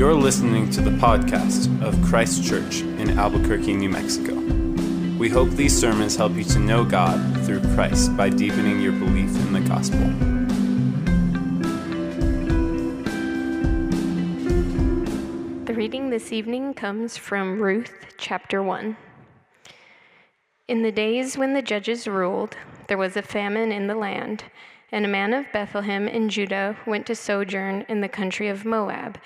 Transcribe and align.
You're 0.00 0.14
listening 0.14 0.70
to 0.70 0.80
the 0.80 0.92
podcast 0.92 1.68
of 1.82 2.00
Christ 2.00 2.42
Church 2.42 2.80
in 2.80 3.18
Albuquerque, 3.18 3.74
New 3.74 3.90
Mexico. 3.90 4.32
We 5.18 5.28
hope 5.28 5.50
these 5.50 5.78
sermons 5.78 6.16
help 6.16 6.32
you 6.36 6.44
to 6.44 6.58
know 6.58 6.86
God 6.86 7.44
through 7.44 7.60
Christ 7.74 8.16
by 8.16 8.30
deepening 8.30 8.80
your 8.80 8.92
belief 8.92 9.28
in 9.28 9.52
the 9.52 9.60
gospel. 9.60 10.00
The 15.66 15.74
reading 15.74 16.08
this 16.08 16.32
evening 16.32 16.72
comes 16.72 17.18
from 17.18 17.60
Ruth 17.60 17.92
chapter 18.16 18.62
1. 18.62 18.96
In 20.66 20.82
the 20.82 20.92
days 20.92 21.36
when 21.36 21.52
the 21.52 21.60
judges 21.60 22.08
ruled, 22.08 22.56
there 22.86 22.96
was 22.96 23.18
a 23.18 23.22
famine 23.22 23.70
in 23.70 23.86
the 23.86 23.94
land, 23.94 24.44
and 24.90 25.04
a 25.04 25.08
man 25.08 25.34
of 25.34 25.44
Bethlehem 25.52 26.08
in 26.08 26.30
Judah 26.30 26.78
went 26.86 27.06
to 27.08 27.14
sojourn 27.14 27.84
in 27.86 28.00
the 28.00 28.08
country 28.08 28.48
of 28.48 28.64
Moab 28.64 29.18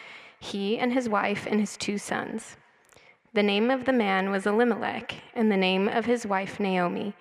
he 0.44 0.78
and 0.78 0.92
his 0.92 1.08
wife 1.08 1.46
and 1.50 1.60
his 1.60 1.76
two 1.76 1.98
sons. 1.98 2.56
The 3.32 3.42
name 3.42 3.70
of 3.70 3.84
the 3.84 3.92
man 3.92 4.30
was 4.30 4.46
Elimelech, 4.46 5.14
and 5.34 5.50
the 5.50 5.56
name 5.56 5.88
of 5.88 6.04
his 6.04 6.26
wife 6.26 6.60
Naomi, 6.60 7.14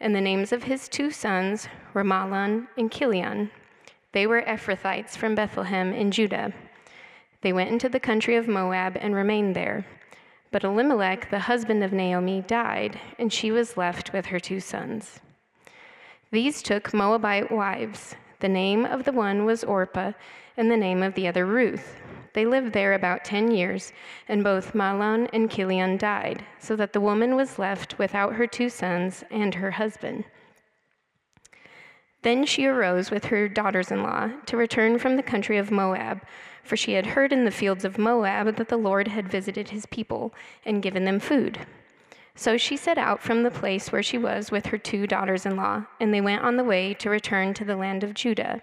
and 0.00 0.14
the 0.14 0.20
names 0.20 0.52
of 0.52 0.62
his 0.62 0.88
two 0.88 1.10
sons 1.10 1.68
Mahlon 1.94 2.68
and 2.76 2.90
Chilion. 2.90 3.50
They 4.12 4.26
were 4.26 4.42
Ephrathites 4.42 5.16
from 5.16 5.34
Bethlehem 5.34 5.92
in 5.92 6.10
Judah. 6.10 6.52
They 7.42 7.52
went 7.52 7.70
into 7.70 7.88
the 7.88 8.00
country 8.00 8.36
of 8.36 8.48
Moab 8.48 8.96
and 9.00 9.14
remained 9.14 9.54
there. 9.54 9.84
But 10.50 10.64
Elimelech, 10.64 11.30
the 11.30 11.40
husband 11.40 11.84
of 11.84 11.92
Naomi, 11.92 12.42
died, 12.46 12.98
and 13.18 13.32
she 13.32 13.50
was 13.50 13.76
left 13.76 14.12
with 14.12 14.26
her 14.26 14.40
two 14.40 14.60
sons. 14.60 15.20
These 16.30 16.62
took 16.62 16.94
Moabite 16.94 17.52
wives. 17.52 18.14
The 18.40 18.48
name 18.48 18.86
of 18.86 19.04
the 19.04 19.12
one 19.12 19.44
was 19.44 19.64
Orpah, 19.64 20.12
and 20.56 20.70
the 20.70 20.76
name 20.76 21.02
of 21.02 21.14
the 21.14 21.28
other 21.28 21.44
Ruth. 21.44 21.96
They 22.38 22.46
lived 22.46 22.72
there 22.72 22.94
about 22.94 23.24
ten 23.24 23.50
years, 23.50 23.92
and 24.28 24.44
both 24.44 24.72
Mahlon 24.72 25.28
and 25.32 25.50
Chilion 25.50 25.96
died, 25.96 26.44
so 26.60 26.76
that 26.76 26.92
the 26.92 27.00
woman 27.00 27.34
was 27.34 27.58
left 27.58 27.98
without 27.98 28.34
her 28.36 28.46
two 28.46 28.68
sons 28.68 29.24
and 29.28 29.56
her 29.56 29.72
husband. 29.72 30.22
Then 32.22 32.46
she 32.46 32.66
arose 32.66 33.10
with 33.10 33.24
her 33.24 33.48
daughters 33.48 33.90
in 33.90 34.04
law 34.04 34.30
to 34.46 34.56
return 34.56 35.00
from 35.00 35.16
the 35.16 35.22
country 35.24 35.58
of 35.58 35.72
Moab, 35.72 36.20
for 36.62 36.76
she 36.76 36.92
had 36.92 37.06
heard 37.06 37.32
in 37.32 37.44
the 37.44 37.50
fields 37.50 37.84
of 37.84 37.98
Moab 37.98 38.54
that 38.54 38.68
the 38.68 38.76
Lord 38.76 39.08
had 39.08 39.28
visited 39.28 39.70
his 39.70 39.86
people 39.86 40.32
and 40.64 40.80
given 40.80 41.04
them 41.06 41.18
food. 41.18 41.66
So 42.36 42.56
she 42.56 42.76
set 42.76 42.98
out 42.98 43.20
from 43.20 43.42
the 43.42 43.50
place 43.50 43.90
where 43.90 44.04
she 44.04 44.16
was 44.16 44.52
with 44.52 44.66
her 44.66 44.78
two 44.78 45.08
daughters 45.08 45.44
in 45.44 45.56
law, 45.56 45.86
and 45.98 46.14
they 46.14 46.20
went 46.20 46.44
on 46.44 46.56
the 46.56 46.62
way 46.62 46.94
to 47.00 47.10
return 47.10 47.52
to 47.54 47.64
the 47.64 47.74
land 47.74 48.04
of 48.04 48.14
Judah. 48.14 48.62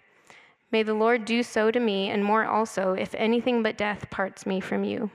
May 0.71 0.83
the 0.83 0.93
Lord 0.93 1.25
do 1.25 1.43
so 1.43 1.69
to 1.69 1.79
me, 1.79 2.09
and 2.09 2.23
more 2.23 2.45
also, 2.45 2.93
if 2.93 3.13
anything 3.15 3.61
but 3.61 3.77
death 3.77 4.09
parts 4.09 4.45
me 4.45 4.59
from 4.59 4.83
you. 4.83 5.11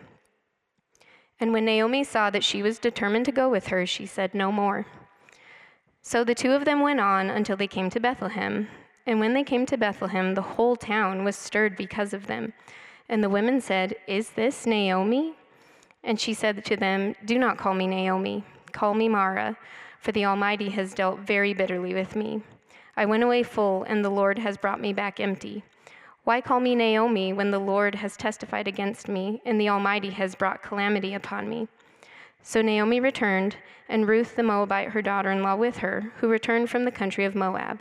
And 1.41 1.53
when 1.53 1.65
Naomi 1.65 2.05
saw 2.05 2.31
that 2.31 2.45
she 2.45 2.63
was 2.63 2.79
determined 2.79 3.25
to 3.27 3.33
go 3.33 3.49
with 3.49 3.69
her, 3.69 3.87
she 3.87 4.07
said 4.07 4.35
no 4.35 4.53
more. 4.53 4.87
So 6.03 6.25
the 6.25 6.35
two 6.35 6.53
of 6.53 6.65
them 6.65 6.81
went 6.81 7.01
on 7.01 7.31
until 7.31 7.57
they 7.57 7.67
came 7.67 7.91
to 7.91 8.01
Bethlehem. 8.01 8.69
And 9.07 9.21
when 9.21 9.35
they 9.35 9.45
came 9.45 9.67
to 9.67 9.77
Bethlehem, 9.77 10.35
the 10.35 10.43
whole 10.43 10.77
town 10.77 11.25
was 11.25 11.37
stirred 11.37 11.77
because 11.77 12.13
of 12.13 12.27
them. 12.27 12.53
And 13.09 13.23
the 13.23 13.31
women 13.31 13.61
said, 13.61 13.97
Is 14.07 14.31
this 14.31 14.67
Naomi? 14.67 15.35
And 16.03 16.21
she 16.21 16.35
said 16.35 16.65
to 16.65 16.77
them, 16.77 17.15
Do 17.25 17.39
not 17.39 17.59
call 17.59 17.75
me 17.75 17.87
Naomi, 17.87 18.45
call 18.73 18.95
me 18.95 19.09
Mara, 19.09 19.57
for 20.01 20.13
the 20.13 20.25
Almighty 20.25 20.71
has 20.71 20.95
dealt 20.95 21.21
very 21.21 21.55
bitterly 21.55 21.95
with 21.95 22.15
me. 22.15 22.43
I 22.97 23.05
went 23.05 23.23
away 23.23 23.43
full, 23.43 23.83
and 23.85 24.05
the 24.05 24.11
Lord 24.11 24.39
has 24.39 24.57
brought 24.57 24.81
me 24.81 24.93
back 24.93 25.21
empty. 25.21 25.63
Why 26.25 26.41
call 26.41 26.61
me 26.61 26.75
Naomi 26.75 27.33
when 27.33 27.51
the 27.51 27.59
Lord 27.59 27.95
has 27.97 28.17
testified 28.17 28.67
against 28.67 29.07
me, 29.07 29.43
and 29.45 29.61
the 29.61 29.69
Almighty 29.69 30.11
has 30.11 30.35
brought 30.35 30.63
calamity 30.63 31.15
upon 31.15 31.49
me? 31.49 31.69
So 32.43 32.63
Naomi 32.63 33.01
returned, 33.01 33.57
and 33.89 34.09
Ruth 34.09 34.35
the 34.35 34.43
Moabite, 34.43 34.89
her 34.89 35.03
daughter 35.03 35.31
in 35.31 35.43
law, 35.43 35.57
with 35.57 35.77
her, 35.79 36.13
who 36.19 36.29
returned 36.29 36.71
from 36.71 36.85
the 36.85 36.91
country 36.91 37.25
of 37.25 37.35
Moab. 37.35 37.81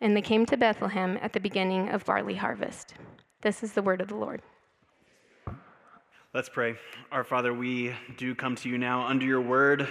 And 0.00 0.16
they 0.16 0.22
came 0.22 0.44
to 0.46 0.56
Bethlehem 0.56 1.18
at 1.22 1.32
the 1.32 1.40
beginning 1.40 1.88
of 1.88 2.04
barley 2.04 2.34
harvest. 2.34 2.94
This 3.40 3.62
is 3.62 3.72
the 3.72 3.82
word 3.82 4.00
of 4.00 4.08
the 4.08 4.16
Lord. 4.16 4.42
Let's 6.34 6.48
pray. 6.48 6.76
Our 7.10 7.24
Father, 7.24 7.52
we 7.52 7.94
do 8.16 8.34
come 8.34 8.56
to 8.56 8.68
you 8.68 8.78
now 8.78 9.06
under 9.06 9.26
your 9.26 9.40
word. 9.40 9.88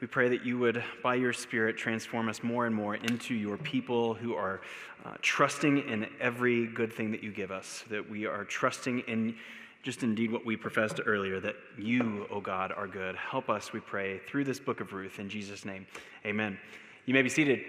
We 0.00 0.06
pray 0.06 0.28
that 0.28 0.44
you 0.44 0.58
would, 0.58 0.84
by 1.02 1.16
your 1.16 1.32
Spirit, 1.32 1.76
transform 1.76 2.28
us 2.28 2.44
more 2.44 2.66
and 2.66 2.74
more 2.74 2.94
into 2.94 3.34
your 3.34 3.56
people 3.56 4.14
who 4.14 4.34
are 4.34 4.60
uh, 5.04 5.14
trusting 5.22 5.88
in 5.88 6.06
every 6.20 6.66
good 6.66 6.92
thing 6.92 7.10
that 7.10 7.24
you 7.24 7.32
give 7.32 7.50
us, 7.50 7.84
that 7.90 8.08
we 8.08 8.24
are 8.24 8.44
trusting 8.44 9.00
in 9.00 9.34
just 9.82 10.04
indeed 10.04 10.30
what 10.30 10.44
we 10.44 10.56
professed 10.56 11.00
earlier, 11.04 11.40
that 11.40 11.56
you, 11.76 12.26
O 12.30 12.36
oh 12.36 12.40
God, 12.40 12.72
are 12.72 12.86
good. 12.86 13.16
Help 13.16 13.48
us, 13.48 13.72
we 13.72 13.80
pray, 13.80 14.20
through 14.28 14.44
this 14.44 14.60
book 14.60 14.80
of 14.80 14.92
Ruth. 14.92 15.18
In 15.18 15.28
Jesus' 15.28 15.64
name, 15.64 15.86
amen. 16.24 16.58
You 17.06 17.14
may 17.14 17.22
be 17.22 17.28
seated. 17.28 17.64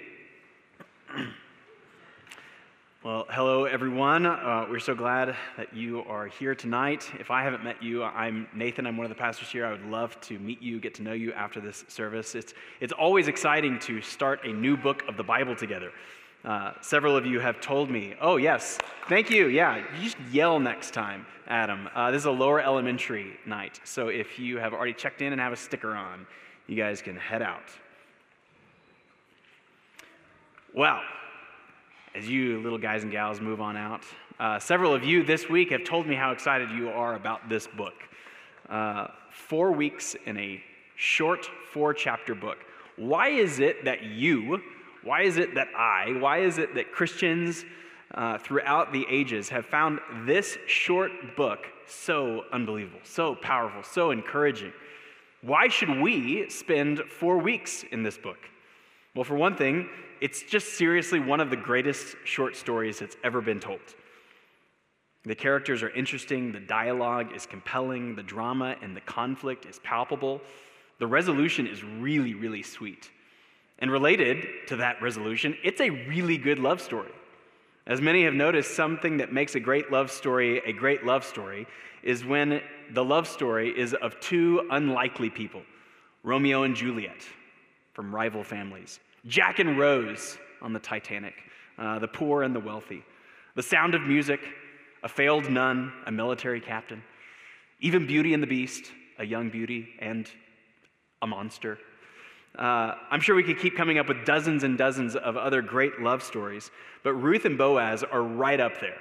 Well, 3.02 3.26
hello, 3.30 3.64
everyone. 3.64 4.26
Uh, 4.26 4.66
we're 4.70 4.80
so 4.80 4.94
glad 4.94 5.34
that 5.56 5.74
you 5.74 6.04
are 6.10 6.28
here 6.28 6.54
tonight. 6.54 7.10
If 7.18 7.32
I 7.32 7.44
haven't 7.44 7.64
met 7.64 7.82
you, 7.82 8.04
I'm 8.04 8.46
Nathan. 8.54 8.86
I'm 8.86 8.98
one 8.98 9.06
of 9.06 9.10
the 9.10 9.16
pastors 9.16 9.48
here. 9.48 9.66
I 9.66 9.72
would 9.72 9.86
love 9.86 10.20
to 10.20 10.38
meet 10.38 10.62
you, 10.62 10.82
get 10.82 10.96
to 10.96 11.02
know 11.02 11.14
you 11.14 11.32
after 11.32 11.62
this 11.62 11.86
service. 11.88 12.36
It's, 12.36 12.54
it's 12.82 12.92
always 12.92 13.30
exciting 13.30 13.80
to 13.80 14.02
start 14.02 14.44
a 14.44 14.52
new 14.52 14.76
book 14.76 15.04
of 15.08 15.16
the 15.16 15.24
Bible 15.24 15.56
together. 15.56 15.94
Uh, 16.44 16.74
several 16.82 17.16
of 17.16 17.26
you 17.26 17.40
have 17.40 17.62
told 17.62 17.90
me, 17.90 18.16
oh, 18.20 18.36
yes, 18.36 18.78
thank 19.08 19.30
you. 19.30 19.48
Yeah, 19.48 19.78
you 19.98 20.04
just 20.04 20.18
yell 20.30 20.60
next 20.60 20.94
time, 20.94 21.26
Adam. 21.48 21.88
Uh, 21.96 22.12
this 22.12 22.24
is 22.24 22.26
a 22.26 22.32
lower 22.32 22.60
elementary 22.60 23.38
night. 23.46 23.80
So 23.86 24.10
if 24.10 24.38
you 24.38 24.58
have 24.58 24.74
already 24.74 24.94
checked 24.94 25.22
in 25.22 25.32
and 25.32 25.40
have 25.40 25.54
a 25.54 25.58
sticker 25.58 25.96
on, 25.96 26.28
you 26.68 26.76
guys 26.76 27.02
can 27.02 27.16
head 27.16 27.42
out. 27.42 27.64
Well, 30.76 31.00
as 32.16 32.28
you 32.28 32.60
little 32.62 32.78
guys 32.78 33.04
and 33.04 33.12
gals 33.12 33.40
move 33.40 33.62
on 33.62 33.78
out. 33.78 34.04
Uh, 34.40 34.58
several 34.58 34.94
of 34.94 35.04
you 35.04 35.24
this 35.24 35.50
week 35.50 35.72
have 35.72 35.84
told 35.84 36.08
me 36.08 36.16
how 36.16 36.32
excited 36.32 36.70
you 36.72 36.90
are 36.90 37.16
about 37.16 37.48
this 37.50 37.68
book. 37.68 37.94
Uh, 38.70 39.08
four 39.32 39.72
weeks 39.72 40.16
in 40.26 40.38
a 40.38 40.62
short 40.96 41.46
four 41.72 41.94
chapter 41.94 42.34
book. 42.34 42.58
Why 42.96 43.30
is 43.30 43.60
it 43.60 43.86
that 43.86 44.04
you, 44.04 44.62
why 45.04 45.24
is 45.24 45.38
it 45.38 45.56
that 45.56 45.68
I, 45.76 46.18
why 46.20 46.40
is 46.40 46.58
it 46.58 46.74
that 46.76 46.92
Christians 46.92 47.64
uh, 48.14 48.38
throughout 48.40 48.92
the 48.92 49.06
ages 49.10 49.50
have 49.50 49.66
found 49.66 50.00
this 50.26 50.58
short 50.68 51.12
book 51.38 51.68
so 51.86 52.44
unbelievable, 52.52 53.00
so 53.04 53.36
powerful, 53.36 53.84
so 53.84 54.12
encouraging? 54.12 54.74
Why 55.42 55.68
should 55.70 56.02
we 56.02 56.50
spend 56.50 57.00
four 57.00 57.38
weeks 57.38 57.86
in 57.92 58.04
this 58.04 58.18
book? 58.18 58.40
Well, 59.16 59.24
for 59.24 59.36
one 59.36 59.56
thing, 59.56 59.90
it's 60.22 60.44
just 60.44 60.78
seriously 60.78 61.20
one 61.20 61.40
of 61.40 61.50
the 61.50 61.58
greatest 61.58 62.16
short 62.24 62.56
stories 62.56 63.00
that's 63.00 63.18
ever 63.24 63.42
been 63.42 63.60
told. 63.60 63.80
The 65.24 65.36
characters 65.36 65.84
are 65.84 65.90
interesting, 65.90 66.52
the 66.52 66.60
dialogue 66.60 67.36
is 67.36 67.46
compelling, 67.46 68.16
the 68.16 68.24
drama 68.24 68.76
and 68.82 68.96
the 68.96 69.02
conflict 69.02 69.66
is 69.66 69.80
palpable. 69.80 70.42
The 71.00 71.08
resolution 71.08 71.68
is 71.68 71.84
really, 71.84 72.34
really 72.34 72.64
sweet. 72.64 73.10
And 73.80 73.92
related 73.92 74.46
to 74.68 74.78
that 74.78 75.02
resolution, 75.02 75.58
it's 75.64 75.82
a 75.82 75.90
really 75.90 76.38
good 76.38 76.60
love 76.60 76.82
story. 76.82 77.12
As 77.88 78.02
many 78.02 78.24
have 78.26 78.34
noticed, 78.34 78.76
something 78.76 79.18
that 79.18 79.34
makes 79.34 79.56
a 79.56 79.60
great 79.60 79.92
love 79.92 80.12
story 80.12 80.62
a 80.66 80.72
great 80.72 81.06
love 81.06 81.24
story 81.24 81.66
is 82.04 82.24
when 82.24 82.62
the 82.92 83.04
love 83.04 83.28
story 83.28 83.78
is 83.78 83.94
of 83.96 84.20
two 84.20 84.68
unlikely 84.72 85.30
people 85.30 85.64
Romeo 86.24 86.64
and 86.64 86.76
Juliet 86.76 87.24
from 87.94 88.14
rival 88.14 88.44
families, 88.44 89.00
Jack 89.26 89.60
and 89.60 89.78
Rose 89.78 90.38
on 90.62 90.74
the 90.74 90.80
Titanic, 90.80 91.36
uh, 91.78 92.00
the 92.00 92.08
poor 92.08 92.44
and 92.44 92.56
the 92.56 92.60
wealthy, 92.60 93.04
the 93.56 93.64
sound 93.64 93.96
of 93.96 94.02
music, 94.04 94.42
a 95.04 95.10
failed 95.10 95.50
nun, 95.50 95.92
a 96.06 96.12
military 96.12 96.62
captain, 96.62 97.04
even 97.80 98.06
Beauty 98.06 98.34
and 98.34 98.44
the 98.44 98.48
Beast, 98.48 98.92
a 99.18 99.26
young 99.26 99.50
beauty 99.50 99.90
and 100.00 100.30
a 101.22 101.28
monster. 101.28 101.78
Uh, 102.58 102.96
I'm 103.12 103.22
sure 103.22 103.36
we 103.36 103.44
could 103.44 103.60
keep 103.60 103.76
coming 103.76 104.00
up 104.00 104.08
with 104.08 104.26
dozens 104.26 104.64
and 104.64 104.78
dozens 104.78 105.16
of 105.16 105.38
other 105.38 105.62
great 105.62 106.00
love 106.02 106.24
stories, 106.24 106.72
but 107.04 107.14
Ruth 107.14 107.46
and 107.46 107.58
Boaz 107.58 108.04
are 108.04 108.24
right 108.24 108.60
up 108.60 108.80
there 108.82 108.98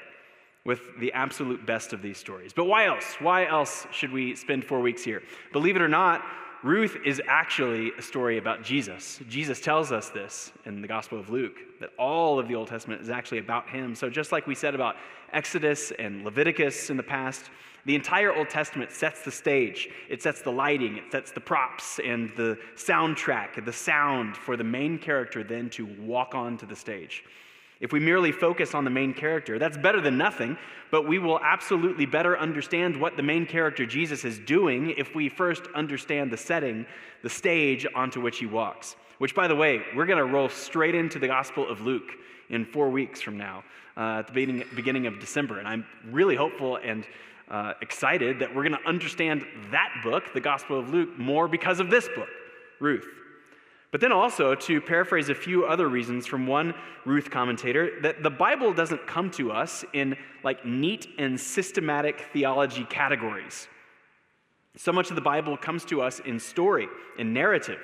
with 0.65 0.81
the 1.01 1.13
absolute 1.13 1.65
best 1.65 1.93
of 1.93 2.03
these 2.03 2.19
stories. 2.19 2.53
But 2.53 2.67
why 2.67 2.87
else? 2.87 3.17
Why 3.21 3.47
else 3.47 3.87
should 3.91 4.13
we 4.13 4.35
spend 4.35 4.65
four 4.65 4.81
weeks 4.81 5.03
here? 5.03 5.23
Believe 5.53 5.77
it 5.77 5.83
or 5.83 5.89
not, 5.89 6.23
Ruth 6.65 6.97
is 7.05 7.23
actually 7.29 7.93
a 7.97 8.03
story 8.03 8.37
about 8.37 8.65
Jesus. 8.65 9.21
Jesus 9.29 9.61
tells 9.61 9.93
us 9.93 10.09
this 10.09 10.51
in 10.65 10.83
the 10.83 10.89
Gospel 10.89 11.21
of 11.21 11.31
Luke, 11.31 11.57
that 11.79 11.91
all 11.99 12.41
of 12.41 12.49
the 12.49 12.57
Old 12.57 12.67
Testament 12.67 13.01
is 13.01 13.11
actually 13.11 13.39
about 13.39 13.69
him. 13.69 13.95
So, 13.95 14.11
just 14.11 14.33
like 14.33 14.49
we 14.49 14.57
said 14.57 14.75
about 14.75 14.97
Exodus 15.33 15.93
and 16.01 16.25
Leviticus 16.25 16.91
in 16.91 16.97
the 16.97 17.03
past, 17.03 17.51
the 17.87 17.95
entire 17.95 18.35
Old 18.35 18.51
Testament 18.51 18.91
sets 18.91 19.23
the 19.23 19.31
stage. 19.31 19.89
It 20.09 20.21
sets 20.21 20.43
the 20.43 20.51
lighting, 20.51 20.97
it 20.97 21.13
sets 21.13 21.31
the 21.31 21.41
props 21.41 22.01
and 22.05 22.31
the 22.37 22.59
soundtrack, 22.75 23.65
the 23.65 23.73
sound 23.73 24.37
for 24.37 24.57
the 24.57 24.65
main 24.65 24.99
character 24.99 25.45
then 25.45 25.71
to 25.71 25.87
walk 26.01 26.35
onto 26.35 26.67
the 26.67 26.77
stage. 26.77 27.25
If 27.81 27.93
we 27.93 28.01
merely 28.01 28.33
focus 28.33 28.75
on 28.75 28.85
the 28.85 28.91
main 28.91 29.15
character, 29.15 29.59
that's 29.59 29.77
better 29.77 30.01
than 30.01 30.19
nothing, 30.19 30.59
but 30.91 31.07
we 31.07 31.19
will 31.19 31.39
absolutely 31.41 32.07
better 32.07 32.37
understand 32.37 33.01
what 33.01 33.17
the 33.17 33.23
main 33.23 33.47
character 33.47 33.87
Jesus 33.87 34.25
is 34.25 34.39
doing 34.41 34.95
if 34.97 35.15
we 35.15 35.29
first 35.29 35.63
understand 35.75 36.33
the 36.33 36.37
setting, 36.37 36.87
the 37.23 37.31
stage 37.31 37.87
onto 37.95 38.21
which 38.21 38.39
he 38.39 38.47
walks. 38.47 38.97
Which, 39.19 39.35
by 39.35 39.47
the 39.47 39.55
way, 39.55 39.83
we're 39.95 40.07
going 40.07 40.19
to 40.19 40.25
roll 40.25 40.49
straight 40.49 40.95
into 40.95 41.19
the 41.19 41.29
Gospel 41.29 41.69
of 41.69 41.81
Luke 41.81 42.11
in 42.49 42.65
four 42.65 42.91
weeks 42.91 43.21
from 43.21 43.37
now, 43.37 43.63
uh, 43.97 44.21
at 44.21 44.27
the 44.27 44.33
beginning, 44.33 44.65
beginning 44.75 45.07
of 45.07 45.21
December. 45.21 45.59
And 45.59 45.69
I'm 45.69 45.87
really 46.11 46.35
hopeful 46.35 46.77
and 46.77 47.05
uh, 47.49 47.75
excited 47.81 48.41
that 48.41 48.55
we're 48.55 48.69
going 48.69 48.81
to 48.81 48.89
understand 48.89 49.45
that 49.71 49.93
book, 50.03 50.33
the 50.35 50.41
Gospel 50.41 50.79
of 50.79 50.91
Luke, 50.91 51.17
more 51.19 51.49
because 51.49 51.81
of 51.81 51.91
this 51.91 52.09
book, 52.09 52.29
Ruth. 52.81 53.07
But 53.91 54.03
then 54.03 54.13
also, 54.13 54.55
to 54.55 54.81
paraphrase 54.83 55.31
a 55.31 55.35
few 55.35 55.65
other 55.65 55.89
reasons 55.89 56.27
from 56.27 56.47
one 56.47 56.75
Ruth 57.07 57.31
commentator, 57.31 58.01
that 58.03 58.23
the 58.23 58.31
Bible 58.31 58.75
doesn't 58.75 59.07
come 59.07 59.31
to 59.33 59.51
us 59.51 59.85
in 59.95 60.17
like 60.45 60.65
neat 60.67 61.09
and 61.19 61.41
systematic 61.41 62.27
theology 62.33 62.85
categories. 62.85 63.67
So 64.77 64.93
much 64.93 65.09
of 65.09 65.17
the 65.17 65.23
Bible 65.23 65.57
comes 65.57 65.85
to 65.87 66.03
us 66.03 66.21
in 66.21 66.39
story, 66.39 66.87
in 67.19 67.33
narrative, 67.33 67.81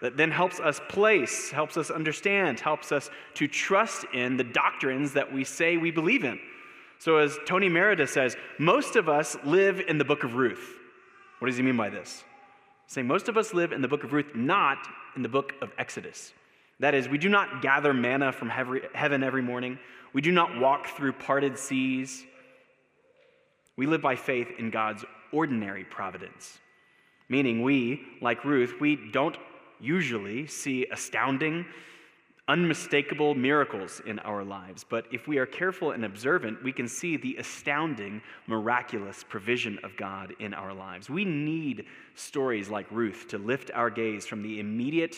that 0.00 0.16
then 0.16 0.30
helps 0.30 0.60
us 0.60 0.80
place, 0.88 1.50
helps 1.50 1.76
us 1.76 1.90
understand, 1.90 2.60
helps 2.60 2.92
us 2.92 3.10
to 3.34 3.48
trust 3.48 4.06
in 4.14 4.36
the 4.36 4.44
doctrines 4.44 5.12
that 5.14 5.32
we 5.32 5.42
say 5.42 5.76
we 5.76 5.90
believe 5.90 6.24
in. 6.24 6.38
So, 7.00 7.18
as 7.18 7.36
Tony 7.46 7.68
Merida 7.68 8.06
says, 8.06 8.36
most 8.58 8.96
of 8.96 9.08
us 9.08 9.36
live 9.44 9.80
in 9.86 9.98
the 9.98 10.04
book 10.04 10.24
of 10.24 10.34
Ruth. 10.34 10.78
What 11.38 11.46
does 11.46 11.56
he 11.56 11.62
mean 11.62 11.76
by 11.76 11.90
this? 11.90 12.24
Saying 12.86 13.06
most 13.06 13.28
of 13.28 13.36
us 13.36 13.52
live 13.52 13.72
in 13.72 13.82
the 13.82 13.88
book 13.88 14.02
of 14.02 14.12
Ruth, 14.12 14.34
not 14.34 14.78
in 15.18 15.22
the 15.24 15.28
book 15.28 15.52
of 15.60 15.72
Exodus. 15.78 16.32
That 16.78 16.94
is, 16.94 17.08
we 17.08 17.18
do 17.18 17.28
not 17.28 17.60
gather 17.60 17.92
manna 17.92 18.30
from 18.30 18.48
heaven 18.48 19.24
every 19.24 19.42
morning. 19.42 19.80
We 20.12 20.22
do 20.22 20.30
not 20.30 20.60
walk 20.60 20.86
through 20.96 21.14
parted 21.14 21.58
seas. 21.58 22.22
We 23.76 23.86
live 23.86 24.00
by 24.00 24.14
faith 24.14 24.46
in 24.60 24.70
God's 24.70 25.04
ordinary 25.32 25.82
providence. 25.82 26.60
Meaning, 27.28 27.62
we, 27.62 28.00
like 28.22 28.44
Ruth, 28.44 28.74
we 28.80 28.94
don't 29.10 29.36
usually 29.80 30.46
see 30.46 30.86
astounding 30.86 31.66
unmistakable 32.48 33.34
miracles 33.34 34.00
in 34.06 34.18
our 34.20 34.42
lives. 34.42 34.84
But 34.88 35.06
if 35.12 35.28
we 35.28 35.36
are 35.36 35.44
careful 35.44 35.90
and 35.92 36.04
observant, 36.04 36.64
we 36.64 36.72
can 36.72 36.88
see 36.88 37.18
the 37.18 37.36
astounding, 37.36 38.22
miraculous 38.46 39.22
provision 39.22 39.78
of 39.82 39.96
God 39.96 40.34
in 40.40 40.54
our 40.54 40.72
lives. 40.72 41.10
We 41.10 41.26
need 41.26 41.84
stories 42.14 42.70
like 42.70 42.86
Ruth 42.90 43.28
to 43.28 43.38
lift 43.38 43.70
our 43.74 43.90
gaze 43.90 44.26
from 44.26 44.42
the 44.42 44.60
immediate, 44.60 45.16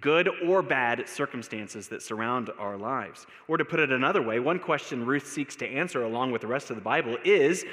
good 0.00 0.28
or 0.44 0.60
bad 0.60 1.08
circumstances 1.08 1.86
that 1.88 2.02
surround 2.02 2.50
our 2.58 2.76
lives. 2.76 3.26
Or 3.46 3.56
to 3.56 3.64
put 3.64 3.78
it 3.78 3.92
another 3.92 4.20
way, 4.20 4.40
one 4.40 4.58
question 4.58 5.06
Ruth 5.06 5.28
seeks 5.28 5.54
to 5.56 5.66
answer 5.66 6.02
along 6.02 6.32
with 6.32 6.40
the 6.40 6.48
rest 6.48 6.70
of 6.70 6.76
the 6.76 6.82
Bible 6.82 7.16
is 7.24 7.64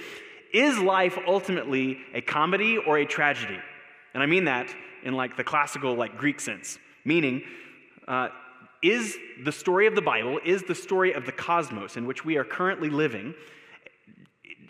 Is 0.53 0.77
life 0.77 1.17
ultimately 1.27 1.97
a 2.13 2.21
comedy 2.21 2.77
or 2.77 2.99
a 2.99 3.05
tragedy? 3.05 3.57
And 4.13 4.21
I 4.21 4.27
mean 4.27 4.45
that 4.45 4.69
in 5.03 5.13
like 5.15 5.35
the 5.35 5.43
classical, 5.43 5.95
like 5.95 6.17
Greek 6.17 6.39
sense, 6.39 6.77
meaning, 7.05 7.41
uh, 8.07 8.29
is 8.81 9.17
the 9.43 9.51
story 9.51 9.87
of 9.87 9.95
the 9.95 10.01
Bible, 10.01 10.39
is 10.43 10.63
the 10.63 10.75
story 10.75 11.13
of 11.13 11.25
the 11.25 11.31
cosmos 11.31 11.97
in 11.97 12.05
which 12.05 12.23
we 12.23 12.37
are 12.37 12.43
currently 12.43 12.89
living, 12.89 13.33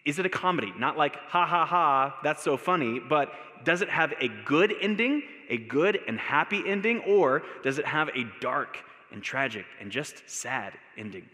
is 0.05 0.17
it 0.17 0.25
a 0.25 0.29
comedy? 0.29 0.73
Not 0.77 0.97
like, 0.97 1.15
ha 1.15 1.45
ha 1.45 1.65
ha, 1.65 2.17
that's 2.23 2.43
so 2.43 2.57
funny, 2.57 2.99
but 2.99 3.31
does 3.63 3.81
it 3.81 3.89
have 3.89 4.13
a 4.19 4.29
good 4.45 4.73
ending, 4.81 5.23
a 5.49 5.57
good 5.57 5.99
and 6.07 6.17
happy 6.17 6.63
ending, 6.65 6.99
or 7.01 7.43
does 7.63 7.77
it 7.77 7.85
have 7.85 8.09
a 8.09 8.25
dark 8.39 8.77
and 9.11 9.21
tragic 9.21 9.65
and 9.79 9.91
just 9.91 10.23
sad 10.27 10.73
ending? 10.97 11.29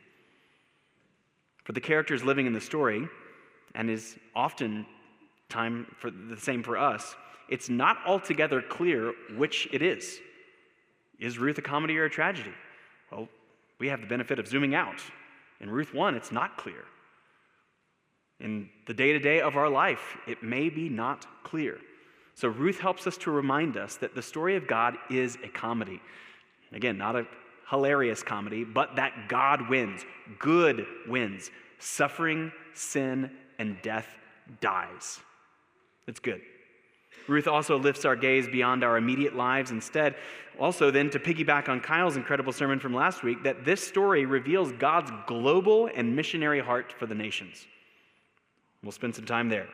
For 1.63 1.72
the 1.72 1.81
characters 1.81 2.24
living 2.24 2.48
in 2.48 2.54
the 2.54 2.62
story, 2.62 3.07
and 3.75 3.89
is 3.89 4.18
often 4.36 4.86
time 5.50 5.86
for 6.00 6.10
the 6.10 6.38
same 6.38 6.63
for 6.63 6.77
us, 6.77 7.16
it's 7.50 7.69
not 7.69 7.98
altogether 8.06 8.62
clear 8.62 9.13
which 9.36 9.67
it 9.72 9.82
is. 9.82 10.20
Is 11.20 11.38
Ruth 11.38 11.58
a 11.58 11.62
comedy 11.62 11.98
or 11.98 12.05
a 12.05 12.10
tragedy? 12.10 12.53
Well, 13.12 13.28
we 13.80 13.88
have 13.90 14.02
the 14.02 14.08
benefit 14.08 14.40
of 14.40 14.48
zooming 14.48 14.76
out. 14.76 15.02
In 15.60 15.70
Ruth 15.70 15.94
1, 15.94 16.16
it's 16.16 16.32
not 16.32 16.58
clear. 16.58 16.86
In 18.40 18.70
the 18.88 18.94
day 18.94 19.14
to 19.14 19.20
day 19.20 19.40
of 19.40 19.56
our 19.56 19.70
life, 19.70 20.18
it 20.28 20.44
may 20.44 20.70
be 20.70 20.90
not 20.90 21.26
clear. 21.44 21.78
So 22.34 22.50
Ruth 22.50 22.80
helps 22.80 23.08
us 23.08 23.18
to 23.20 23.32
remind 23.32 23.78
us 23.78 23.96
that 23.98 24.14
the 24.14 24.22
story 24.22 24.58
of 24.58 24.68
God 24.68 24.98
is 25.10 25.38
a 25.44 25.48
comedy. 25.48 26.02
Again, 26.74 26.98
not 26.98 27.16
a 27.16 27.26
hilarious 27.70 28.22
comedy, 28.24 28.64
but 28.64 28.98
that 28.98 29.30
God 29.30 29.70
wins. 29.70 30.04
Good 30.38 30.86
wins. 31.08 31.50
Suffering, 31.80 32.52
sin, 32.74 33.32
and 33.58 33.82
death 33.82 34.08
dies. 34.60 35.20
It's 36.08 36.20
good. 36.20 36.42
Ruth 37.27 37.48
also 37.48 37.77
lifts 37.77 38.05
our 38.05 38.15
gaze 38.15 38.48
beyond 38.48 38.84
our 38.84 38.98
immediate 38.98 39.36
lives 39.36 39.72
instead. 39.72 40.15
Also, 40.60 40.91
then, 40.91 41.10
to 41.10 41.20
piggyback 41.20 41.67
on 41.67 41.82
Kyle's 41.82 42.15
incredible 42.15 42.53
sermon 42.53 42.79
from 42.79 42.94
last 42.94 43.24
week, 43.24 43.44
that 43.44 43.65
this 43.65 43.86
story 43.86 44.25
reveals 44.25 44.72
God's 44.74 45.12
global 45.27 45.89
and 45.94 46.15
missionary 46.15 46.62
heart 46.62 46.94
for 46.98 47.05
the 47.05 47.15
nations. 47.15 47.65
We'll 48.84 48.91
spend 48.91 49.15
some 49.15 49.25
time 49.25 49.50
there. 49.50 49.67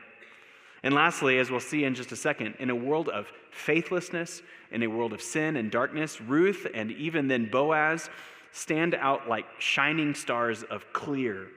And 0.82 0.94
lastly, 0.94 1.38
as 1.38 1.50
we'll 1.50 1.60
see 1.60 1.84
in 1.84 1.94
just 1.94 2.10
a 2.10 2.16
second, 2.16 2.56
in 2.58 2.70
a 2.70 2.74
world 2.74 3.08
of 3.08 3.28
faithlessness, 3.52 4.42
in 4.72 4.82
a 4.82 4.88
world 4.88 5.12
of 5.12 5.22
sin 5.22 5.56
and 5.56 5.70
darkness, 5.70 6.20
Ruth 6.20 6.66
and 6.74 6.90
even 6.92 7.28
then 7.28 7.48
Boaz 7.48 8.10
stand 8.50 8.94
out 8.94 9.28
like 9.28 9.46
shining 9.58 10.14
stars 10.14 10.64
of 10.64 10.92
clear 10.92 11.48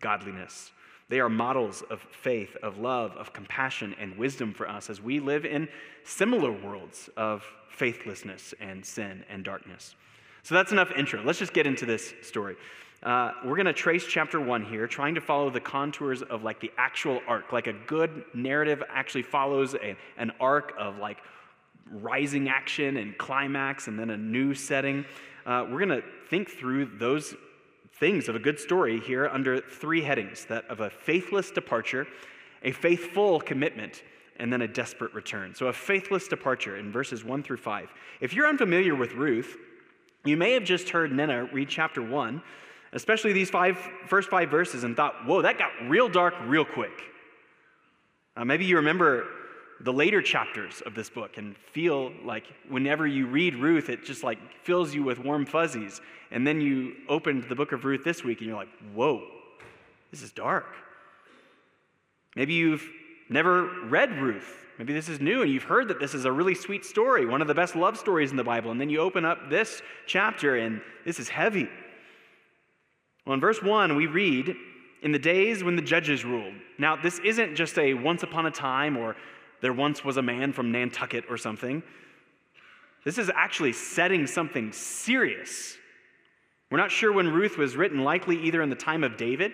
godliness. 0.00 0.70
They 1.08 1.20
are 1.20 1.28
models 1.28 1.82
of 1.90 2.00
faith, 2.00 2.56
of 2.62 2.78
love, 2.78 3.12
of 3.16 3.32
compassion, 3.32 3.94
and 3.98 4.16
wisdom 4.18 4.52
for 4.52 4.68
us 4.68 4.90
as 4.90 5.00
we 5.00 5.20
live 5.20 5.46
in 5.46 5.68
similar 6.04 6.52
worlds 6.52 7.08
of 7.16 7.44
faithlessness 7.70 8.52
and 8.60 8.84
sin 8.84 9.24
and 9.30 9.42
darkness. 9.44 9.94
So 10.42 10.54
that's 10.54 10.72
enough 10.72 10.90
intro. 10.92 11.22
Let's 11.22 11.38
just 11.38 11.54
get 11.54 11.66
into 11.66 11.86
this 11.86 12.12
story. 12.22 12.56
Uh, 13.02 13.32
we're 13.44 13.54
going 13.54 13.66
to 13.66 13.72
trace 13.72 14.04
chapter 14.06 14.40
one 14.40 14.64
here, 14.64 14.86
trying 14.86 15.14
to 15.14 15.20
follow 15.20 15.50
the 15.50 15.60
contours 15.60 16.20
of 16.22 16.42
like 16.42 16.60
the 16.60 16.70
actual 16.76 17.20
arc. 17.28 17.52
Like 17.52 17.68
a 17.68 17.74
good 17.86 18.24
narrative 18.34 18.82
actually 18.88 19.22
follows 19.22 19.74
a, 19.74 19.96
an 20.16 20.32
arc 20.40 20.74
of 20.78 20.98
like 20.98 21.18
rising 21.90 22.48
action 22.48 22.96
and 22.96 23.16
climax 23.16 23.86
and 23.86 23.98
then 23.98 24.10
a 24.10 24.16
new 24.16 24.52
setting. 24.52 25.04
Uh, 25.46 25.64
we're 25.70 25.86
going 25.86 26.02
to 26.02 26.02
think 26.28 26.50
through 26.50 26.86
those 26.98 27.34
things 27.98 28.28
of 28.28 28.36
a 28.36 28.38
good 28.38 28.58
story 28.58 29.00
here 29.00 29.28
under 29.28 29.60
three 29.60 30.02
headings 30.02 30.44
that 30.46 30.64
of 30.68 30.80
a 30.80 30.90
faithless 30.90 31.50
departure, 31.50 32.06
a 32.62 32.72
faithful 32.72 33.40
commitment, 33.40 34.02
and 34.36 34.52
then 34.52 34.62
a 34.62 34.68
desperate 34.68 35.12
return. 35.14 35.54
So, 35.54 35.66
a 35.66 35.72
faithless 35.72 36.28
departure 36.28 36.76
in 36.76 36.92
verses 36.92 37.24
1 37.24 37.42
through 37.42 37.56
5. 37.56 37.92
If 38.20 38.34
you're 38.34 38.46
unfamiliar 38.46 38.94
with 38.94 39.12
Ruth, 39.14 39.56
you 40.24 40.36
may 40.36 40.52
have 40.52 40.64
just 40.64 40.90
heard 40.90 41.12
Nina 41.12 41.44
read 41.52 41.68
chapter 41.68 42.02
1, 42.02 42.42
especially 42.92 43.32
these 43.32 43.50
five, 43.50 43.78
first 44.06 44.28
five 44.28 44.50
verses, 44.50 44.84
and 44.84 44.96
thought, 44.96 45.14
whoa, 45.26 45.42
that 45.42 45.58
got 45.58 45.70
real 45.88 46.08
dark 46.08 46.34
real 46.46 46.64
quick. 46.64 47.02
Uh, 48.36 48.44
maybe 48.44 48.64
you 48.64 48.76
remember 48.76 49.26
the 49.80 49.92
later 49.92 50.20
chapters 50.20 50.82
of 50.86 50.94
this 50.94 51.08
book 51.08 51.36
and 51.36 51.56
feel 51.72 52.12
like 52.24 52.44
whenever 52.68 53.06
you 53.06 53.26
read 53.26 53.54
Ruth, 53.54 53.88
it 53.88 54.04
just 54.04 54.24
like 54.24 54.38
fills 54.64 54.94
you 54.94 55.02
with 55.04 55.18
warm 55.18 55.46
fuzzies. 55.46 56.00
And 56.30 56.46
then 56.46 56.60
you 56.60 56.94
opened 57.08 57.44
the 57.44 57.54
book 57.54 57.72
of 57.72 57.84
Ruth 57.84 58.02
this 58.04 58.24
week 58.24 58.38
and 58.38 58.48
you're 58.48 58.56
like, 58.56 58.68
whoa, 58.92 59.22
this 60.10 60.22
is 60.22 60.32
dark. 60.32 60.74
Maybe 62.34 62.54
you've 62.54 62.88
never 63.28 63.86
read 63.86 64.20
Ruth. 64.20 64.66
Maybe 64.78 64.92
this 64.92 65.08
is 65.08 65.20
new 65.20 65.42
and 65.42 65.50
you've 65.50 65.64
heard 65.64 65.88
that 65.88 66.00
this 66.00 66.14
is 66.14 66.24
a 66.24 66.32
really 66.32 66.54
sweet 66.54 66.84
story, 66.84 67.24
one 67.26 67.40
of 67.40 67.48
the 67.48 67.54
best 67.54 67.76
love 67.76 67.96
stories 67.96 68.30
in 68.30 68.36
the 68.36 68.44
Bible. 68.44 68.70
And 68.72 68.80
then 68.80 68.90
you 68.90 69.00
open 69.00 69.24
up 69.24 69.48
this 69.48 69.80
chapter 70.06 70.56
and 70.56 70.80
this 71.04 71.20
is 71.20 71.28
heavy. 71.28 71.68
Well, 73.26 73.34
in 73.34 73.40
verse 73.40 73.62
1, 73.62 73.94
we 73.94 74.06
read, 74.06 74.56
In 75.02 75.12
the 75.12 75.18
days 75.18 75.62
when 75.62 75.76
the 75.76 75.82
judges 75.82 76.24
ruled. 76.24 76.54
Now, 76.78 76.96
this 76.96 77.18
isn't 77.20 77.54
just 77.54 77.78
a 77.78 77.94
once 77.94 78.22
upon 78.22 78.46
a 78.46 78.50
time 78.50 78.96
or 78.96 79.16
there 79.60 79.72
once 79.72 80.04
was 80.04 80.16
a 80.16 80.22
man 80.22 80.52
from 80.52 80.72
Nantucket 80.72 81.24
or 81.28 81.36
something. 81.36 81.82
This 83.04 83.18
is 83.18 83.30
actually 83.34 83.72
setting 83.72 84.26
something 84.26 84.72
serious. 84.72 85.76
We're 86.70 86.78
not 86.78 86.90
sure 86.90 87.12
when 87.12 87.28
Ruth 87.28 87.56
was 87.56 87.76
written, 87.76 88.04
likely 88.04 88.42
either 88.42 88.60
in 88.60 88.70
the 88.70 88.76
time 88.76 89.04
of 89.04 89.16
David 89.16 89.52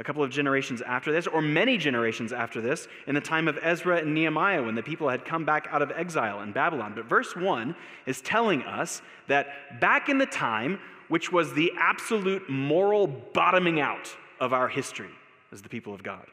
a 0.00 0.04
couple 0.04 0.22
of 0.22 0.30
generations 0.30 0.80
after 0.80 1.12
this, 1.12 1.26
or 1.26 1.42
many 1.42 1.76
generations 1.76 2.32
after 2.32 2.62
this, 2.62 2.88
in 3.06 3.14
the 3.14 3.20
time 3.20 3.46
of 3.46 3.58
Ezra 3.60 3.98
and 3.98 4.14
Nehemiah 4.14 4.62
when 4.62 4.74
the 4.74 4.82
people 4.82 5.10
had 5.10 5.26
come 5.26 5.44
back 5.44 5.68
out 5.70 5.82
of 5.82 5.92
exile 5.94 6.40
in 6.40 6.52
Babylon. 6.52 6.94
But 6.96 7.04
verse 7.04 7.36
1 7.36 7.76
is 8.06 8.22
telling 8.22 8.62
us 8.62 9.02
that 9.28 9.78
back 9.78 10.08
in 10.08 10.16
the 10.16 10.24
time, 10.24 10.80
which 11.08 11.30
was 11.30 11.52
the 11.52 11.70
absolute 11.78 12.48
moral 12.48 13.06
bottoming 13.06 13.78
out 13.78 14.16
of 14.40 14.54
our 14.54 14.68
history 14.68 15.10
as 15.52 15.60
the 15.60 15.68
people 15.68 15.92
of 15.92 16.02
God, 16.02 16.26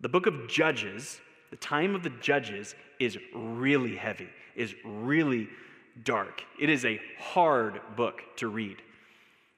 the 0.00 0.08
book 0.08 0.26
of 0.26 0.46
Judges, 0.46 1.20
the 1.52 1.56
time 1.58 1.94
of 1.94 2.02
the 2.02 2.08
Judges, 2.08 2.74
is 2.98 3.18
really 3.34 3.94
heavy, 3.94 4.30
is 4.56 4.74
really 4.86 5.50
dark. 6.02 6.42
It 6.58 6.70
is 6.70 6.86
a 6.86 6.98
hard 7.18 7.78
book 7.94 8.22
to 8.36 8.48
read. 8.48 8.78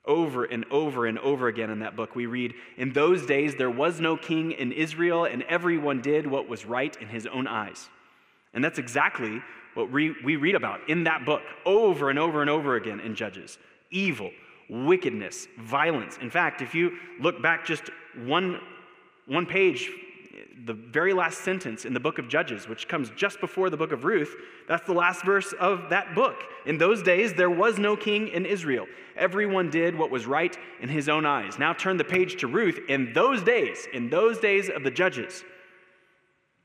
Over 0.04 0.42
and 0.42 0.64
over 0.72 1.06
and 1.06 1.20
over 1.20 1.46
again 1.46 1.70
in 1.70 1.78
that 1.78 1.94
book, 1.94 2.16
we 2.16 2.26
read, 2.26 2.52
In 2.76 2.92
those 2.92 3.24
days 3.24 3.54
there 3.54 3.70
was 3.70 4.00
no 4.00 4.16
king 4.16 4.50
in 4.50 4.72
Israel, 4.72 5.24
and 5.24 5.44
everyone 5.44 6.02
did 6.02 6.26
what 6.26 6.48
was 6.48 6.66
right 6.66 6.94
in 7.00 7.06
his 7.06 7.28
own 7.28 7.46
eyes. 7.46 7.88
And 8.52 8.62
that's 8.64 8.80
exactly 8.80 9.40
what 9.74 9.92
we, 9.92 10.16
we 10.24 10.34
read 10.34 10.56
about 10.56 10.80
in 10.90 11.04
that 11.04 11.24
book 11.24 11.42
over 11.64 12.10
and 12.10 12.18
over 12.18 12.40
and 12.40 12.50
over 12.50 12.74
again 12.74 12.98
in 12.98 13.14
Judges 13.14 13.56
evil, 13.92 14.32
wickedness, 14.68 15.46
violence. 15.60 16.18
In 16.20 16.28
fact, 16.28 16.60
if 16.60 16.74
you 16.74 16.98
look 17.20 17.40
back 17.40 17.64
just 17.64 17.84
one, 18.24 18.58
one 19.28 19.46
page 19.46 19.88
the 20.64 20.72
very 20.72 21.12
last 21.12 21.42
sentence 21.42 21.84
in 21.84 21.94
the 21.94 22.00
book 22.00 22.18
of 22.18 22.28
Judges, 22.28 22.68
which 22.68 22.88
comes 22.88 23.10
just 23.10 23.40
before 23.40 23.70
the 23.70 23.76
book 23.76 23.92
of 23.92 24.04
Ruth, 24.04 24.34
that's 24.68 24.86
the 24.86 24.92
last 24.92 25.24
verse 25.24 25.52
of 25.60 25.90
that 25.90 26.14
book. 26.14 26.36
In 26.66 26.78
those 26.78 27.02
days, 27.02 27.34
there 27.34 27.50
was 27.50 27.78
no 27.78 27.96
king 27.96 28.28
in 28.28 28.46
Israel. 28.46 28.86
Everyone 29.16 29.70
did 29.70 29.96
what 29.96 30.10
was 30.10 30.26
right 30.26 30.56
in 30.80 30.88
his 30.88 31.08
own 31.08 31.26
eyes. 31.26 31.58
Now 31.58 31.72
turn 31.72 31.96
the 31.96 32.04
page 32.04 32.40
to 32.40 32.46
Ruth. 32.46 32.80
In 32.88 33.12
those 33.12 33.42
days, 33.42 33.86
in 33.92 34.10
those 34.10 34.38
days 34.38 34.68
of 34.68 34.82
the 34.82 34.90
Judges, 34.90 35.44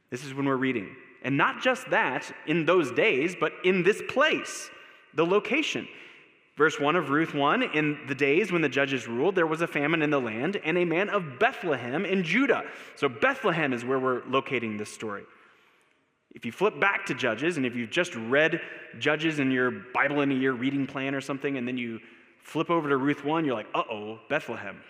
this 0.09 0.25
is 0.25 0.33
when 0.33 0.45
we're 0.45 0.55
reading. 0.55 0.95
And 1.21 1.37
not 1.37 1.61
just 1.61 1.89
that, 1.89 2.31
in 2.47 2.65
those 2.65 2.91
days, 2.91 3.35
but 3.39 3.51
in 3.63 3.83
this 3.83 4.01
place, 4.07 4.69
the 5.13 5.25
location. 5.25 5.87
Verse 6.59 6.77
1 6.77 6.97
of 6.97 7.09
Ruth 7.09 7.33
1 7.33 7.63
In 7.73 7.97
the 8.09 8.13
days 8.13 8.51
when 8.51 8.61
the 8.61 8.67
judges 8.67 9.07
ruled, 9.07 9.33
there 9.33 9.47
was 9.47 9.61
a 9.61 9.67
famine 9.67 10.01
in 10.01 10.09
the 10.09 10.19
land, 10.19 10.59
and 10.65 10.77
a 10.77 10.83
man 10.83 11.07
of 11.09 11.39
Bethlehem 11.39 12.03
in 12.03 12.21
Judah. 12.21 12.63
So, 12.97 13.07
Bethlehem 13.07 13.71
is 13.71 13.85
where 13.85 13.97
we're 13.97 14.23
locating 14.25 14.75
this 14.75 14.91
story. 14.91 15.23
If 16.35 16.45
you 16.45 16.51
flip 16.51 16.77
back 16.77 17.05
to 17.05 17.13
Judges, 17.13 17.55
and 17.55 17.65
if 17.65 17.77
you've 17.77 17.89
just 17.89 18.13
read 18.13 18.59
Judges 18.99 19.39
in 19.39 19.51
your 19.51 19.71
Bible 19.71 20.19
in 20.19 20.33
a 20.33 20.35
year 20.35 20.51
reading 20.51 20.85
plan 20.85 21.15
or 21.15 21.21
something, 21.21 21.57
and 21.57 21.65
then 21.65 21.77
you 21.77 22.01
flip 22.43 22.69
over 22.69 22.89
to 22.89 22.97
Ruth 22.97 23.23
1, 23.23 23.45
you're 23.45 23.55
like, 23.55 23.67
uh 23.73 23.83
oh, 23.89 24.19
Bethlehem. 24.29 24.81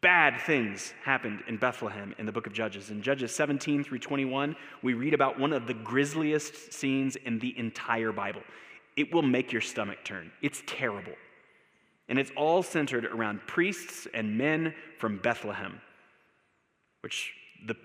Bad 0.00 0.40
things 0.42 0.94
happened 1.02 1.42
in 1.48 1.56
Bethlehem 1.56 2.14
in 2.18 2.26
the 2.26 2.30
book 2.30 2.46
of 2.46 2.52
Judges. 2.52 2.90
In 2.90 3.02
Judges 3.02 3.34
17 3.34 3.82
through 3.82 3.98
21, 3.98 4.54
we 4.84 4.94
read 4.94 5.12
about 5.12 5.40
one 5.40 5.52
of 5.52 5.66
the 5.66 5.74
grisliest 5.74 6.72
scenes 6.72 7.16
in 7.16 7.40
the 7.40 7.58
entire 7.58 8.12
Bible 8.12 8.42
it 8.98 9.14
will 9.14 9.22
make 9.22 9.52
your 9.52 9.62
stomach 9.62 10.04
turn. 10.04 10.32
It's 10.42 10.60
terrible. 10.66 11.12
And 12.08 12.18
it's 12.18 12.32
all 12.36 12.64
centered 12.64 13.04
around 13.04 13.40
priests 13.46 14.08
and 14.12 14.36
men 14.36 14.74
from 14.98 15.18
Bethlehem, 15.18 15.80
which 17.02 17.32
the 17.66 17.76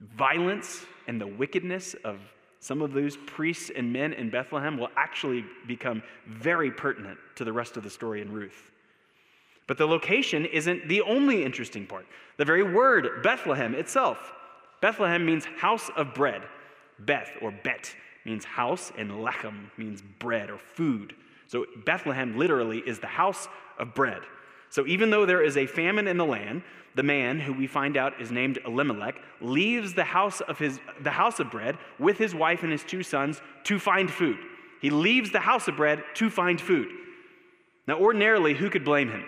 violence 0.00 0.84
and 1.06 1.20
the 1.20 1.26
wickedness 1.26 1.94
of 2.04 2.18
some 2.58 2.82
of 2.82 2.92
those 2.92 3.16
priests 3.16 3.70
and 3.74 3.92
men 3.92 4.12
in 4.12 4.28
Bethlehem 4.28 4.76
will 4.76 4.88
actually 4.96 5.44
become 5.68 6.02
very 6.26 6.72
pertinent 6.72 7.18
to 7.36 7.44
the 7.44 7.52
rest 7.52 7.76
of 7.76 7.84
the 7.84 7.90
story 7.90 8.20
in 8.20 8.32
Ruth. 8.32 8.72
But 9.68 9.78
the 9.78 9.86
location 9.86 10.46
isn't 10.46 10.88
the 10.88 11.02
only 11.02 11.44
interesting 11.44 11.86
part. 11.86 12.06
The 12.38 12.44
very 12.44 12.64
word, 12.64 13.22
Bethlehem 13.22 13.76
itself, 13.76 14.32
Bethlehem 14.80 15.24
means 15.24 15.44
house 15.44 15.90
of 15.96 16.12
bread, 16.12 16.42
Beth 16.98 17.30
or 17.40 17.52
Bet 17.62 17.94
means 18.24 18.44
house, 18.44 18.92
and 18.96 19.10
lechem 19.10 19.70
means 19.76 20.02
bread 20.18 20.50
or 20.50 20.58
food. 20.58 21.14
So 21.46 21.66
Bethlehem 21.84 22.38
literally 22.38 22.78
is 22.78 22.98
the 22.98 23.06
house 23.06 23.48
of 23.78 23.94
bread. 23.94 24.22
So 24.70 24.86
even 24.86 25.10
though 25.10 25.24
there 25.24 25.42
is 25.42 25.56
a 25.56 25.66
famine 25.66 26.06
in 26.06 26.18
the 26.18 26.26
land, 26.26 26.62
the 26.94 27.02
man 27.02 27.40
who 27.40 27.52
we 27.52 27.66
find 27.66 27.96
out 27.96 28.20
is 28.20 28.30
named 28.30 28.58
Elimelech 28.66 29.20
leaves 29.40 29.94
the 29.94 30.04
house 30.04 30.40
of 30.42 30.58
his 30.58 30.80
the 31.00 31.10
house 31.10 31.38
of 31.38 31.50
bread 31.50 31.78
with 31.98 32.18
his 32.18 32.34
wife 32.34 32.62
and 32.62 32.72
his 32.72 32.84
two 32.84 33.02
sons 33.02 33.40
to 33.64 33.78
find 33.78 34.10
food. 34.10 34.38
He 34.80 34.90
leaves 34.90 35.30
the 35.30 35.40
house 35.40 35.68
of 35.68 35.76
bread 35.76 36.02
to 36.14 36.28
find 36.28 36.60
food. 36.60 36.88
Now 37.86 37.98
ordinarily 37.98 38.54
who 38.54 38.68
could 38.68 38.84
blame 38.84 39.10
him? 39.10 39.24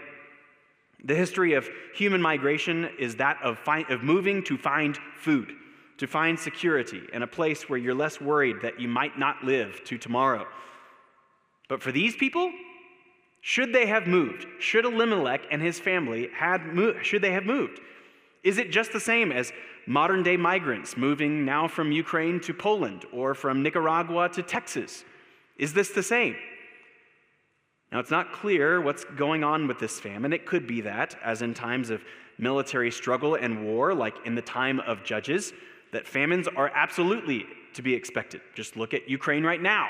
The 1.04 1.14
history 1.14 1.54
of 1.54 1.68
human 1.94 2.20
migration 2.20 2.90
is 2.98 3.16
that 3.16 3.38
of, 3.42 3.58
find, 3.58 3.88
of 3.90 4.02
moving 4.02 4.42
to 4.44 4.58
find 4.58 4.98
food 5.16 5.54
to 6.00 6.06
find 6.06 6.38
security 6.38 7.02
and 7.12 7.22
a 7.22 7.26
place 7.26 7.68
where 7.68 7.78
you're 7.78 7.94
less 7.94 8.22
worried 8.22 8.56
that 8.62 8.80
you 8.80 8.88
might 8.88 9.18
not 9.18 9.44
live 9.44 9.84
to 9.84 9.98
tomorrow. 9.98 10.46
But 11.68 11.82
for 11.82 11.92
these 11.92 12.16
people, 12.16 12.50
should 13.42 13.74
they 13.74 13.84
have 13.84 14.06
moved? 14.06 14.46
Should 14.60 14.86
Elimelech 14.86 15.42
and 15.50 15.60
his 15.60 15.78
family 15.78 16.30
had 16.34 16.64
moved? 16.64 17.04
Should 17.04 17.20
they 17.20 17.32
have 17.32 17.44
moved? 17.44 17.80
Is 18.42 18.56
it 18.56 18.70
just 18.70 18.94
the 18.94 19.00
same 19.00 19.30
as 19.30 19.52
modern 19.86 20.22
day 20.22 20.38
migrants 20.38 20.96
moving 20.96 21.44
now 21.44 21.68
from 21.68 21.92
Ukraine 21.92 22.40
to 22.40 22.54
Poland 22.54 23.04
or 23.12 23.34
from 23.34 23.62
Nicaragua 23.62 24.30
to 24.30 24.42
Texas? 24.42 25.04
Is 25.58 25.74
this 25.74 25.90
the 25.90 26.02
same? 26.02 26.34
Now, 27.92 27.98
it's 27.98 28.10
not 28.10 28.32
clear 28.32 28.80
what's 28.80 29.04
going 29.04 29.44
on 29.44 29.68
with 29.68 29.78
this 29.78 30.00
famine. 30.00 30.32
It 30.32 30.46
could 30.46 30.66
be 30.66 30.80
that, 30.82 31.18
as 31.22 31.42
in 31.42 31.52
times 31.52 31.90
of 31.90 32.02
military 32.38 32.90
struggle 32.90 33.34
and 33.34 33.66
war, 33.66 33.92
like 33.92 34.14
in 34.24 34.34
the 34.34 34.42
time 34.42 34.80
of 34.80 35.04
Judges, 35.04 35.52
that 35.92 36.06
famines 36.06 36.48
are 36.48 36.70
absolutely 36.74 37.46
to 37.74 37.82
be 37.82 37.94
expected. 37.94 38.40
Just 38.54 38.76
look 38.76 38.94
at 38.94 39.08
Ukraine 39.08 39.44
right 39.44 39.60
now. 39.60 39.88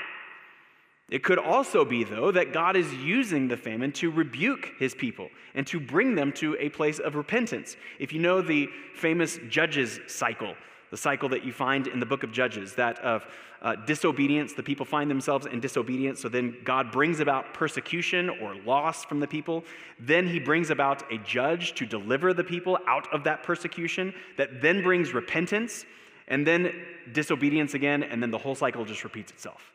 It 1.11 1.25
could 1.25 1.39
also 1.39 1.85
be, 1.85 2.05
though, 2.05 2.31
that 2.31 2.53
God 2.53 2.77
is 2.77 2.93
using 2.95 3.49
the 3.49 3.57
famine 3.57 3.91
to 3.93 4.13
rebuke 4.13 4.71
his 4.79 4.95
people 4.95 5.29
and 5.55 5.67
to 5.67 5.81
bring 5.81 6.15
them 6.15 6.33
to 6.35 6.57
a 6.61 6.69
place 6.69 7.01
of 7.01 7.17
repentance. 7.17 7.77
If 7.99 8.13
you 8.13 8.21
know 8.21 8.41
the 8.41 8.69
famous 8.95 9.39
Judges 9.49 9.99
cycle, 10.07 10.55
the 10.91 10.97
cycle 10.97 11.29
that 11.29 11.45
you 11.45 11.53
find 11.53 11.87
in 11.87 12.01
the 12.01 12.07
book 12.07 12.23
of 12.23 12.33
Judges, 12.33 12.75
that 12.75 12.99
of 12.99 13.27
uh, 13.63 13.77
disobedience, 13.77 14.53
the 14.55 14.63
people 14.63 14.87
find 14.87 15.11
themselves 15.11 15.47
in 15.47 15.61
disobedience, 15.61 16.21
so 16.21 16.29
then 16.29 16.57
God 16.65 16.91
brings 16.91 17.21
about 17.21 17.55
persecution 17.55 18.29
or 18.29 18.55
loss 18.67 19.05
from 19.05 19.21
the 19.21 19.27
people. 19.27 19.65
Then 19.99 20.27
he 20.27 20.41
brings 20.41 20.71
about 20.71 21.11
a 21.13 21.19
judge 21.19 21.75
to 21.75 21.87
deliver 21.87 22.35
the 22.35 22.45
people 22.45 22.79
out 22.89 23.13
of 23.13 23.25
that 23.25 23.43
persecution, 23.43 24.15
that 24.37 24.61
then 24.63 24.83
brings 24.83 25.15
repentance, 25.15 25.85
and 26.29 26.47
then 26.47 26.73
disobedience 27.13 27.75
again, 27.75 28.03
and 28.03 28.23
then 28.23 28.31
the 28.31 28.39
whole 28.39 28.55
cycle 28.55 28.85
just 28.85 29.05
repeats 29.05 29.31
itself. 29.31 29.73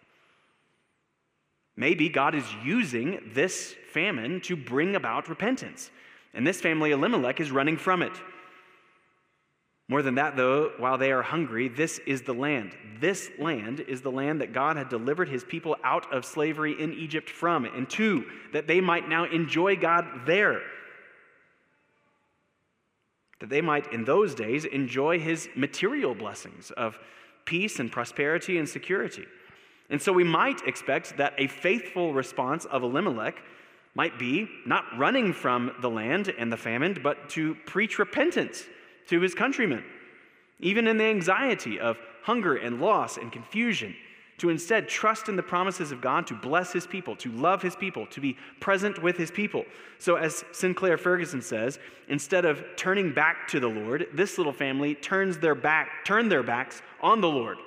Maybe 1.77 2.09
God 2.09 2.35
is 2.35 2.45
using 2.63 3.31
this 3.33 3.75
famine 3.91 4.41
to 4.41 4.55
bring 4.55 4.95
about 4.95 5.27
repentance. 5.29 5.91
And 6.33 6.45
this 6.45 6.61
family, 6.61 6.91
Elimelech, 6.91 7.39
is 7.39 7.51
running 7.51 7.77
from 7.77 8.01
it. 8.01 8.13
More 9.87 10.01
than 10.01 10.15
that, 10.15 10.35
though, 10.35 10.71
while 10.77 10.97
they 10.97 11.11
are 11.11 11.21
hungry, 11.21 11.67
this 11.67 11.99
is 12.07 12.23
the 12.23 12.33
land. 12.33 12.75
This 12.99 13.29
land 13.37 13.81
is 13.81 14.01
the 14.01 14.11
land 14.11 14.41
that 14.41 14.51
God 14.51 14.77
had 14.77 14.89
delivered 14.89 15.29
his 15.29 15.43
people 15.43 15.75
out 15.83 16.11
of 16.11 16.25
slavery 16.25 16.75
in 16.81 16.91
Egypt 16.93 17.29
from, 17.29 17.65
and 17.65 17.87
two, 17.87 18.25
that 18.51 18.65
they 18.65 18.81
might 18.81 19.07
now 19.07 19.25
enjoy 19.25 19.75
God 19.75 20.05
there. 20.25 20.61
that 23.39 23.49
they 23.49 23.61
might, 23.61 23.91
in 23.91 24.05
those 24.05 24.33
days, 24.33 24.65
enjoy 24.65 25.19
his 25.19 25.49
material 25.55 26.15
blessings 26.15 26.71
of 26.71 26.97
peace 27.45 27.79
and 27.79 27.91
prosperity 27.91 28.57
and 28.57 28.67
security. 28.67 29.25
And 29.89 30.01
so 30.01 30.11
we 30.11 30.23
might 30.23 30.61
expect 30.65 31.17
that 31.17 31.33
a 31.37 31.47
faithful 31.47 32.13
response 32.13 32.65
of 32.65 32.83
Elimelech 32.83 33.37
might 33.93 34.17
be 34.17 34.49
not 34.65 34.85
running 34.97 35.31
from 35.31 35.73
the 35.81 35.89
land 35.89 36.33
and 36.39 36.51
the 36.51 36.57
famine, 36.57 36.97
but 37.03 37.29
to 37.29 37.55
preach 37.65 37.99
repentance 37.99 38.65
to 39.07 39.21
his 39.21 39.33
countrymen, 39.33 39.83
even 40.59 40.87
in 40.87 40.97
the 40.97 41.05
anxiety 41.05 41.79
of 41.79 41.97
hunger 42.23 42.55
and 42.55 42.81
loss 42.81 43.17
and 43.17 43.31
confusion 43.31 43.95
to 44.37 44.49
instead 44.49 44.89
trust 44.89 45.29
in 45.29 45.35
the 45.35 45.43
promises 45.43 45.91
of 45.91 46.01
God, 46.01 46.27
to 46.27 46.33
bless 46.33 46.73
his 46.73 46.85
people, 46.85 47.15
to 47.17 47.31
love 47.31 47.61
his 47.61 47.75
people, 47.75 48.05
to 48.07 48.19
be 48.19 48.37
present 48.59 49.01
with 49.01 49.15
his 49.15 49.31
people. 49.31 49.63
So, 49.97 50.15
as 50.15 50.43
Sinclair 50.51 50.97
Ferguson 50.97 51.41
says, 51.41 51.79
instead 52.09 52.43
of 52.43 52.63
turning 52.75 53.13
back 53.13 53.47
to 53.49 53.59
the 53.59 53.69
Lord, 53.69 54.07
this 54.13 54.37
little 54.37 54.51
family 54.51 54.95
turns 54.95 55.37
their 55.37 55.55
back, 55.55 56.03
turn 56.03 56.27
their 56.27 56.43
backs 56.43 56.81
on 57.01 57.21
the 57.21 57.29
Lord. 57.29 57.57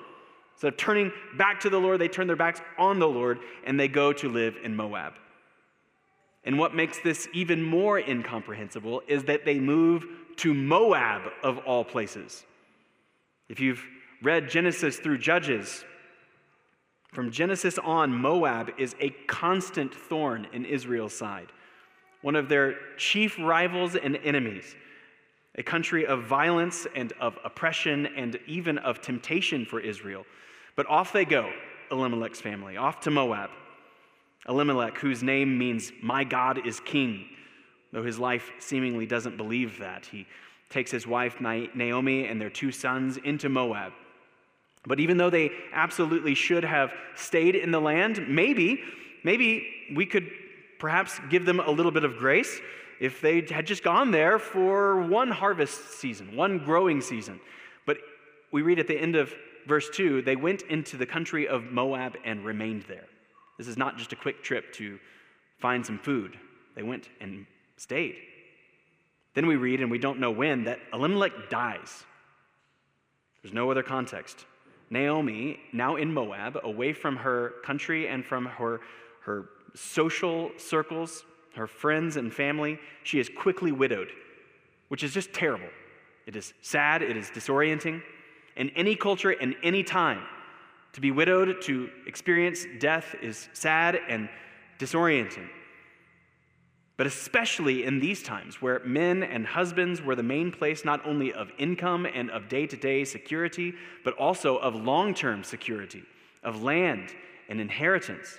Of 0.61 0.75
turning 0.75 1.13
back 1.37 1.61
to 1.61 1.69
the 1.69 1.79
Lord, 1.79 2.01
they 2.01 2.09
turn 2.09 2.27
their 2.27 2.35
backs 2.35 2.61
on 2.77 2.99
the 2.99 3.07
Lord 3.07 3.39
and 3.63 3.79
they 3.79 3.87
go 3.87 4.11
to 4.11 4.27
live 4.27 4.57
in 4.61 4.75
Moab. 4.75 5.13
And 6.43 6.59
what 6.59 6.75
makes 6.75 6.99
this 6.99 7.29
even 7.33 7.63
more 7.63 7.97
incomprehensible 7.97 9.01
is 9.07 9.23
that 9.23 9.45
they 9.45 9.57
move 9.57 10.05
to 10.39 10.53
Moab 10.53 11.31
of 11.43 11.57
all 11.59 11.83
places. 11.83 12.45
If 13.49 13.59
you've 13.59 13.83
read 14.21 14.49
Genesis 14.49 14.97
through 14.97 15.17
Judges, 15.17 15.83
from 17.11 17.31
Genesis 17.31 17.77
on, 17.77 18.13
Moab 18.13 18.71
is 18.77 18.95
a 19.01 19.09
constant 19.27 19.93
thorn 19.93 20.47
in 20.53 20.63
Israel's 20.63 21.13
side, 21.13 21.51
one 22.21 22.35
of 22.35 22.47
their 22.47 22.75
chief 22.97 23.37
rivals 23.37 23.95
and 23.95 24.17
enemies, 24.23 24.75
a 25.55 25.63
country 25.63 26.05
of 26.05 26.23
violence 26.23 26.87
and 26.95 27.11
of 27.19 27.37
oppression 27.43 28.05
and 28.05 28.39
even 28.47 28.77
of 28.77 29.01
temptation 29.01 29.65
for 29.65 29.81
Israel. 29.81 30.25
But 30.77 30.87
off 30.87 31.11
they 31.11 31.25
go, 31.25 31.51
Elimelech's 31.91 32.39
family, 32.39 32.77
off 32.77 33.01
to 33.01 33.11
Moab. 33.11 33.49
Elimelech, 34.47 34.97
whose 34.99 35.21
name 35.21 35.57
means, 35.57 35.91
My 36.01 36.23
God 36.23 36.65
is 36.65 36.79
King, 36.79 37.25
though 37.91 38.03
his 38.03 38.19
life 38.19 38.51
seemingly 38.59 39.05
doesn't 39.05 39.37
believe 39.37 39.79
that. 39.79 40.05
He 40.05 40.27
takes 40.69 40.91
his 40.91 41.07
wife 41.07 41.41
Naomi 41.41 42.25
and 42.25 42.39
their 42.39 42.49
two 42.49 42.71
sons 42.71 43.17
into 43.17 43.49
Moab. 43.49 43.93
But 44.85 44.99
even 44.99 45.17
though 45.17 45.29
they 45.29 45.51
absolutely 45.73 46.35
should 46.35 46.63
have 46.63 46.93
stayed 47.15 47.55
in 47.55 47.71
the 47.71 47.81
land, 47.81 48.27
maybe, 48.29 48.81
maybe 49.23 49.67
we 49.95 50.05
could 50.05 50.29
perhaps 50.77 51.19
give 51.29 51.45
them 51.45 51.59
a 51.59 51.69
little 51.69 51.91
bit 51.91 52.03
of 52.03 52.17
grace 52.17 52.61
if 52.99 53.21
they 53.21 53.41
had 53.49 53.65
just 53.65 53.83
gone 53.83 54.11
there 54.11 54.39
for 54.39 55.01
one 55.01 55.31
harvest 55.31 55.99
season, 55.99 56.35
one 56.35 56.59
growing 56.59 57.01
season. 57.01 57.39
But 57.85 57.97
we 58.51 58.61
read 58.61 58.79
at 58.79 58.87
the 58.87 58.97
end 58.97 59.15
of 59.15 59.33
verse 59.67 59.89
2 59.89 60.21
they 60.21 60.35
went 60.35 60.63
into 60.63 60.97
the 60.97 61.05
country 61.05 61.47
of 61.47 61.65
Moab 61.65 62.17
and 62.23 62.45
remained 62.45 62.83
there. 62.87 63.05
This 63.57 63.67
is 63.67 63.77
not 63.77 63.97
just 63.97 64.13
a 64.13 64.15
quick 64.15 64.43
trip 64.43 64.71
to 64.73 64.99
find 65.59 65.85
some 65.85 65.99
food, 65.99 66.37
they 66.75 66.83
went 66.83 67.09
and 67.19 67.45
stayed. 67.79 68.15
Then 69.33 69.47
we 69.47 69.55
read, 69.55 69.81
and 69.81 69.89
we 69.89 69.99
don't 69.99 70.19
know 70.19 70.31
when, 70.31 70.65
that 70.65 70.79
Elimelech 70.93 71.49
dies. 71.49 72.03
There's 73.41 73.53
no 73.53 73.71
other 73.71 73.83
context. 73.83 74.45
Naomi, 74.89 75.59
now 75.71 75.95
in 75.95 76.13
Moab, 76.13 76.59
away 76.63 76.93
from 76.93 77.15
her 77.17 77.53
country 77.63 78.07
and 78.07 78.25
from 78.25 78.45
her, 78.45 78.81
her 79.21 79.49
social 79.75 80.51
circles, 80.57 81.23
her 81.55 81.67
friends 81.67 82.17
and 82.17 82.33
family, 82.33 82.79
she 83.03 83.19
is 83.19 83.29
quickly 83.29 83.71
widowed, 83.71 84.09
which 84.87 85.03
is 85.03 85.13
just 85.13 85.31
terrible. 85.31 85.69
It 86.25 86.35
is 86.35 86.53
sad, 86.61 87.01
it 87.01 87.15
is 87.15 87.29
disorienting. 87.29 88.01
In 88.55 88.71
any 88.71 88.95
culture 88.95 89.31
and 89.31 89.55
any 89.63 89.83
time, 89.83 90.23
to 90.93 91.01
be 91.01 91.11
widowed, 91.11 91.61
to 91.63 91.89
experience 92.07 92.65
death 92.79 93.15
is 93.21 93.47
sad 93.53 93.99
and 94.09 94.27
disorienting. 94.79 95.47
But 96.99 97.07
especially 97.07 97.85
in 97.85 98.01
these 98.01 98.21
times 98.21 98.61
where 98.61 98.81
men 98.83 99.23
and 99.23 99.47
husbands 99.47 100.01
were 100.01 100.15
the 100.15 100.21
main 100.21 100.51
place 100.51 100.83
not 100.83 100.99
only 101.05 101.31
of 101.31 101.49
income 101.57 102.05
and 102.05 102.29
of 102.29 102.49
day 102.49 102.67
to 102.67 102.75
day 102.75 103.05
security, 103.05 103.73
but 104.03 104.15
also 104.15 104.57
of 104.57 104.75
long 104.75 105.13
term 105.13 105.45
security, 105.45 106.03
of 106.43 106.61
land 106.61 107.13
and 107.47 107.61
inheritance. 107.61 108.37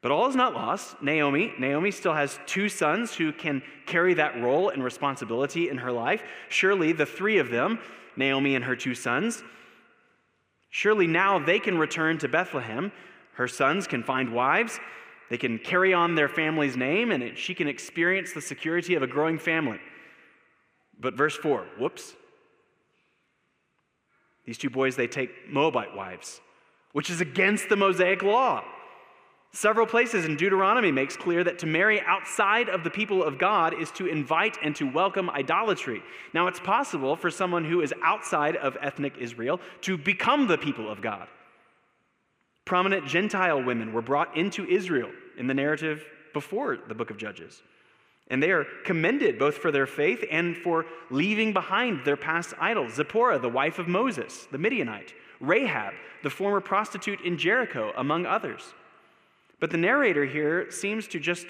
But 0.00 0.12
all 0.12 0.30
is 0.30 0.34
not 0.34 0.54
lost. 0.54 1.02
Naomi, 1.02 1.52
Naomi 1.58 1.90
still 1.90 2.14
has 2.14 2.40
two 2.46 2.70
sons 2.70 3.14
who 3.14 3.34
can 3.34 3.60
carry 3.84 4.14
that 4.14 4.40
role 4.40 4.70
and 4.70 4.82
responsibility 4.82 5.68
in 5.68 5.76
her 5.76 5.92
life. 5.92 6.22
Surely 6.48 6.92
the 6.92 7.04
three 7.04 7.36
of 7.36 7.50
them, 7.50 7.80
Naomi 8.16 8.54
and 8.54 8.64
her 8.64 8.76
two 8.76 8.94
sons, 8.94 9.42
surely 10.70 11.06
now 11.06 11.38
they 11.38 11.58
can 11.58 11.76
return 11.76 12.16
to 12.16 12.28
Bethlehem. 12.28 12.92
Her 13.34 13.46
sons 13.46 13.86
can 13.86 14.02
find 14.02 14.32
wives 14.32 14.80
they 15.30 15.38
can 15.38 15.58
carry 15.58 15.92
on 15.92 16.14
their 16.14 16.28
family's 16.28 16.76
name, 16.76 17.10
and 17.10 17.36
she 17.36 17.54
can 17.54 17.68
experience 17.68 18.32
the 18.32 18.40
security 18.40 18.94
of 18.94 19.02
a 19.02 19.06
growing 19.06 19.38
family. 19.38 19.80
But 20.98 21.14
verse 21.14 21.36
4 21.36 21.66
whoops. 21.78 22.14
These 24.46 24.58
two 24.58 24.70
boys, 24.70 24.96
they 24.96 25.06
take 25.06 25.50
Moabite 25.50 25.94
wives, 25.94 26.40
which 26.92 27.10
is 27.10 27.20
against 27.20 27.68
the 27.68 27.76
Mosaic 27.76 28.22
law. 28.22 28.64
Several 29.52 29.86
places 29.86 30.24
in 30.24 30.36
Deuteronomy 30.36 30.92
makes 30.92 31.16
clear 31.16 31.42
that 31.44 31.58
to 31.60 31.66
marry 31.66 32.00
outside 32.02 32.68
of 32.68 32.84
the 32.84 32.90
people 32.90 33.22
of 33.22 33.38
God 33.38 33.74
is 33.78 33.90
to 33.92 34.06
invite 34.06 34.58
and 34.62 34.76
to 34.76 34.84
welcome 34.84 35.30
idolatry. 35.30 36.02
Now, 36.34 36.48
it's 36.48 36.60
possible 36.60 37.16
for 37.16 37.30
someone 37.30 37.64
who 37.64 37.80
is 37.80 37.94
outside 38.02 38.56
of 38.56 38.76
ethnic 38.80 39.16
Israel 39.18 39.60
to 39.82 39.96
become 39.96 40.46
the 40.46 40.58
people 40.58 40.90
of 40.90 41.00
God. 41.00 41.28
Prominent 42.68 43.06
Gentile 43.06 43.62
women 43.62 43.94
were 43.94 44.02
brought 44.02 44.36
into 44.36 44.66
Israel 44.66 45.10
in 45.38 45.46
the 45.46 45.54
narrative 45.54 46.04
before 46.34 46.76
the 46.76 46.94
book 46.94 47.08
of 47.08 47.16
Judges. 47.16 47.62
And 48.30 48.42
they 48.42 48.50
are 48.50 48.66
commended 48.84 49.38
both 49.38 49.56
for 49.56 49.72
their 49.72 49.86
faith 49.86 50.22
and 50.30 50.54
for 50.54 50.84
leaving 51.08 51.54
behind 51.54 52.04
their 52.04 52.18
past 52.18 52.52
idols. 52.60 52.92
Zipporah, 52.92 53.38
the 53.38 53.48
wife 53.48 53.78
of 53.78 53.88
Moses, 53.88 54.46
the 54.52 54.58
Midianite, 54.58 55.14
Rahab, 55.40 55.94
the 56.22 56.28
former 56.28 56.60
prostitute 56.60 57.22
in 57.22 57.38
Jericho, 57.38 57.90
among 57.96 58.26
others. 58.26 58.74
But 59.60 59.70
the 59.70 59.78
narrator 59.78 60.26
here 60.26 60.70
seems 60.70 61.08
to 61.08 61.18
just 61.18 61.46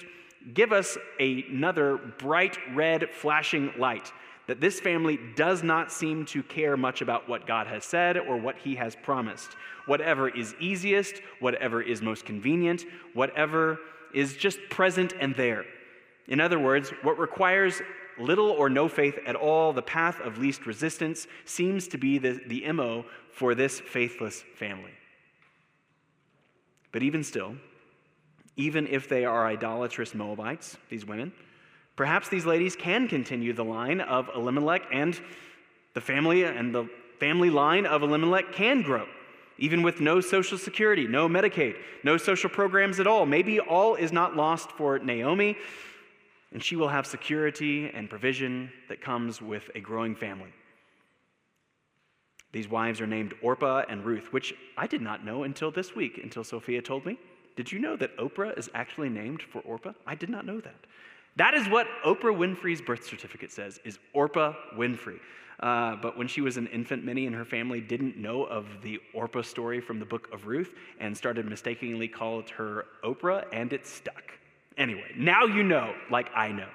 give 0.53 0.71
us 0.71 0.97
another 1.19 1.97
bright 1.97 2.57
red 2.73 3.09
flashing 3.11 3.73
light 3.77 4.13
that 4.49 4.59
this 4.59 4.79
family 4.79 5.19
does 5.35 5.61
not 5.61 5.91
seem 5.91 6.25
to 6.25 6.41
care 6.41 6.75
much 6.75 7.03
about 7.03 7.29
what 7.29 7.45
God 7.45 7.67
has 7.67 7.85
said 7.85 8.17
or 8.17 8.35
what 8.35 8.57
he 8.57 8.73
has 8.77 8.95
promised. 8.95 9.51
Whatever 9.89 10.29
is 10.29 10.55
easiest, 10.59 11.21
whatever 11.39 11.81
is 11.81 12.01
most 12.01 12.25
convenient, 12.25 12.85
whatever 13.13 13.79
is 14.13 14.35
just 14.37 14.59
present 14.69 15.13
and 15.19 15.35
there. 15.35 15.65
In 16.27 16.39
other 16.39 16.59
words, 16.59 16.91
what 17.01 17.17
requires 17.17 17.81
little 18.17 18.51
or 18.51 18.69
no 18.69 18.87
faith 18.87 19.17
at 19.25 19.35
all, 19.35 19.73
the 19.73 19.81
path 19.81 20.19
of 20.21 20.37
least 20.37 20.65
resistance, 20.65 21.27
seems 21.45 21.87
to 21.87 21.97
be 21.97 22.17
the, 22.17 22.39
the 22.47 22.71
MO 22.71 23.05
for 23.31 23.55
this 23.55 23.79
faithless 23.79 24.43
family. 24.55 24.93
But 26.91 27.03
even 27.03 27.23
still, 27.23 27.55
even 28.57 28.87
if 28.87 29.09
they 29.09 29.25
are 29.25 29.47
idolatrous 29.47 30.13
Moabites, 30.13 30.77
these 30.89 31.05
women, 31.05 31.31
Perhaps 31.99 32.29
these 32.29 32.45
ladies 32.45 32.77
can 32.77 33.09
continue 33.09 33.51
the 33.51 33.65
line 33.65 33.99
of 33.99 34.29
Elimelech, 34.33 34.83
and 34.89 35.19
the 35.95 35.99
family 35.99 36.45
and 36.45 36.73
the 36.73 36.87
family 37.19 37.49
line 37.49 37.85
of 37.85 38.03
Elimelech 38.03 38.53
can 38.53 38.83
grow, 38.83 39.05
even 39.59 39.83
with 39.83 39.99
no 39.99 40.21
Social 40.21 40.57
Security, 40.57 41.05
no 41.07 41.27
Medicaid, 41.29 41.75
no 42.03 42.17
social 42.17 42.49
programs 42.49 42.99
at 42.99 43.07
all. 43.07 43.25
Maybe 43.25 43.59
all 43.59 43.95
is 43.95 44.11
not 44.11 44.35
lost 44.35 44.71
for 44.71 44.97
Naomi, 44.99 45.57
and 46.51 46.63
she 46.63 46.75
will 46.75 46.87
have 46.87 47.05
security 47.05 47.89
and 47.93 48.09
provision 48.09 48.71
that 48.87 49.01
comes 49.01 49.41
with 49.41 49.69
a 49.75 49.79
growing 49.79 50.15
family. 50.15 50.51
These 52.51 52.67
wives 52.67 52.99
are 52.99 53.07
named 53.07 53.35
Orpah 53.43 53.83
and 53.89 54.03
Ruth, 54.03 54.33
which 54.33 54.55
I 54.75 54.87
did 54.87 55.01
not 55.01 55.23
know 55.23 55.43
until 55.43 55.69
this 55.69 55.95
week, 55.95 56.19
until 56.23 56.43
Sophia 56.43 56.81
told 56.81 57.05
me. 57.05 57.19
Did 57.55 57.71
you 57.71 57.79
know 57.79 57.95
that 57.97 58.17
Oprah 58.17 58.57
is 58.57 58.69
actually 58.73 59.09
named 59.09 59.41
for 59.41 59.59
Orpah? 59.59 59.93
I 60.07 60.15
did 60.15 60.29
not 60.29 60.45
know 60.45 60.59
that. 60.61 60.75
That 61.35 61.53
is 61.53 61.67
what 61.67 61.87
Oprah 62.05 62.35
Winfrey's 62.35 62.81
birth 62.81 63.05
certificate 63.05 63.51
says, 63.51 63.79
is 63.83 63.99
Orpah 64.13 64.53
Winfrey. 64.75 65.19
Uh, 65.59 65.95
but 65.97 66.17
when 66.17 66.27
she 66.27 66.41
was 66.41 66.57
an 66.57 66.67
infant, 66.67 67.03
Minnie 67.03 67.25
and 67.25 67.35
her 67.35 67.45
family 67.45 67.81
didn't 67.81 68.17
know 68.17 68.43
of 68.43 68.65
the 68.81 68.99
Orpah 69.13 69.41
story 69.41 69.81
from 69.81 69.99
the 69.99 70.05
book 70.05 70.29
of 70.31 70.47
Ruth 70.47 70.73
and 70.99 71.15
started 71.15 71.45
mistakenly 71.45 72.07
called 72.07 72.49
her 72.51 72.85
Oprah, 73.03 73.45
and 73.51 73.73
it 73.73 73.85
stuck. 73.85 74.23
Anyway, 74.77 75.11
now 75.17 75.43
you 75.43 75.63
know, 75.63 75.93
like 76.09 76.29
I 76.33 76.51
know. 76.51 76.69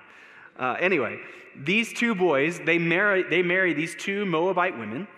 Uh, 0.58 0.76
anyway, 0.78 1.18
these 1.56 1.92
two 1.92 2.14
boys, 2.14 2.60
they 2.64 2.78
marry, 2.78 3.22
they 3.22 3.42
marry 3.42 3.72
these 3.72 3.96
two 3.96 4.26
Moabite 4.26 4.78
women, 4.78 5.08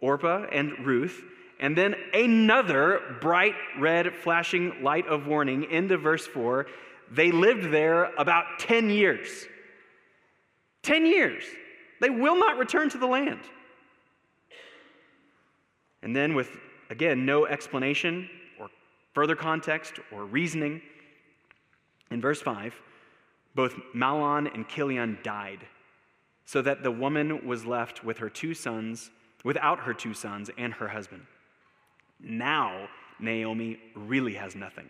Orpah 0.00 0.46
and 0.50 0.86
Ruth, 0.86 1.22
and 1.60 1.76
then 1.76 1.94
another 2.14 3.18
bright 3.20 3.54
red 3.78 4.14
flashing 4.14 4.82
light 4.82 5.06
of 5.06 5.26
warning, 5.26 5.92
of 5.92 6.00
verse 6.00 6.26
4 6.26 6.66
they 7.10 7.30
lived 7.30 7.70
there 7.72 8.14
about 8.16 8.58
10 8.58 8.90
years. 8.90 9.46
10 10.82 11.06
years. 11.06 11.44
They 12.00 12.10
will 12.10 12.36
not 12.36 12.58
return 12.58 12.88
to 12.90 12.98
the 12.98 13.06
land. 13.06 13.40
And 16.02 16.14
then, 16.14 16.34
with 16.34 16.50
again, 16.90 17.26
no 17.26 17.46
explanation 17.46 18.28
or 18.58 18.68
further 19.12 19.36
context 19.36 19.94
or 20.12 20.24
reasoning, 20.24 20.80
in 22.10 22.20
verse 22.20 22.40
5, 22.40 22.74
both 23.54 23.74
Mahlon 23.94 24.52
and 24.54 24.68
Chilion 24.68 25.18
died, 25.22 25.66
so 26.44 26.62
that 26.62 26.82
the 26.82 26.90
woman 26.90 27.46
was 27.46 27.66
left 27.66 28.04
with 28.04 28.18
her 28.18 28.30
two 28.30 28.54
sons, 28.54 29.10
without 29.44 29.80
her 29.80 29.92
two 29.92 30.14
sons 30.14 30.50
and 30.56 30.72
her 30.74 30.88
husband. 30.88 31.26
Now, 32.20 32.88
Naomi 33.20 33.78
really 33.94 34.34
has 34.34 34.54
nothing. 34.54 34.88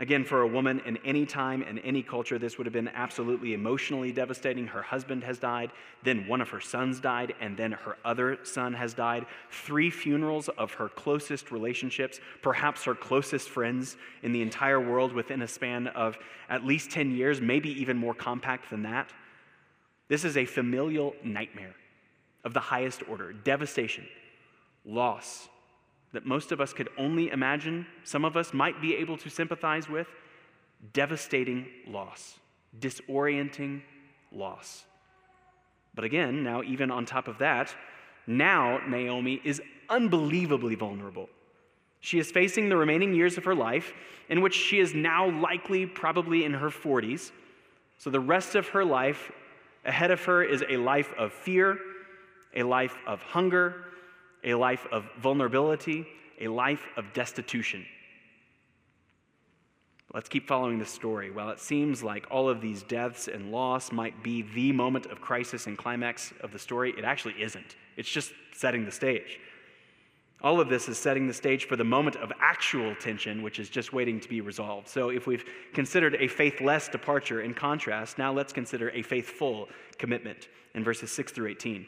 Again, 0.00 0.24
for 0.24 0.42
a 0.42 0.46
woman 0.46 0.80
in 0.86 0.96
any 0.98 1.26
time 1.26 1.60
in 1.60 1.80
any 1.80 2.04
culture, 2.04 2.38
this 2.38 2.56
would 2.56 2.66
have 2.66 2.72
been 2.72 2.86
absolutely 2.94 3.52
emotionally 3.52 4.12
devastating. 4.12 4.68
Her 4.68 4.82
husband 4.82 5.24
has 5.24 5.40
died, 5.40 5.72
then 6.04 6.28
one 6.28 6.40
of 6.40 6.50
her 6.50 6.60
sons 6.60 7.00
died, 7.00 7.34
and 7.40 7.56
then 7.56 7.72
her 7.72 7.96
other 8.04 8.38
son 8.44 8.74
has 8.74 8.94
died. 8.94 9.26
Three 9.50 9.90
funerals 9.90 10.48
of 10.50 10.72
her 10.74 10.88
closest 10.88 11.50
relationships, 11.50 12.20
perhaps 12.42 12.84
her 12.84 12.94
closest 12.94 13.48
friends 13.48 13.96
in 14.22 14.32
the 14.32 14.40
entire 14.40 14.80
world 14.80 15.12
within 15.12 15.42
a 15.42 15.48
span 15.48 15.88
of 15.88 16.16
at 16.48 16.64
least 16.64 16.92
10 16.92 17.10
years, 17.10 17.40
maybe 17.40 17.70
even 17.80 17.96
more 17.96 18.14
compact 18.14 18.70
than 18.70 18.84
that. 18.84 19.10
This 20.06 20.24
is 20.24 20.36
a 20.36 20.44
familial 20.44 21.16
nightmare 21.24 21.74
of 22.44 22.54
the 22.54 22.60
highest 22.60 23.02
order 23.08 23.32
devastation, 23.32 24.06
loss, 24.84 25.48
that 26.12 26.26
most 26.26 26.52
of 26.52 26.60
us 26.60 26.72
could 26.72 26.88
only 26.96 27.30
imagine, 27.30 27.86
some 28.04 28.24
of 28.24 28.36
us 28.36 28.54
might 28.54 28.80
be 28.80 28.94
able 28.96 29.16
to 29.18 29.28
sympathize 29.28 29.88
with 29.88 30.06
devastating 30.92 31.66
loss, 31.86 32.38
disorienting 32.78 33.82
loss. 34.32 34.84
But 35.94 36.04
again, 36.04 36.44
now, 36.44 36.62
even 36.62 36.90
on 36.90 37.04
top 37.04 37.28
of 37.28 37.38
that, 37.38 37.74
now 38.26 38.80
Naomi 38.86 39.40
is 39.44 39.60
unbelievably 39.88 40.76
vulnerable. 40.76 41.28
She 42.00 42.18
is 42.18 42.30
facing 42.30 42.68
the 42.68 42.76
remaining 42.76 43.12
years 43.14 43.36
of 43.36 43.44
her 43.44 43.54
life, 43.54 43.92
in 44.28 44.40
which 44.40 44.54
she 44.54 44.78
is 44.78 44.94
now 44.94 45.28
likely 45.28 45.86
probably 45.86 46.44
in 46.44 46.54
her 46.54 46.68
40s. 46.68 47.32
So 47.98 48.10
the 48.10 48.20
rest 48.20 48.54
of 48.54 48.68
her 48.68 48.84
life 48.84 49.32
ahead 49.84 50.10
of 50.10 50.24
her 50.24 50.42
is 50.42 50.62
a 50.68 50.76
life 50.76 51.12
of 51.18 51.32
fear, 51.32 51.78
a 52.54 52.62
life 52.62 52.96
of 53.06 53.20
hunger, 53.22 53.86
a 54.44 54.54
life 54.54 54.86
of 54.92 55.04
vulnerability, 55.20 56.06
a 56.40 56.48
life 56.48 56.86
of 56.96 57.12
destitution. 57.12 57.84
Let's 60.14 60.28
keep 60.28 60.48
following 60.48 60.78
the 60.78 60.86
story. 60.86 61.30
While 61.30 61.50
it 61.50 61.60
seems 61.60 62.02
like 62.02 62.26
all 62.30 62.48
of 62.48 62.62
these 62.62 62.82
deaths 62.82 63.28
and 63.28 63.52
loss 63.52 63.92
might 63.92 64.22
be 64.22 64.40
the 64.40 64.72
moment 64.72 65.06
of 65.06 65.20
crisis 65.20 65.66
and 65.66 65.76
climax 65.76 66.32
of 66.40 66.50
the 66.50 66.58
story, 66.58 66.94
it 66.96 67.04
actually 67.04 67.34
isn't. 67.42 67.76
It's 67.96 68.08
just 68.08 68.32
setting 68.54 68.86
the 68.86 68.90
stage. 68.90 69.38
All 70.40 70.60
of 70.60 70.68
this 70.68 70.88
is 70.88 70.96
setting 70.96 71.26
the 71.26 71.34
stage 71.34 71.66
for 71.66 71.76
the 71.76 71.84
moment 71.84 72.16
of 72.16 72.32
actual 72.40 72.94
tension, 72.94 73.42
which 73.42 73.58
is 73.58 73.68
just 73.68 73.92
waiting 73.92 74.20
to 74.20 74.28
be 74.28 74.40
resolved. 74.40 74.88
So, 74.88 75.10
if 75.10 75.26
we've 75.26 75.44
considered 75.74 76.16
a 76.20 76.28
faithless 76.28 76.88
departure 76.88 77.42
in 77.42 77.54
contrast, 77.54 78.18
now 78.18 78.32
let's 78.32 78.52
consider 78.52 78.90
a 78.90 79.02
faithful 79.02 79.68
commitment 79.98 80.48
in 80.74 80.84
verses 80.84 81.10
6 81.10 81.32
through 81.32 81.48
18. 81.48 81.86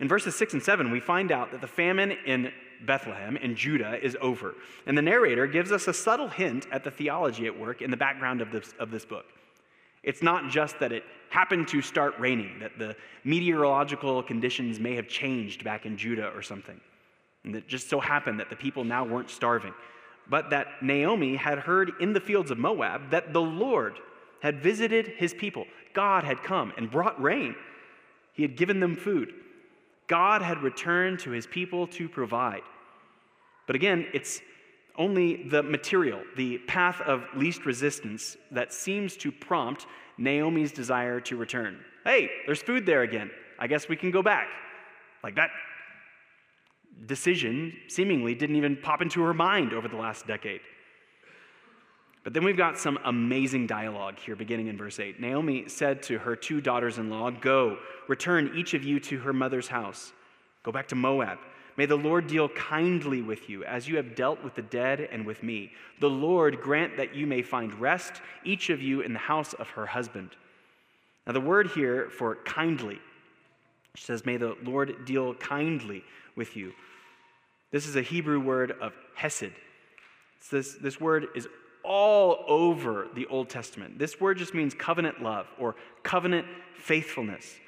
In 0.00 0.08
verses 0.08 0.36
6 0.36 0.54
and 0.54 0.62
7, 0.62 0.90
we 0.90 1.00
find 1.00 1.32
out 1.32 1.50
that 1.50 1.60
the 1.60 1.66
famine 1.66 2.12
in 2.24 2.52
Bethlehem 2.86 3.36
in 3.36 3.56
Judah 3.56 3.98
is 4.00 4.16
over. 4.20 4.54
And 4.86 4.96
the 4.96 5.02
narrator 5.02 5.46
gives 5.46 5.72
us 5.72 5.88
a 5.88 5.92
subtle 5.92 6.28
hint 6.28 6.66
at 6.70 6.84
the 6.84 6.90
theology 6.90 7.46
at 7.46 7.58
work 7.58 7.82
in 7.82 7.90
the 7.90 7.96
background 7.96 8.40
of 8.40 8.52
this, 8.52 8.74
of 8.78 8.90
this 8.90 9.04
book. 9.04 9.26
It's 10.02 10.22
not 10.22 10.50
just 10.50 10.78
that 10.78 10.92
it 10.92 11.04
happened 11.30 11.68
to 11.68 11.82
start 11.82 12.14
raining, 12.18 12.60
that 12.60 12.78
the 12.78 12.96
meteorological 13.24 14.22
conditions 14.22 14.78
may 14.78 14.94
have 14.94 15.08
changed 15.08 15.64
back 15.64 15.86
in 15.86 15.96
Judah 15.96 16.28
or 16.28 16.42
something, 16.42 16.80
and 17.44 17.54
it 17.56 17.68
just 17.68 17.90
so 17.90 18.00
happened 18.00 18.40
that 18.40 18.48
the 18.48 18.56
people 18.56 18.84
now 18.84 19.04
weren't 19.04 19.28
starving, 19.28 19.74
but 20.30 20.50
that 20.50 20.82
Naomi 20.82 21.36
had 21.36 21.58
heard 21.58 21.92
in 22.00 22.12
the 22.12 22.20
fields 22.20 22.50
of 22.50 22.58
Moab 22.58 23.10
that 23.10 23.32
the 23.32 23.42
Lord 23.42 23.98
had 24.40 24.62
visited 24.62 25.08
his 25.16 25.34
people. 25.34 25.66
God 25.94 26.24
had 26.24 26.42
come 26.42 26.72
and 26.76 26.90
brought 26.90 27.20
rain, 27.20 27.54
he 28.32 28.42
had 28.42 28.56
given 28.56 28.78
them 28.80 28.94
food. 28.94 29.34
God 30.08 30.42
had 30.42 30.62
returned 30.62 31.20
to 31.20 31.30
his 31.30 31.46
people 31.46 31.86
to 31.88 32.08
provide. 32.08 32.62
But 33.66 33.76
again, 33.76 34.06
it's 34.12 34.40
only 34.96 35.44
the 35.44 35.62
material, 35.62 36.20
the 36.36 36.58
path 36.58 37.00
of 37.02 37.24
least 37.36 37.64
resistance, 37.64 38.36
that 38.50 38.72
seems 38.72 39.16
to 39.18 39.30
prompt 39.30 39.86
Naomi's 40.16 40.72
desire 40.72 41.20
to 41.20 41.36
return. 41.36 41.78
Hey, 42.04 42.28
there's 42.46 42.62
food 42.62 42.84
there 42.84 43.02
again. 43.02 43.30
I 43.58 43.68
guess 43.68 43.88
we 43.88 43.96
can 43.96 44.10
go 44.10 44.22
back. 44.22 44.48
Like 45.22 45.36
that 45.36 45.50
decision 47.06 47.72
seemingly 47.86 48.34
didn't 48.34 48.56
even 48.56 48.76
pop 48.76 49.02
into 49.02 49.22
her 49.22 49.34
mind 49.34 49.72
over 49.72 49.86
the 49.86 49.96
last 49.96 50.26
decade. 50.26 50.60
But 52.24 52.34
then 52.34 52.44
we've 52.44 52.56
got 52.56 52.78
some 52.78 52.98
amazing 53.04 53.66
dialogue 53.66 54.18
here, 54.18 54.36
beginning 54.36 54.66
in 54.66 54.76
verse 54.76 54.98
8. 54.98 55.20
Naomi 55.20 55.68
said 55.68 56.02
to 56.04 56.18
her 56.18 56.36
two 56.36 56.60
daughters 56.60 56.98
in 56.98 57.10
law, 57.10 57.30
Go, 57.30 57.78
return 58.08 58.52
each 58.54 58.74
of 58.74 58.82
you 58.82 59.00
to 59.00 59.18
her 59.20 59.32
mother's 59.32 59.68
house. 59.68 60.12
Go 60.62 60.72
back 60.72 60.88
to 60.88 60.94
Moab. 60.94 61.38
May 61.76 61.86
the 61.86 61.96
Lord 61.96 62.26
deal 62.26 62.48
kindly 62.48 63.22
with 63.22 63.48
you, 63.48 63.62
as 63.62 63.86
you 63.86 63.96
have 63.96 64.16
dealt 64.16 64.42
with 64.42 64.56
the 64.56 64.62
dead 64.62 65.08
and 65.12 65.24
with 65.24 65.44
me. 65.44 65.70
The 66.00 66.10
Lord 66.10 66.60
grant 66.60 66.96
that 66.96 67.14
you 67.14 67.24
may 67.24 67.40
find 67.40 67.72
rest, 67.80 68.20
each 68.44 68.68
of 68.68 68.82
you 68.82 69.00
in 69.00 69.12
the 69.12 69.20
house 69.20 69.54
of 69.54 69.68
her 69.70 69.86
husband. 69.86 70.30
Now, 71.24 71.34
the 71.34 71.40
word 71.40 71.68
here 71.68 72.10
for 72.10 72.36
kindly, 72.44 72.98
she 73.94 74.04
says, 74.04 74.26
May 74.26 74.38
the 74.38 74.56
Lord 74.64 75.04
deal 75.04 75.34
kindly 75.34 76.02
with 76.34 76.56
you. 76.56 76.72
This 77.70 77.86
is 77.86 77.94
a 77.94 78.02
Hebrew 78.02 78.40
word 78.40 78.72
of 78.80 78.92
hesed. 79.14 79.52
This, 80.50 80.74
this 80.74 81.00
word 81.00 81.28
is 81.36 81.46
all 81.84 82.44
over 82.46 83.08
the 83.14 83.26
Old 83.26 83.48
Testament. 83.48 83.98
This 83.98 84.20
word 84.20 84.38
just 84.38 84.54
means 84.54 84.74
covenant 84.74 85.22
love 85.22 85.46
or 85.58 85.76
covenant 86.02 86.46
faithfulness. 86.76 87.58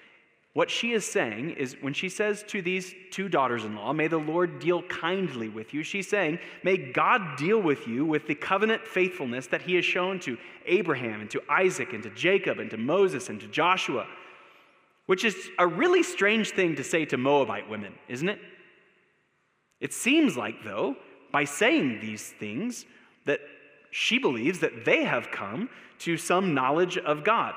What 0.52 0.68
she 0.68 0.92
is 0.92 1.04
saying 1.06 1.50
is 1.50 1.76
when 1.80 1.94
she 1.94 2.08
says 2.08 2.42
to 2.48 2.60
these 2.60 2.92
two 3.12 3.28
daughters 3.28 3.64
in 3.64 3.76
law, 3.76 3.92
May 3.92 4.08
the 4.08 4.18
Lord 4.18 4.58
deal 4.58 4.82
kindly 4.82 5.48
with 5.48 5.72
you, 5.72 5.84
she's 5.84 6.08
saying, 6.08 6.40
May 6.64 6.76
God 6.76 7.36
deal 7.36 7.60
with 7.60 7.86
you 7.86 8.04
with 8.04 8.26
the 8.26 8.34
covenant 8.34 8.84
faithfulness 8.84 9.46
that 9.48 9.62
he 9.62 9.76
has 9.76 9.84
shown 9.84 10.18
to 10.20 10.36
Abraham 10.66 11.20
and 11.20 11.30
to 11.30 11.42
Isaac 11.48 11.92
and 11.92 12.02
to 12.02 12.10
Jacob 12.10 12.58
and 12.58 12.68
to 12.70 12.76
Moses 12.76 13.28
and 13.28 13.40
to 13.40 13.46
Joshua, 13.46 14.08
which 15.06 15.24
is 15.24 15.36
a 15.58 15.66
really 15.66 16.02
strange 16.02 16.50
thing 16.50 16.74
to 16.76 16.84
say 16.84 17.04
to 17.04 17.16
Moabite 17.16 17.68
women, 17.68 17.94
isn't 18.08 18.28
it? 18.28 18.40
It 19.80 19.92
seems 19.92 20.36
like, 20.36 20.64
though, 20.64 20.96
by 21.32 21.44
saying 21.44 22.00
these 22.00 22.26
things, 22.40 22.86
that 23.24 23.40
she 23.90 24.18
believes 24.18 24.60
that 24.60 24.84
they 24.84 25.04
have 25.04 25.30
come 25.30 25.68
to 26.00 26.16
some 26.16 26.54
knowledge 26.54 26.96
of 26.98 27.24
God, 27.24 27.54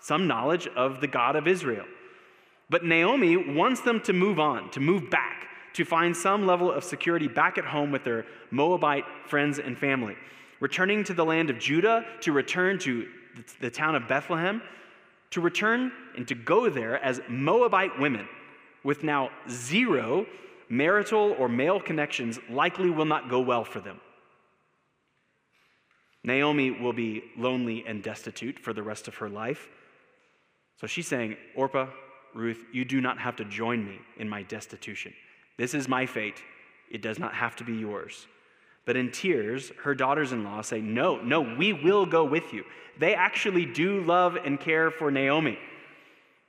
some 0.00 0.26
knowledge 0.26 0.66
of 0.68 1.00
the 1.00 1.06
God 1.06 1.36
of 1.36 1.46
Israel. 1.46 1.86
But 2.68 2.84
Naomi 2.84 3.36
wants 3.36 3.80
them 3.80 4.00
to 4.02 4.12
move 4.12 4.38
on, 4.38 4.70
to 4.70 4.80
move 4.80 5.10
back, 5.10 5.46
to 5.74 5.84
find 5.84 6.16
some 6.16 6.46
level 6.46 6.70
of 6.70 6.84
security 6.84 7.28
back 7.28 7.58
at 7.58 7.64
home 7.64 7.90
with 7.90 8.04
their 8.04 8.26
Moabite 8.50 9.04
friends 9.26 9.58
and 9.58 9.76
family. 9.76 10.16
Returning 10.60 11.02
to 11.04 11.14
the 11.14 11.24
land 11.24 11.50
of 11.50 11.58
Judah, 11.58 12.04
to 12.20 12.32
return 12.32 12.78
to 12.80 13.08
the 13.60 13.70
town 13.70 13.94
of 13.94 14.06
Bethlehem, 14.06 14.62
to 15.30 15.40
return 15.40 15.92
and 16.16 16.26
to 16.28 16.34
go 16.34 16.68
there 16.68 17.02
as 17.02 17.20
Moabite 17.28 17.98
women 17.98 18.28
with 18.82 19.04
now 19.04 19.30
zero 19.48 20.26
marital 20.68 21.34
or 21.38 21.48
male 21.48 21.80
connections 21.80 22.38
likely 22.48 22.90
will 22.90 23.04
not 23.04 23.28
go 23.28 23.40
well 23.40 23.64
for 23.64 23.80
them. 23.80 24.00
Naomi 26.22 26.70
will 26.70 26.92
be 26.92 27.22
lonely 27.36 27.84
and 27.86 28.02
destitute 28.02 28.58
for 28.58 28.72
the 28.72 28.82
rest 28.82 29.08
of 29.08 29.16
her 29.16 29.28
life. 29.28 29.68
So 30.80 30.86
she's 30.86 31.06
saying, 31.06 31.36
Orpah, 31.54 31.86
Ruth, 32.34 32.64
you 32.72 32.84
do 32.84 33.00
not 33.00 33.18
have 33.18 33.36
to 33.36 33.44
join 33.44 33.84
me 33.84 33.98
in 34.18 34.28
my 34.28 34.42
destitution. 34.42 35.12
This 35.58 35.74
is 35.74 35.88
my 35.88 36.06
fate. 36.06 36.42
It 36.90 37.02
does 37.02 37.18
not 37.18 37.34
have 37.34 37.56
to 37.56 37.64
be 37.64 37.74
yours. 37.74 38.26
But 38.86 38.96
in 38.96 39.10
tears, 39.10 39.72
her 39.82 39.94
daughters 39.94 40.32
in 40.32 40.44
law 40.44 40.62
say, 40.62 40.80
No, 40.80 41.20
no, 41.20 41.40
we 41.40 41.72
will 41.72 42.06
go 42.06 42.24
with 42.24 42.52
you. 42.52 42.64
They 42.98 43.14
actually 43.14 43.66
do 43.66 44.02
love 44.02 44.36
and 44.36 44.58
care 44.58 44.90
for 44.90 45.10
Naomi. 45.10 45.58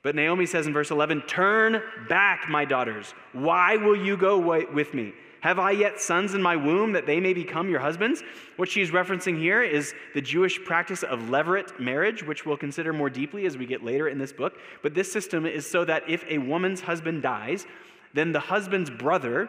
But 0.02 0.16
Naomi 0.16 0.46
says 0.46 0.66
in 0.66 0.72
verse 0.72 0.90
11, 0.90 1.22
Turn 1.22 1.82
back, 2.08 2.48
my 2.48 2.64
daughters. 2.64 3.14
Why 3.32 3.76
will 3.76 3.96
you 3.96 4.16
go 4.16 4.38
with 4.38 4.94
me? 4.94 5.12
Have 5.42 5.58
I 5.58 5.72
yet 5.72 6.00
sons 6.00 6.34
in 6.34 6.40
my 6.40 6.54
womb 6.54 6.92
that 6.92 7.04
they 7.04 7.18
may 7.18 7.34
become 7.34 7.68
your 7.68 7.80
husbands? 7.80 8.22
What 8.56 8.68
she's 8.68 8.92
referencing 8.92 9.36
here 9.36 9.60
is 9.60 9.92
the 10.14 10.20
Jewish 10.20 10.62
practice 10.64 11.02
of 11.02 11.18
levirate 11.22 11.80
marriage, 11.80 12.24
which 12.24 12.46
we'll 12.46 12.56
consider 12.56 12.92
more 12.92 13.10
deeply 13.10 13.44
as 13.44 13.58
we 13.58 13.66
get 13.66 13.82
later 13.82 14.08
in 14.08 14.18
this 14.18 14.32
book. 14.32 14.54
But 14.84 14.94
this 14.94 15.10
system 15.10 15.44
is 15.44 15.68
so 15.68 15.84
that 15.84 16.04
if 16.08 16.24
a 16.28 16.38
woman's 16.38 16.80
husband 16.80 17.22
dies, 17.22 17.66
then 18.14 18.30
the 18.30 18.38
husband's 18.38 18.88
brother 18.88 19.48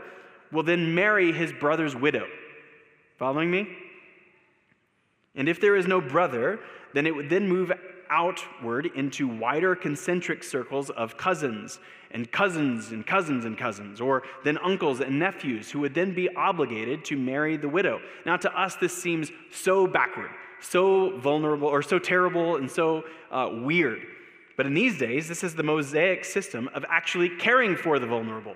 will 0.52 0.64
then 0.64 0.96
marry 0.96 1.32
his 1.32 1.54
brother's 1.54 1.96
widow. 1.96 2.26
Following 3.20 3.52
me? 3.52 3.68
And 5.36 5.48
if 5.48 5.62
there 5.62 5.76
is 5.76 5.86
no 5.86 6.02
brother, 6.02 6.60
then 6.96 7.06
it 7.06 7.16
would 7.16 7.30
then 7.30 7.48
move 7.48 7.72
outward 8.14 8.86
into 8.96 9.28
wider 9.28 9.76
concentric 9.76 10.44
circles 10.44 10.92
of 10.92 11.18
cousins 11.18 11.80
and 12.12 12.32
cousins 12.32 12.92
and 12.92 13.06
cousins 13.06 13.44
and 13.44 13.58
cousins, 13.58 14.00
or 14.00 14.22
then 14.44 14.60
uncles 14.60 15.02
and 15.02 15.18
nephews 15.18 15.72
who 15.72 15.80
would 15.80 15.96
then 15.96 16.14
be 16.14 16.30
obligated 16.36 17.04
to 17.04 17.18
marry 17.18 17.58
the 17.58 17.68
widow. 17.68 18.00
Now, 18.24 18.38
to 18.38 18.56
us, 18.56 18.76
this 18.76 18.96
seems 18.96 19.32
so 19.52 19.88
backward, 19.88 20.30
so 20.62 21.18
vulnerable, 21.18 21.68
or 21.68 21.82
so 21.82 21.98
terrible 21.98 22.58
and 22.58 22.70
so 22.70 23.04
uh, 23.32 23.50
weird. 23.52 24.06
But 24.56 24.68
in 24.68 24.76
these 24.76 25.00
days, 25.00 25.28
this 25.28 25.44
is 25.44 25.56
the 25.56 25.64
Mosaic 25.64 26.24
system 26.24 26.70
of 26.76 26.86
actually 26.88 27.30
caring 27.30 27.76
for 27.76 27.98
the 27.98 28.06
vulnerable, 28.06 28.56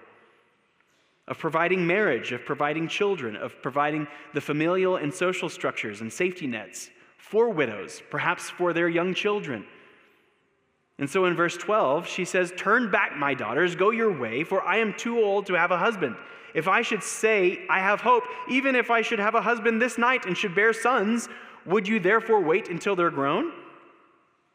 of 1.28 1.40
providing 1.40 1.88
marriage, 1.88 2.32
of 2.32 2.46
providing 2.46 2.88
children, 2.88 3.36
of 3.36 3.60
providing 3.64 4.06
the 4.36 4.42
familial 4.42 4.98
and 4.98 5.12
social 5.12 5.50
structures 5.50 6.02
and 6.02 6.14
safety 6.14 6.46
nets 6.46 6.92
for 7.30 7.50
widows, 7.50 8.02
perhaps 8.10 8.50
for 8.50 8.72
their 8.72 8.88
young 8.88 9.14
children. 9.14 9.66
And 11.00 11.10
so 11.10 11.26
in 11.26 11.36
verse 11.36 11.58
12, 11.58 12.08
she 12.08 12.26
says, 12.26 12.54
Turn 12.58 12.90
back, 12.90 13.16
my 13.18 13.34
daughters, 13.34 13.76
go 13.76 13.92
your 13.92 14.18
way, 14.18 14.44
for 14.44 14.62
I 14.64 14.78
am 14.78 14.94
too 14.94 15.20
old 15.20 15.46
to 15.48 15.54
have 15.54 15.72
a 15.72 15.78
husband. 15.78 16.16
If 16.56 16.68
I 16.68 16.82
should 16.82 17.04
say, 17.04 17.60
I 17.70 17.80
have 17.80 18.02
hope, 18.02 18.24
even 18.50 18.76
if 18.76 18.90
I 18.90 19.02
should 19.02 19.20
have 19.20 19.36
a 19.36 19.42
husband 19.42 19.82
this 19.82 19.98
night 19.98 20.26
and 20.26 20.36
should 20.36 20.56
bear 20.56 20.74
sons, 20.74 21.28
would 21.66 21.88
you 21.88 22.00
therefore 22.00 22.42
wait 22.42 22.70
until 22.70 22.96
they're 22.96 23.12
grown? 23.12 23.52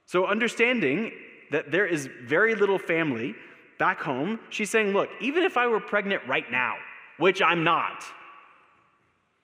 So, 0.06 0.26
understanding 0.26 1.12
that 1.50 1.70
there 1.70 1.86
is 1.86 2.08
very 2.24 2.54
little 2.54 2.78
family 2.78 3.34
back 3.78 4.00
home, 4.00 4.40
she's 4.48 4.70
saying, 4.70 4.92
Look, 4.92 5.10
even 5.20 5.44
if 5.44 5.56
I 5.56 5.66
were 5.66 5.80
pregnant 5.80 6.22
right 6.26 6.50
now, 6.50 6.76
which 7.18 7.42
I'm 7.42 7.62
not, 7.62 8.02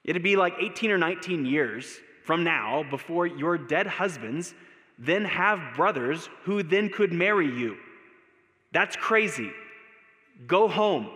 it'd 0.04 0.22
be 0.22 0.34
like 0.34 0.54
18 0.58 0.90
or 0.90 0.98
19 0.98 1.44
years 1.44 2.00
from 2.28 2.44
now 2.44 2.84
before 2.90 3.26
your 3.26 3.56
dead 3.56 3.86
husbands 3.86 4.54
then 4.98 5.24
have 5.24 5.74
brothers 5.74 6.28
who 6.42 6.62
then 6.62 6.90
could 6.90 7.10
marry 7.10 7.46
you. 7.46 7.78
That's 8.70 8.96
crazy. 8.96 9.50
Go 10.46 10.68
home. 10.68 11.08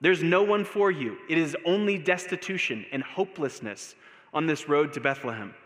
There's 0.00 0.22
no 0.22 0.44
one 0.44 0.64
for 0.64 0.92
you. 0.92 1.16
It 1.28 1.38
is 1.38 1.56
only 1.66 1.98
destitution 1.98 2.86
and 2.92 3.02
hopelessness 3.02 3.96
on 4.32 4.46
this 4.46 4.68
road 4.68 4.92
to 4.92 5.00
Bethlehem. 5.00 5.56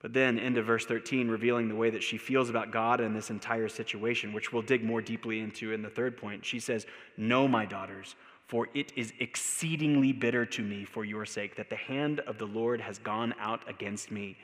But 0.00 0.12
then, 0.12 0.38
into 0.38 0.62
verse 0.62 0.86
13, 0.86 1.28
revealing 1.28 1.68
the 1.68 1.74
way 1.74 1.90
that 1.90 2.02
she 2.04 2.16
feels 2.16 2.48
about 2.48 2.70
God 2.70 3.00
and 3.00 3.16
this 3.16 3.30
entire 3.30 3.68
situation, 3.68 4.32
which 4.32 4.52
we'll 4.52 4.62
dig 4.62 4.84
more 4.84 5.02
deeply 5.02 5.40
into 5.40 5.72
in 5.72 5.82
the 5.82 5.90
third 5.90 6.16
point. 6.16 6.44
She 6.44 6.60
says, 6.60 6.86
No, 7.16 7.48
my 7.48 7.66
daughters, 7.66 8.14
for 8.46 8.68
it 8.74 8.92
is 8.96 9.12
exceedingly 9.20 10.12
bitter 10.12 10.44
to 10.44 10.62
me 10.62 10.84
for 10.84 11.04
your 11.04 11.24
sake 11.24 11.56
that 11.56 11.70
the 11.70 11.76
hand 11.76 12.20
of 12.20 12.38
the 12.38 12.46
Lord 12.46 12.80
has 12.80 12.98
gone 12.98 13.34
out 13.38 13.60
against 13.68 14.10
me. 14.10 14.36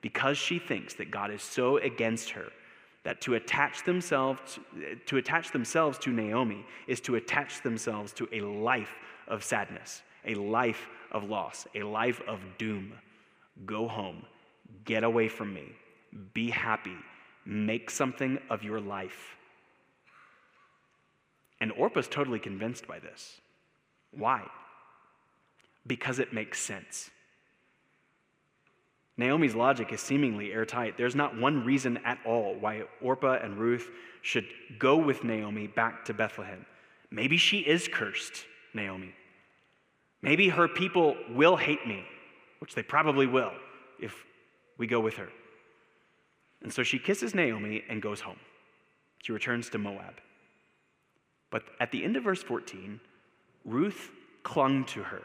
Because 0.00 0.38
she 0.38 0.58
thinks 0.58 0.94
that 0.94 1.10
God 1.10 1.30
is 1.30 1.42
so 1.42 1.78
against 1.78 2.30
her 2.30 2.46
that 3.04 3.20
to 3.20 3.34
attach 3.34 3.84
themselves 3.84 4.58
to 5.06 5.16
attach 5.16 5.50
themselves 5.50 5.98
to 5.98 6.10
Naomi 6.10 6.64
is 6.86 7.00
to 7.00 7.16
attach 7.16 7.62
themselves 7.62 8.12
to 8.12 8.28
a 8.32 8.40
life 8.40 8.94
of 9.28 9.42
sadness, 9.42 10.02
a 10.24 10.34
life 10.34 10.88
of 11.10 11.24
loss, 11.24 11.66
a 11.74 11.82
life 11.82 12.20
of 12.28 12.40
doom. 12.58 12.92
Go 13.66 13.88
home, 13.88 14.24
get 14.84 15.04
away 15.04 15.28
from 15.28 15.52
me, 15.52 15.72
be 16.32 16.50
happy, 16.50 16.96
make 17.44 17.90
something 17.90 18.38
of 18.50 18.62
your 18.62 18.80
life. 18.80 19.36
And 21.62 21.70
Orpah's 21.70 22.08
totally 22.08 22.40
convinced 22.40 22.88
by 22.88 22.98
this. 22.98 23.40
Why? 24.10 24.42
Because 25.86 26.18
it 26.18 26.32
makes 26.32 26.58
sense. 26.60 27.08
Naomi's 29.16 29.54
logic 29.54 29.92
is 29.92 30.00
seemingly 30.00 30.52
airtight. 30.52 30.98
There's 30.98 31.14
not 31.14 31.38
one 31.38 31.64
reason 31.64 32.00
at 32.04 32.18
all 32.26 32.56
why 32.58 32.82
Orpah 33.00 33.38
and 33.40 33.56
Ruth 33.56 33.92
should 34.22 34.46
go 34.80 34.96
with 34.96 35.22
Naomi 35.22 35.68
back 35.68 36.04
to 36.06 36.12
Bethlehem. 36.12 36.66
Maybe 37.12 37.36
she 37.36 37.58
is 37.58 37.86
cursed, 37.86 38.44
Naomi. 38.74 39.14
Maybe 40.20 40.48
her 40.48 40.66
people 40.66 41.16
will 41.30 41.56
hate 41.56 41.86
me, 41.86 42.04
which 42.58 42.74
they 42.74 42.82
probably 42.82 43.28
will 43.28 43.52
if 44.00 44.24
we 44.78 44.88
go 44.88 44.98
with 44.98 45.14
her. 45.14 45.28
And 46.62 46.72
so 46.72 46.82
she 46.82 46.98
kisses 46.98 47.36
Naomi 47.36 47.84
and 47.88 48.02
goes 48.02 48.20
home. 48.20 48.40
She 49.22 49.30
returns 49.30 49.70
to 49.70 49.78
Moab. 49.78 50.14
But 51.52 51.62
at 51.78 51.92
the 51.92 52.02
end 52.02 52.16
of 52.16 52.24
verse 52.24 52.42
14, 52.42 52.98
Ruth 53.64 54.10
clung 54.42 54.84
to 54.86 55.04
her. 55.04 55.22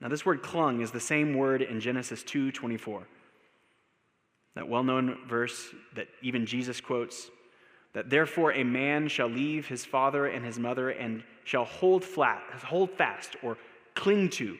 Now, 0.00 0.08
this 0.08 0.24
word 0.24 0.42
clung 0.42 0.80
is 0.80 0.92
the 0.92 1.00
same 1.00 1.34
word 1.34 1.60
in 1.60 1.78
Genesis 1.80 2.22
2 2.22 2.52
24. 2.52 3.06
That 4.54 4.68
well 4.68 4.82
known 4.82 5.18
verse 5.28 5.74
that 5.94 6.08
even 6.22 6.46
Jesus 6.46 6.80
quotes 6.80 7.30
that 7.92 8.08
therefore 8.08 8.52
a 8.52 8.62
man 8.62 9.08
shall 9.08 9.28
leave 9.28 9.66
his 9.66 9.84
father 9.84 10.26
and 10.26 10.44
his 10.44 10.58
mother 10.58 10.90
and 10.90 11.24
shall 11.44 11.64
hold 11.64 12.04
flat, 12.04 12.42
hold 12.64 12.90
fast, 12.90 13.36
or 13.42 13.56
cling 13.94 14.28
to, 14.30 14.56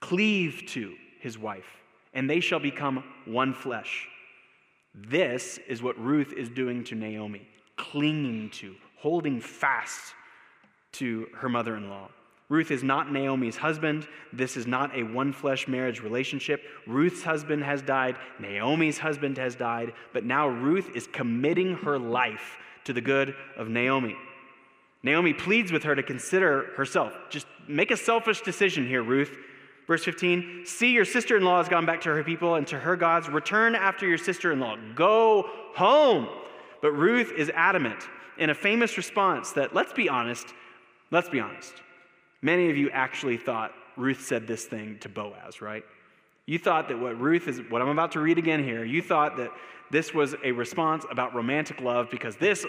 cleave 0.00 0.64
to 0.66 0.94
his 1.20 1.38
wife, 1.38 1.80
and 2.12 2.28
they 2.28 2.40
shall 2.40 2.58
become 2.58 3.04
one 3.26 3.54
flesh. 3.54 4.08
This 4.92 5.58
is 5.68 5.82
what 5.82 5.98
Ruth 6.02 6.32
is 6.32 6.48
doing 6.48 6.82
to 6.84 6.96
Naomi, 6.96 7.46
clinging 7.80 8.50
to, 8.50 8.74
holding 8.98 9.40
fast 9.40 10.14
to 10.92 11.26
her 11.34 11.48
mother 11.48 11.76
in 11.76 11.88
law. 11.88 12.08
Ruth 12.50 12.70
is 12.70 12.82
not 12.82 13.10
Naomi's 13.10 13.56
husband. 13.56 14.06
This 14.32 14.56
is 14.56 14.66
not 14.66 14.94
a 14.94 15.04
one 15.04 15.32
flesh 15.32 15.66
marriage 15.66 16.02
relationship. 16.02 16.62
Ruth's 16.86 17.22
husband 17.22 17.64
has 17.64 17.80
died. 17.80 18.16
Naomi's 18.38 18.98
husband 18.98 19.38
has 19.38 19.54
died. 19.54 19.92
But 20.12 20.24
now 20.24 20.48
Ruth 20.48 20.90
is 20.94 21.06
committing 21.06 21.76
her 21.76 21.98
life 21.98 22.58
to 22.84 22.92
the 22.92 23.00
good 23.00 23.34
of 23.56 23.68
Naomi. 23.68 24.16
Naomi 25.02 25.32
pleads 25.32 25.72
with 25.72 25.84
her 25.84 25.94
to 25.94 26.02
consider 26.02 26.72
herself. 26.76 27.16
Just 27.30 27.46
make 27.68 27.90
a 27.90 27.96
selfish 27.96 28.42
decision 28.42 28.86
here, 28.86 29.02
Ruth. 29.02 29.34
Verse 29.86 30.04
15 30.04 30.64
See, 30.66 30.92
your 30.92 31.04
sister 31.04 31.36
in 31.36 31.44
law 31.44 31.58
has 31.58 31.68
gone 31.68 31.86
back 31.86 32.00
to 32.02 32.10
her 32.10 32.24
people 32.24 32.56
and 32.56 32.66
to 32.66 32.78
her 32.78 32.96
gods. 32.96 33.28
Return 33.28 33.74
after 33.74 34.06
your 34.06 34.18
sister 34.18 34.52
in 34.52 34.60
law. 34.60 34.76
Go 34.94 35.48
home. 35.74 36.28
But 36.82 36.92
Ruth 36.92 37.32
is 37.36 37.50
adamant 37.54 38.08
in 38.38 38.50
a 38.50 38.54
famous 38.54 38.96
response 38.96 39.52
that, 39.52 39.74
let's 39.74 39.92
be 39.92 40.08
honest, 40.08 40.46
let's 41.10 41.28
be 41.28 41.40
honest. 41.40 41.74
Many 42.42 42.70
of 42.70 42.76
you 42.76 42.90
actually 42.90 43.36
thought 43.36 43.72
Ruth 43.96 44.22
said 44.22 44.46
this 44.46 44.64
thing 44.64 44.98
to 45.00 45.08
Boaz, 45.08 45.60
right? 45.60 45.84
You 46.46 46.58
thought 46.58 46.88
that 46.88 46.98
what 46.98 47.20
Ruth 47.20 47.48
is, 47.48 47.60
what 47.68 47.82
I'm 47.82 47.88
about 47.88 48.12
to 48.12 48.20
read 48.20 48.38
again 48.38 48.64
here, 48.64 48.84
you 48.84 49.02
thought 49.02 49.36
that 49.36 49.50
this 49.90 50.14
was 50.14 50.34
a 50.42 50.52
response 50.52 51.04
about 51.10 51.34
romantic 51.34 51.80
love 51.80 52.08
because 52.10 52.36
this, 52.36 52.64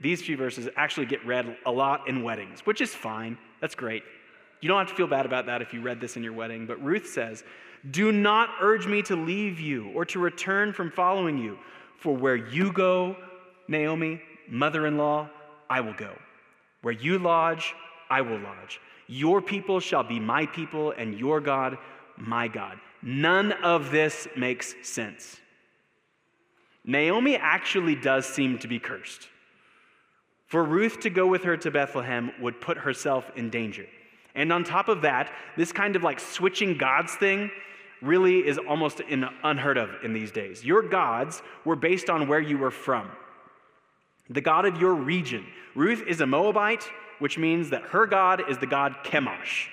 these 0.00 0.22
few 0.22 0.36
verses 0.36 0.68
actually 0.76 1.06
get 1.06 1.24
read 1.26 1.56
a 1.66 1.70
lot 1.70 2.08
in 2.08 2.22
weddings, 2.22 2.60
which 2.60 2.80
is 2.80 2.94
fine. 2.94 3.36
That's 3.60 3.74
great. 3.74 4.02
You 4.60 4.68
don't 4.68 4.78
have 4.78 4.88
to 4.88 4.94
feel 4.94 5.06
bad 5.06 5.26
about 5.26 5.46
that 5.46 5.62
if 5.62 5.72
you 5.72 5.80
read 5.80 6.00
this 6.00 6.16
in 6.16 6.22
your 6.22 6.32
wedding. 6.32 6.66
But 6.66 6.82
Ruth 6.82 7.08
says, 7.08 7.44
Do 7.90 8.12
not 8.12 8.50
urge 8.60 8.86
me 8.86 9.02
to 9.02 9.16
leave 9.16 9.58
you 9.58 9.90
or 9.94 10.04
to 10.06 10.18
return 10.18 10.72
from 10.72 10.90
following 10.90 11.38
you. 11.38 11.58
For 11.96 12.16
where 12.16 12.36
you 12.36 12.72
go, 12.72 13.16
Naomi, 13.68 14.20
mother 14.48 14.86
in 14.86 14.96
law, 14.96 15.28
I 15.70 15.80
will 15.80 15.94
go. 15.94 16.16
Where 16.82 16.94
you 16.94 17.18
lodge, 17.18 17.74
I 18.10 18.22
will 18.22 18.38
lodge. 18.38 18.80
Your 19.06 19.40
people 19.40 19.80
shall 19.80 20.02
be 20.02 20.18
my 20.18 20.46
people, 20.46 20.92
and 20.92 21.18
your 21.18 21.40
God, 21.40 21.78
my 22.16 22.48
God. 22.48 22.78
None 23.02 23.52
of 23.52 23.90
this 23.90 24.26
makes 24.36 24.74
sense. 24.82 25.40
Naomi 26.84 27.36
actually 27.36 27.94
does 27.94 28.26
seem 28.26 28.58
to 28.58 28.68
be 28.68 28.78
cursed. 28.78 29.28
For 30.46 30.64
Ruth 30.64 31.00
to 31.00 31.10
go 31.10 31.26
with 31.26 31.44
her 31.44 31.56
to 31.58 31.70
Bethlehem 31.70 32.32
would 32.40 32.60
put 32.60 32.78
herself 32.78 33.30
in 33.36 33.50
danger. 33.50 33.86
And 34.34 34.52
on 34.52 34.64
top 34.64 34.88
of 34.88 35.02
that, 35.02 35.30
this 35.56 35.72
kind 35.72 35.96
of 35.96 36.02
like 36.02 36.18
switching 36.18 36.78
gods 36.78 37.14
thing 37.14 37.50
really 38.00 38.46
is 38.46 38.56
almost 38.56 39.02
unheard 39.42 39.76
of 39.76 39.90
in 40.02 40.12
these 40.12 40.30
days. 40.30 40.64
Your 40.64 40.82
gods 40.82 41.42
were 41.64 41.76
based 41.76 42.08
on 42.08 42.28
where 42.28 42.40
you 42.40 42.56
were 42.56 42.70
from, 42.70 43.10
the 44.30 44.40
God 44.40 44.66
of 44.66 44.80
your 44.80 44.94
region. 44.94 45.46
Ruth 45.74 46.02
is 46.06 46.20
a 46.20 46.26
Moabite, 46.26 46.84
which 47.18 47.38
means 47.38 47.70
that 47.70 47.82
her 47.82 48.06
God 48.06 48.48
is 48.48 48.58
the 48.58 48.66
God 48.66 48.94
Chemosh, 49.04 49.68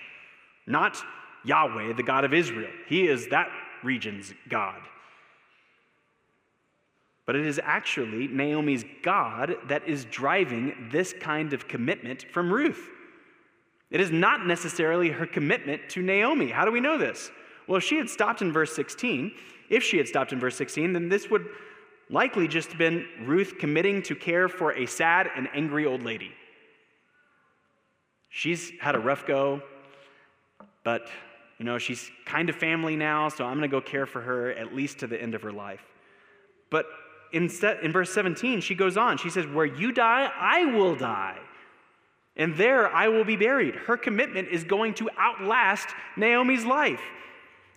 not 0.65 0.97
Yahweh, 1.43 1.93
the 1.93 2.03
God 2.03 2.25
of 2.25 2.33
Israel. 2.33 2.71
He 2.87 3.07
is 3.07 3.27
that 3.29 3.49
region's 3.83 4.33
God. 4.49 4.81
But 7.25 7.35
it 7.35 7.45
is 7.45 7.59
actually 7.63 8.27
Naomi's 8.27 8.85
God 9.01 9.55
that 9.67 9.87
is 9.87 10.05
driving 10.05 10.89
this 10.91 11.13
kind 11.13 11.53
of 11.53 11.67
commitment 11.67 12.25
from 12.31 12.51
Ruth. 12.51 12.89
It 13.89 13.99
is 13.99 14.11
not 14.11 14.45
necessarily 14.45 15.09
her 15.09 15.25
commitment 15.25 15.89
to 15.89 16.01
Naomi. 16.01 16.51
How 16.51 16.65
do 16.65 16.71
we 16.71 16.79
know 16.79 16.97
this? 16.97 17.31
Well, 17.67 17.77
if 17.77 17.83
she 17.83 17.97
had 17.97 18.09
stopped 18.09 18.41
in 18.41 18.51
verse 18.51 18.75
16, 18.75 19.31
if 19.69 19.83
she 19.83 19.97
had 19.97 20.07
stopped 20.07 20.33
in 20.33 20.39
verse 20.39 20.55
16, 20.55 20.93
then 20.93 21.09
this 21.09 21.29
would 21.29 21.47
likely 22.09 22.47
just 22.47 22.77
been 22.77 23.05
Ruth 23.23 23.55
committing 23.59 24.01
to 24.03 24.15
care 24.15 24.47
for 24.47 24.73
a 24.73 24.85
sad 24.85 25.29
and 25.35 25.49
angry 25.53 25.85
old 25.85 26.03
lady. 26.03 26.31
She's 28.29 28.71
had 28.81 28.95
a 28.95 28.99
rough 28.99 29.25
go, 29.25 29.61
but 30.83 31.07
You 31.57 31.65
know, 31.65 31.77
she's 31.77 32.11
kind 32.25 32.49
of 32.49 32.55
family 32.55 32.97
now, 32.97 33.29
so 33.29 33.45
I'm 33.45 33.57
going 33.57 33.69
to 33.69 33.69
go 33.69 33.79
care 33.79 34.05
for 34.05 34.21
her 34.21 34.51
at 34.51 34.75
least 34.75 34.99
to 34.99 35.07
the 35.07 35.21
end 35.21 35.35
of 35.35 35.41
her 35.41 35.53
life. 35.53 35.85
But 36.69 36.85
in, 37.31 37.49
in 37.81 37.91
verse 37.91 38.11
17, 38.11 38.61
she 38.61 38.75
goes 38.75 38.97
on. 38.97 39.17
She 39.17 39.29
says, 39.29 39.47
Where 39.47 39.65
you 39.65 39.91
die, 39.91 40.29
I 40.37 40.65
will 40.65 40.95
die. 40.95 41.37
And 42.35 42.57
there 42.57 42.93
I 42.93 43.07
will 43.07 43.23
be 43.23 43.37
buried. 43.37 43.75
Her 43.75 43.95
commitment 43.95 44.49
is 44.49 44.65
going 44.65 44.95
to 44.95 45.09
outlast 45.17 45.87
Naomi's 46.17 46.65
life. 46.65 47.01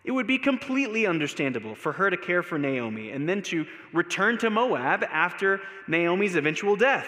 It 0.08 0.12
would 0.12 0.26
be 0.26 0.38
completely 0.38 1.06
understandable 1.06 1.74
for 1.74 1.92
her 1.92 2.08
to 2.08 2.16
care 2.16 2.42
for 2.42 2.56
Naomi 2.56 3.10
and 3.10 3.28
then 3.28 3.42
to 3.42 3.66
return 3.92 4.38
to 4.38 4.48
Moab 4.48 5.04
after 5.04 5.60
Naomi's 5.86 6.34
eventual 6.34 6.76
death. 6.76 7.06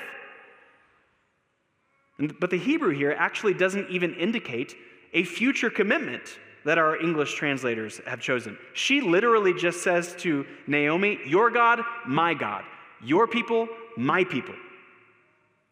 But 2.18 2.50
the 2.50 2.58
Hebrew 2.58 2.94
here 2.94 3.16
actually 3.18 3.54
doesn't 3.54 3.88
even 3.88 4.12
indicate 4.16 4.76
a 5.14 5.24
future 5.24 5.70
commitment 5.70 6.38
that 6.66 6.76
our 6.76 7.00
English 7.00 7.36
translators 7.36 8.02
have 8.06 8.20
chosen. 8.20 8.58
She 8.74 9.00
literally 9.00 9.54
just 9.54 9.82
says 9.82 10.14
to 10.18 10.44
Naomi, 10.66 11.20
Your 11.24 11.50
God, 11.50 11.80
my 12.06 12.34
God. 12.34 12.64
Your 13.02 13.26
people, 13.26 13.66
my 13.96 14.24
people. 14.24 14.54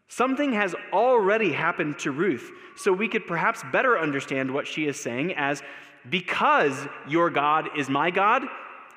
Something 0.09 0.55
has 0.55 0.75
already 0.95 1.53
happened 1.53 1.99
to 1.99 2.11
Ruth, 2.11 2.51
so 2.75 2.91
we 2.91 3.07
could 3.07 3.27
perhaps 3.27 3.63
better 3.71 3.99
understand 3.99 4.51
what 4.51 4.67
she 4.67 4.87
is 4.87 4.99
saying 4.99 5.35
as 5.35 5.63
because 6.11 6.87
your 7.09 7.31
God 7.31 7.71
is 7.77 7.89
my 7.89 8.11
God, 8.11 8.45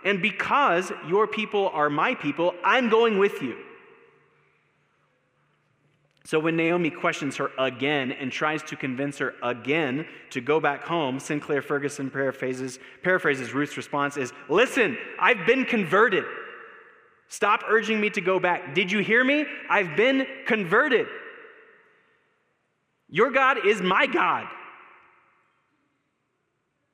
and 0.04 0.22
because 0.22 0.92
your 1.08 1.28
people 1.28 1.70
are 1.70 1.90
my 1.90 2.16
people, 2.16 2.54
I'm 2.64 2.90
going 2.90 3.20
with 3.20 3.42
you. 3.42 3.58
So 6.24 6.40
when 6.40 6.56
Naomi 6.56 6.90
questions 6.90 7.36
her 7.38 7.52
again 7.58 8.12
and 8.12 8.32
tries 8.32 8.64
to 8.64 8.76
convince 8.76 9.18
her 9.18 9.34
again 9.44 10.06
to 10.30 10.40
go 10.40 10.60
back 10.60 10.84
home, 10.84 11.20
Sinclair 11.20 11.62
Ferguson 11.62 12.10
paraphrases, 12.10 12.80
paraphrases 13.04 13.54
Ruth's 13.54 13.76
response 13.76 14.18
is 14.18 14.32
Listen, 14.48 14.98
I've 15.20 15.46
been 15.46 15.66
converted. 15.66 16.24
Stop 17.28 17.64
urging 17.68 18.00
me 18.00 18.10
to 18.12 18.22
go 18.22 18.40
back. 18.40 18.74
Did 18.76 18.92
you 18.92 19.00
hear 19.00 19.24
me? 19.24 19.46
I've 19.70 19.96
been 19.96 20.26
converted. 20.46 21.08
Your 23.10 23.32
God 23.32 23.66
is 23.66 23.82
my 23.82 24.06
God. 24.06 24.48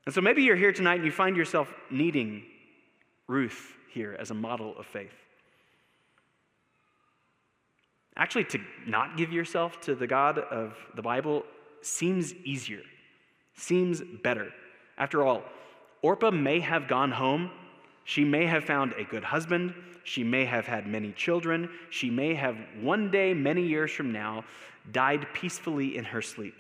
And 0.08 0.14
so 0.14 0.22
maybe 0.22 0.42
you're 0.42 0.56
here 0.56 0.72
tonight 0.72 0.96
and 0.96 1.04
you 1.04 1.12
find 1.12 1.36
yourself 1.36 1.74
needing 1.90 2.44
Ruth 3.28 3.74
here 3.90 4.16
as 4.18 4.32
a 4.32 4.34
model 4.34 4.74
of 4.80 4.86
faith. 4.86 5.12
Actually, 8.16 8.46
to 8.46 8.60
not 8.86 9.18
give 9.18 9.34
yourself 9.34 9.82
to 9.82 9.96
the 9.96 10.08
God 10.08 10.40
of 10.40 10.78
the 10.96 11.02
Bible 11.02 11.44
seems 11.82 12.34
easier, 12.34 12.84
seems 13.58 14.02
better. 14.24 14.54
After 14.98 15.26
all, 15.26 15.44
Orpah 16.02 16.32
may 16.32 16.62
have 16.62 16.88
gone 16.88 17.12
home. 17.12 17.52
She 18.06 18.24
may 18.24 18.46
have 18.46 18.64
found 18.64 18.94
a 18.94 19.04
good 19.04 19.26
husband. 19.26 19.74
She 20.06 20.24
may 20.24 20.46
have 20.46 20.66
had 20.66 20.88
many 20.88 21.12
children. 21.12 21.70
She 21.90 22.10
may 22.10 22.34
have 22.34 22.56
one 22.80 23.12
day, 23.12 23.34
many 23.34 23.64
years 23.64 23.92
from 23.92 24.14
now, 24.14 24.46
died 24.90 25.28
peacefully 25.34 25.98
in 25.98 26.06
her 26.06 26.22
sleep. 26.22 26.56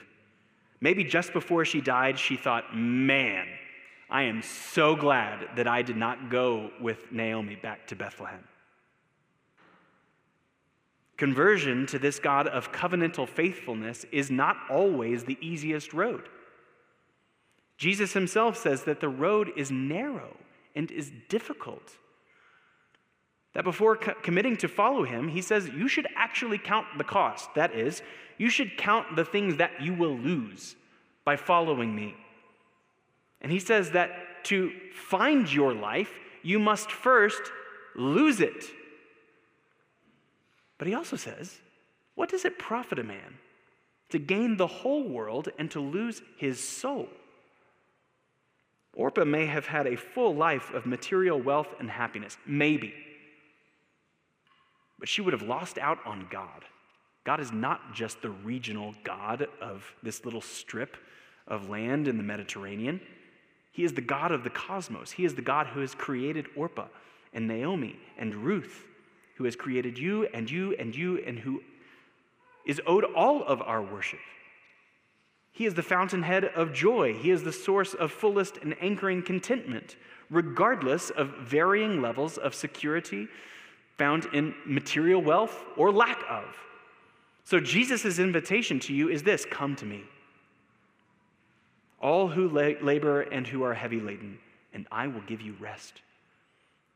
Maybe 0.80 1.04
just 1.04 1.34
before 1.34 1.66
she 1.66 1.82
died, 1.82 2.20
she 2.20 2.38
thought, 2.38 2.76
man, 2.76 3.48
I 4.10 4.24
am 4.24 4.42
so 4.42 4.96
glad 4.96 5.50
that 5.56 5.68
I 5.68 5.82
did 5.82 5.98
not 5.98 6.30
go 6.30 6.72
with 6.80 7.12
Naomi 7.12 7.56
back 7.56 7.88
to 7.88 7.96
Bethlehem. 7.96 8.44
Conversion 11.18 11.88
to 11.88 11.98
this 11.98 12.20
God 12.20 12.48
of 12.48 12.72
covenantal 12.72 13.28
faithfulness 13.28 14.06
is 14.12 14.30
not 14.30 14.56
always 14.70 15.24
the 15.24 15.38
easiest 15.42 15.94
road. 15.94 16.30
Jesus 17.78 18.14
himself 18.14 18.56
says 18.56 18.84
that 18.84 19.02
the 19.02 19.10
road 19.10 19.52
is 19.58 19.72
narrow 19.72 20.38
and 20.76 20.92
is 20.92 21.12
difficult. 21.28 21.98
That 23.58 23.64
before 23.64 23.98
co- 23.98 24.14
committing 24.22 24.56
to 24.58 24.68
follow 24.68 25.04
him, 25.04 25.30
he 25.30 25.42
says 25.42 25.68
you 25.68 25.88
should 25.88 26.06
actually 26.16 26.60
count 26.60 26.86
the 27.00 27.04
cost. 27.04 27.56
That 27.56 27.74
is, 27.74 28.04
you 28.38 28.52
should 28.52 28.78
count 28.78 29.16
the 29.16 29.26
things 29.26 29.58
that 29.58 29.82
you 29.82 29.96
will 29.96 30.16
lose 30.16 30.76
by 31.26 31.38
following 31.38 31.96
me. 31.96 32.16
And 33.42 33.52
he 33.52 33.58
says 33.58 33.90
that 33.92 34.12
to 34.44 34.72
find 34.94 35.52
your 35.52 35.74
life, 35.74 36.20
you 36.44 36.60
must 36.60 36.92
first 36.92 37.42
lose 37.96 38.42
it. 38.42 38.64
But 40.78 40.88
he 40.88 40.94
also 40.94 41.16
says, 41.16 41.58
What 42.14 42.30
does 42.30 42.46
it 42.46 42.60
profit 42.60 43.00
a 43.00 43.04
man 43.04 43.40
to 44.10 44.20
gain 44.20 44.58
the 44.58 44.68
whole 44.68 45.10
world 45.10 45.50
and 45.58 45.72
to 45.72 45.80
lose 45.80 46.22
his 46.38 46.64
soul? 46.64 47.10
Orpah 48.94 49.26
may 49.26 49.48
have 49.48 49.66
had 49.66 49.88
a 49.88 49.96
full 49.96 50.36
life 50.36 50.72
of 50.76 50.86
material 50.86 51.42
wealth 51.42 51.74
and 51.80 51.90
happiness, 51.90 52.38
maybe. 52.46 52.94
But 55.00 55.10
she 55.10 55.22
would 55.22 55.34
have 55.34 55.44
lost 55.44 55.78
out 55.78 56.00
on 56.06 56.28
God. 56.30 56.66
God 57.24 57.40
is 57.40 57.52
not 57.52 57.94
just 57.94 58.22
the 58.22 58.30
regional 58.30 58.96
God 59.04 59.48
of 59.62 59.84
this 60.02 60.24
little 60.24 60.42
strip 60.42 60.98
of 61.48 61.70
land 61.70 62.08
in 62.08 62.18
the 62.18 62.24
Mediterranean. 62.24 63.02
He 63.72 63.84
is 63.84 63.94
the 63.94 64.02
God 64.02 64.32
of 64.32 64.44
the 64.44 64.50
cosmos. 64.50 65.12
He 65.12 65.26
is 65.26 65.36
the 65.36 65.42
God 65.42 65.68
who 65.68 65.82
has 65.82 65.94
created 65.94 66.48
Orpah 66.56 66.88
and 67.34 67.48
Naomi 67.48 68.00
and 68.18 68.34
Ruth, 68.34 68.86
who 69.36 69.44
has 69.44 69.56
created 69.56 69.98
you 69.98 70.26
and 70.34 70.50
you 70.50 70.74
and 70.80 70.96
you, 70.96 71.18
and 71.20 71.38
who 71.38 71.62
is 72.66 72.82
owed 72.88 73.04
all 73.04 73.44
of 73.44 73.62
our 73.62 73.82
worship. 73.82 74.20
He 75.52 75.66
is 75.66 75.74
the 75.74 75.84
fountainhead 75.84 76.46
of 76.46 76.72
joy. 76.72 77.14
He 77.14 77.32
is 77.32 77.44
the 77.44 77.52
source 77.52 77.94
of 77.94 78.12
fullest 78.12 78.58
and 78.58 78.76
anchoring 78.82 79.24
contentment, 79.24 79.96
regardless 80.30 81.10
of 81.10 81.30
varying 81.42 82.02
levels 82.02 82.38
of 82.38 82.54
security 82.54 83.28
found 83.98 84.26
in 84.34 84.54
material 84.66 85.22
wealth 85.22 85.64
or 85.76 85.92
lack 85.92 86.20
of. 86.30 86.46
So, 87.44 87.60
Jesus' 87.60 88.20
invitation 88.20 88.80
to 88.82 88.94
you 88.94 89.10
is 89.10 89.24
this 89.24 89.46
come 89.50 89.76
to 89.78 89.86
me, 89.86 90.04
all 92.02 92.28
who 92.28 92.50
labor 92.50 93.22
and 93.22 93.48
who 93.48 93.64
are 93.64 93.74
heavy 93.74 94.00
laden, 94.00 94.38
and 94.74 94.86
I 94.92 95.08
will 95.08 95.22
give 95.22 95.42
you 95.42 95.56
rest. 95.60 96.02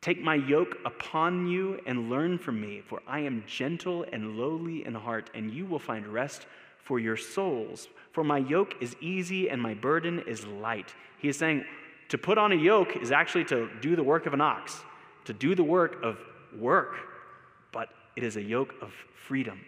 Take 0.02 0.22
my 0.22 0.36
yoke 0.36 0.78
upon 0.84 1.48
you 1.48 1.80
and 1.86 2.10
learn 2.10 2.40
from 2.40 2.60
me, 2.60 2.82
for 2.86 3.02
I 3.08 3.20
am 3.20 3.44
gentle 3.46 4.04
and 4.12 4.36
lowly 4.36 4.86
in 4.86 4.96
heart, 4.96 5.30
and 5.36 5.54
you 5.54 5.66
will 5.66 5.80
find 5.80 6.08
rest 6.08 6.48
for 6.80 7.00
your 7.00 7.16
souls. 7.16 7.88
For 8.12 8.24
my 8.24 8.40
yoke 8.40 8.76
is 8.82 8.96
easy 9.00 9.50
and 9.50 9.62
my 9.62 9.76
burden 9.76 10.24
is 10.28 10.46
light. 10.46 10.94
He 11.20 11.30
is 11.30 11.38
saying 11.38 11.66
to 12.10 12.18
put 12.18 12.40
on 12.40 12.52
a 12.52 12.56
yoke 12.56 12.98
is 12.98 13.12
actually 13.12 13.46
to 13.46 13.70
do 13.80 13.96
the 13.96 14.04
work 14.04 14.26
of 14.26 14.34
an 14.34 14.42
ox, 14.42 14.82
to 15.26 15.34
do 15.34 15.54
the 15.54 15.64
work 15.64 16.04
of 16.04 16.18
work, 16.58 16.96
but 17.72 17.90
it 18.16 18.24
is 18.24 18.38
a 18.38 18.42
yoke 18.42 18.74
of 18.82 18.94
freedom, 19.16 19.62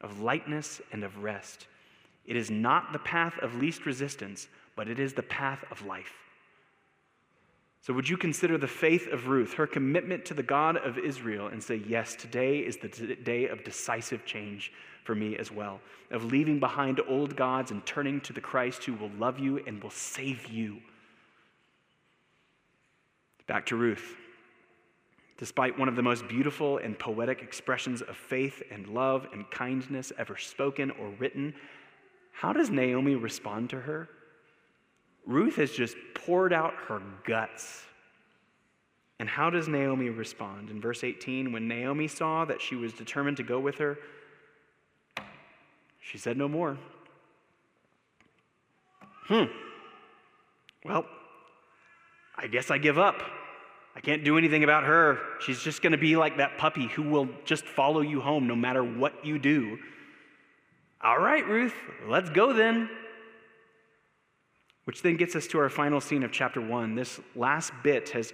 of 0.00 0.20
lightness, 0.20 0.80
and 0.92 1.04
of 1.04 1.22
rest. 1.22 1.66
It 2.26 2.36
is 2.36 2.50
not 2.50 2.92
the 2.92 2.98
path 2.98 3.38
of 3.40 3.56
least 3.56 3.86
resistance, 3.86 4.48
but 4.76 4.88
it 4.88 4.98
is 4.98 5.14
the 5.14 5.22
path 5.22 5.64
of 5.70 5.84
life. 5.86 6.12
So, 7.80 7.94
would 7.94 8.08
you 8.08 8.16
consider 8.16 8.58
the 8.58 8.66
faith 8.66 9.08
of 9.08 9.28
Ruth, 9.28 9.54
her 9.54 9.66
commitment 9.66 10.24
to 10.26 10.34
the 10.34 10.42
God 10.42 10.76
of 10.76 10.98
Israel, 10.98 11.46
and 11.46 11.62
say, 11.62 11.76
Yes, 11.86 12.14
today 12.14 12.58
is 12.58 12.76
the 12.76 12.88
day 12.88 13.46
of 13.46 13.64
decisive 13.64 14.26
change 14.26 14.72
for 15.04 15.14
me 15.14 15.36
as 15.38 15.50
well, 15.50 15.80
of 16.10 16.24
leaving 16.26 16.60
behind 16.60 17.00
old 17.08 17.34
gods 17.34 17.70
and 17.70 17.84
turning 17.86 18.20
to 18.22 18.32
the 18.34 18.42
Christ 18.42 18.84
who 18.84 18.92
will 18.94 19.10
love 19.18 19.38
you 19.38 19.58
and 19.66 19.82
will 19.82 19.90
save 19.90 20.48
you? 20.48 20.82
Back 23.46 23.64
to 23.66 23.76
Ruth. 23.76 24.16
Despite 25.38 25.78
one 25.78 25.88
of 25.88 25.94
the 25.94 26.02
most 26.02 26.26
beautiful 26.26 26.78
and 26.78 26.98
poetic 26.98 27.42
expressions 27.42 28.02
of 28.02 28.16
faith 28.16 28.60
and 28.72 28.88
love 28.88 29.28
and 29.32 29.48
kindness 29.50 30.12
ever 30.18 30.36
spoken 30.36 30.90
or 30.90 31.10
written, 31.18 31.54
how 32.32 32.52
does 32.52 32.70
Naomi 32.70 33.14
respond 33.14 33.70
to 33.70 33.80
her? 33.80 34.08
Ruth 35.26 35.56
has 35.56 35.70
just 35.70 35.96
poured 36.14 36.52
out 36.52 36.74
her 36.88 37.00
guts. 37.24 37.84
And 39.20 39.28
how 39.28 39.48
does 39.48 39.68
Naomi 39.68 40.10
respond? 40.10 40.70
In 40.70 40.80
verse 40.80 41.04
18, 41.04 41.52
when 41.52 41.68
Naomi 41.68 42.08
saw 42.08 42.44
that 42.44 42.60
she 42.60 42.74
was 42.74 42.92
determined 42.92 43.36
to 43.36 43.42
go 43.44 43.60
with 43.60 43.78
her, 43.78 43.98
she 46.00 46.18
said 46.18 46.36
no 46.36 46.48
more. 46.48 46.78
Hmm. 49.24 49.44
Well, 50.84 51.04
I 52.36 52.46
guess 52.46 52.70
I 52.70 52.78
give 52.78 52.98
up. 52.98 53.22
I 53.98 54.00
can't 54.00 54.22
do 54.22 54.38
anything 54.38 54.62
about 54.62 54.84
her. 54.84 55.18
She's 55.40 55.60
just 55.60 55.82
going 55.82 55.90
to 55.90 55.98
be 55.98 56.16
like 56.16 56.36
that 56.36 56.56
puppy 56.56 56.86
who 56.86 57.02
will 57.02 57.28
just 57.44 57.64
follow 57.64 58.00
you 58.00 58.20
home 58.20 58.46
no 58.46 58.54
matter 58.54 58.84
what 58.84 59.26
you 59.26 59.40
do. 59.40 59.76
All 61.02 61.18
right, 61.18 61.44
Ruth, 61.44 61.74
let's 62.06 62.30
go 62.30 62.52
then. 62.52 62.88
Which 64.84 65.02
then 65.02 65.16
gets 65.16 65.34
us 65.34 65.48
to 65.48 65.58
our 65.58 65.68
final 65.68 66.00
scene 66.00 66.22
of 66.22 66.30
chapter 66.30 66.60
one. 66.60 66.94
This 66.94 67.18
last 67.34 67.72
bit 67.82 68.10
has 68.10 68.32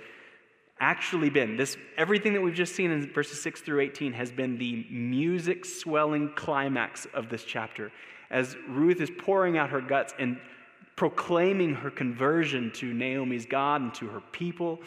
actually 0.80 1.30
been 1.30 1.56
this 1.56 1.78
everything 1.96 2.34
that 2.34 2.42
we've 2.42 2.52
just 2.52 2.74
seen 2.74 2.90
in 2.90 3.10
verses 3.10 3.40
6 3.40 3.62
through 3.62 3.80
18 3.80 4.12
has 4.12 4.30
been 4.30 4.58
the 4.58 4.84
music 4.90 5.64
swelling 5.64 6.30
climax 6.34 7.06
of 7.14 7.30
this 7.30 7.42
chapter 7.42 7.90
as 8.30 8.54
Ruth 8.68 9.00
is 9.00 9.10
pouring 9.18 9.56
out 9.56 9.70
her 9.70 9.80
guts 9.80 10.12
and 10.18 10.38
proclaiming 10.94 11.74
her 11.74 11.90
conversion 11.90 12.70
to 12.74 12.92
Naomi's 12.92 13.46
God 13.46 13.80
and 13.80 13.94
to 13.94 14.08
her 14.08 14.20
people. 14.20 14.80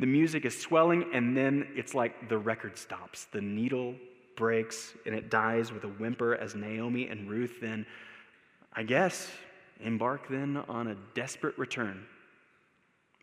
The 0.00 0.06
music 0.06 0.44
is 0.44 0.60
swelling, 0.60 1.04
and 1.12 1.36
then 1.36 1.68
it's 1.74 1.94
like 1.94 2.28
the 2.28 2.38
record 2.38 2.76
stops. 2.76 3.26
The 3.26 3.40
needle 3.40 3.94
breaks, 4.36 4.94
and 5.06 5.14
it 5.14 5.30
dies 5.30 5.72
with 5.72 5.84
a 5.84 5.88
whimper 5.88 6.34
as 6.34 6.54
Naomi 6.54 7.08
and 7.08 7.30
Ruth 7.30 7.60
then, 7.60 7.86
I 8.72 8.82
guess, 8.82 9.30
embark 9.80 10.28
then 10.28 10.56
on 10.68 10.88
a 10.88 10.96
desperate 11.14 11.56
return. 11.58 12.04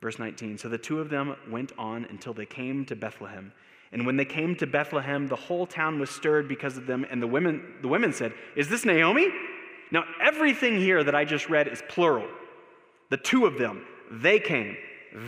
Verse 0.01 0.17
19 0.17 0.57
So 0.57 0.69
the 0.69 0.77
two 0.77 0.99
of 0.99 1.09
them 1.09 1.35
went 1.49 1.71
on 1.77 2.05
until 2.05 2.33
they 2.33 2.45
came 2.45 2.85
to 2.85 2.95
Bethlehem. 2.95 3.51
And 3.93 4.05
when 4.05 4.15
they 4.15 4.25
came 4.25 4.55
to 4.55 4.67
Bethlehem, 4.67 5.27
the 5.27 5.35
whole 5.35 5.67
town 5.67 5.99
was 5.99 6.09
stirred 6.09 6.47
because 6.47 6.77
of 6.77 6.87
them. 6.87 7.05
And 7.09 7.21
the 7.21 7.27
women, 7.27 7.75
the 7.81 7.89
women 7.89 8.13
said, 8.13 8.33
Is 8.55 8.69
this 8.69 8.85
Naomi? 8.85 9.27
Now, 9.91 10.05
everything 10.21 10.77
here 10.77 11.03
that 11.03 11.13
I 11.13 11.25
just 11.25 11.49
read 11.49 11.67
is 11.67 11.83
plural. 11.89 12.27
The 13.09 13.17
two 13.17 13.45
of 13.45 13.57
them, 13.57 13.85
they 14.09 14.39
came, 14.39 14.77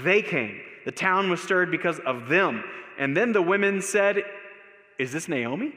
they 0.03 0.21
came. 0.21 0.61
The 0.86 0.91
town 0.91 1.29
was 1.29 1.41
stirred 1.41 1.71
because 1.71 1.99
of 1.99 2.27
them. 2.27 2.63
And 2.97 3.15
then 3.15 3.31
the 3.31 3.41
women 3.41 3.81
said, 3.81 4.23
Is 4.99 5.11
this 5.11 5.27
Naomi? 5.27 5.73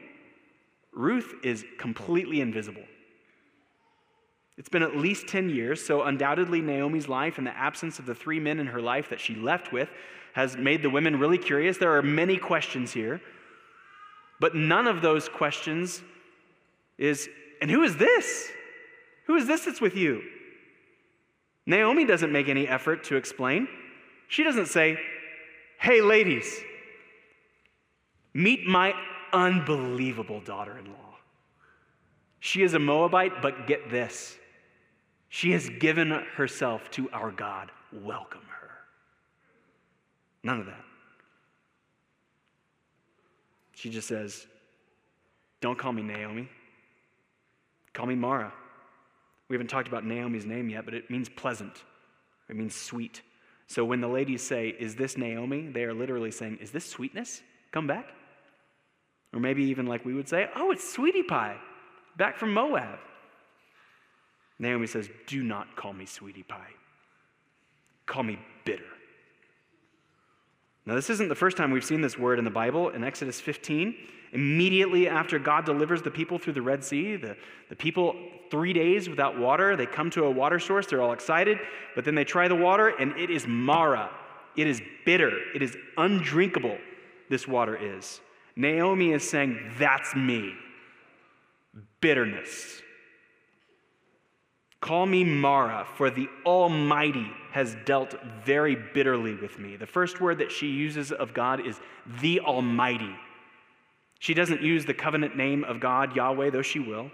Ruth 0.93 1.35
is 1.43 1.65
completely 1.79 2.41
invisible. 2.41 2.85
It's 4.57 4.71
been 4.71 4.83
at 4.83 4.97
least 4.97 5.29
10 5.29 5.51
years, 5.51 5.85
so 5.85 6.03
undoubtedly 6.03 6.63
Naomi's 6.63 7.09
life 7.09 7.37
and 7.37 7.47
the 7.47 7.57
absence 7.57 7.99
of 7.99 8.07
the 8.07 8.15
three 8.15 8.41
men 8.41 8.59
in 8.59 8.67
her 8.67 8.81
life 8.81 9.11
that 9.11 9.21
she 9.21 9.35
left 9.35 9.73
with 9.73 9.91
has 10.33 10.57
made 10.57 10.83
the 10.83 10.89
women 10.91 11.19
really 11.19 11.39
curious. 11.39 11.77
There 11.77 11.95
are 11.97 12.03
many 12.03 12.39
questions 12.39 12.93
here, 12.93 13.21
but 14.41 14.55
none 14.55 14.87
of 14.87 15.03
those 15.03 15.29
questions 15.29 16.03
is, 16.97 17.29
and 17.61 17.71
who 17.71 17.83
is 17.83 17.97
this? 17.97 18.49
Who 19.27 19.37
is 19.37 19.47
this 19.47 19.67
that's 19.67 19.81
with 19.81 19.97
you? 19.97 20.23
Naomi 21.67 22.07
doesn't 22.07 22.33
make 22.33 22.49
any 22.49 22.67
effort 22.67 23.05
to 23.05 23.17
explain. 23.17 23.69
She 24.29 24.43
doesn't 24.43 24.67
say, 24.67 24.99
Hey, 25.79 26.01
ladies, 26.01 26.61
meet 28.33 28.67
my 28.67 28.95
unbelievable 29.33 30.41
daughter 30.41 30.79
in 30.79 30.87
law. 30.87 31.17
She 32.41 32.63
is 32.63 32.75
a 32.75 32.79
Moabite, 32.79 33.43
but 33.43 33.67
get 33.67 33.91
this 33.91 34.39
she 35.29 35.53
has 35.53 35.69
given 35.69 36.11
herself 36.37 36.91
to 36.93 37.11
our 37.11 37.31
God. 37.31 37.71
Welcome 37.93 38.43
her. 38.61 38.71
None 40.43 40.61
of 40.61 40.67
that. 40.67 40.85
She 43.75 43.91
just 43.91 44.09
says, 44.09 44.47
Don't 45.61 45.79
call 45.79 45.93
me 45.93 46.03
Naomi. 46.03 46.49
Call 47.93 48.07
me 48.07 48.15
Mara. 48.15 48.53
We 49.49 49.55
haven't 49.55 49.69
talked 49.69 49.89
about 49.89 50.05
Naomi's 50.05 50.47
name 50.47 50.69
yet, 50.69 50.85
but 50.85 50.95
it 50.95 51.11
means 51.11 51.29
pleasant, 51.29 51.85
it 52.49 52.57
means 52.57 52.75
sweet. 52.75 53.23
So 53.69 53.85
when 53.85 54.01
the 54.01 54.09
ladies 54.09 54.43
say, 54.43 54.69
Is 54.79 54.95
this 54.95 55.17
Naomi? 55.17 55.69
they 55.69 55.85
are 55.85 55.95
literally 55.95 56.31
saying, 56.31 56.59
Is 56.61 56.71
this 56.71 56.85
sweetness? 56.85 57.43
Come 57.73 57.87
back. 57.87 58.11
Or 59.33 59.41
maybe 59.41 59.65
even 59.65 59.87
like 59.87 60.05
we 60.05 60.15
would 60.15 60.29
say, 60.29 60.49
Oh, 60.55 60.71
it's 60.71 60.89
sweetie 60.93 61.23
pie, 61.23 61.57
back 62.17 62.37
from 62.37 62.55
Moab. 62.55 62.99
Naomi 64.59 64.87
says, 64.87 65.09
Do 65.27 65.43
not 65.43 65.77
call 65.77 65.93
me 65.93 66.07
sweetie 66.07 66.43
pie. 66.45 66.71
Call 68.07 68.23
me 68.23 68.39
bitter. 68.65 68.85
Now, 70.87 70.95
this 70.95 71.11
isn't 71.11 71.29
the 71.29 71.35
first 71.35 71.57
time 71.57 71.73
we've 71.73 71.85
seen 71.85 72.01
this 72.01 72.17
word 72.17 72.39
in 72.39 72.45
the 72.45 72.51
Bible. 72.51 72.91
In 72.91 73.03
Exodus 73.03 73.41
15, 73.41 73.97
immediately 74.33 75.09
after 75.09 75.39
God 75.39 75.65
delivers 75.65 76.03
the 76.03 76.11
people 76.11 76.39
through 76.39 76.55
the 76.55 76.63
Red 76.63 76.85
Sea, 76.85 77.17
the, 77.17 77.37
the 77.69 77.77
people, 77.77 78.15
three 78.51 78.73
days 78.73 79.09
without 79.09 79.39
water, 79.39 79.77
they 79.77 79.87
come 79.87 80.11
to 80.11 80.25
a 80.25 80.31
water 80.31 80.59
source. 80.59 80.87
They're 80.87 81.03
all 81.03 81.13
excited, 81.13 81.59
but 81.95 82.05
then 82.05 82.15
they 82.15 82.25
try 82.25 82.49
the 82.49 82.55
water, 82.55 82.89
and 82.89 83.17
it 83.19 83.31
is 83.31 83.47
Mara. 83.47 84.11
It 84.57 84.67
is 84.67 84.81
bitter. 85.05 85.33
It 85.55 85.63
is 85.63 85.77
undrinkable, 85.97 86.79
this 87.29 87.47
water 87.47 87.77
is. 87.77 88.21
Naomi 88.57 89.13
is 89.13 89.29
saying, 89.29 89.73
That's 89.79 90.15
me. 90.15 90.55
Bitterness. 92.01 92.83
Call 94.81 95.07
me 95.07 95.25
Mara, 95.25 95.87
for 95.97 96.11
the 96.11 96.29
Almighty 96.45 97.31
has 97.51 97.77
dealt 97.87 98.15
very 98.45 98.77
bitterly 98.77 99.35
with 99.35 99.59
me. 99.59 99.77
The 99.77 99.87
first 99.87 100.21
word 100.21 100.39
that 100.39 100.53
she 100.53 100.69
uses 100.69 101.11
of 101.11 101.35
God 101.35 101.67
is 101.67 101.81
the 102.21 102.41
Almighty. 102.41 103.15
She 104.19 104.35
doesn't 104.35 104.63
use 104.63 104.87
the 104.87 104.95
covenant 104.95 105.37
name 105.37 105.65
of 105.65 105.81
God, 105.81 106.17
Yahweh, 106.17 106.51
though 106.51 106.63
she 106.63 106.79
will. 106.79 107.11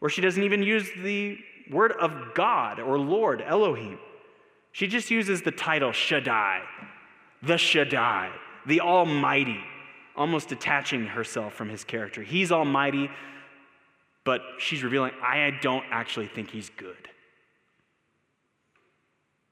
Or 0.00 0.08
she 0.08 0.20
doesn't 0.20 0.42
even 0.42 0.62
use 0.62 0.88
the 1.02 1.38
word 1.70 1.92
of 1.92 2.34
God 2.34 2.80
or 2.80 2.98
Lord, 2.98 3.42
Elohim. 3.42 3.98
She 4.72 4.86
just 4.86 5.10
uses 5.10 5.42
the 5.42 5.50
title 5.50 5.92
Shaddai, 5.92 6.62
the 7.42 7.58
Shaddai, 7.58 8.30
the 8.66 8.80
Almighty, 8.80 9.60
almost 10.16 10.48
detaching 10.48 11.06
herself 11.06 11.54
from 11.54 11.68
his 11.68 11.84
character. 11.84 12.22
He's 12.22 12.52
Almighty, 12.52 13.10
but 14.24 14.42
she's 14.58 14.82
revealing, 14.82 15.12
I 15.22 15.50
don't 15.60 15.84
actually 15.90 16.28
think 16.28 16.50
he's 16.50 16.70
good. 16.70 17.08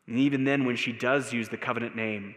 And 0.07 0.19
even 0.19 0.45
then, 0.45 0.65
when 0.65 0.77
she 0.77 0.93
does 0.93 1.33
use 1.33 1.49
the 1.49 1.57
covenant 1.59 1.95
name 1.95 2.35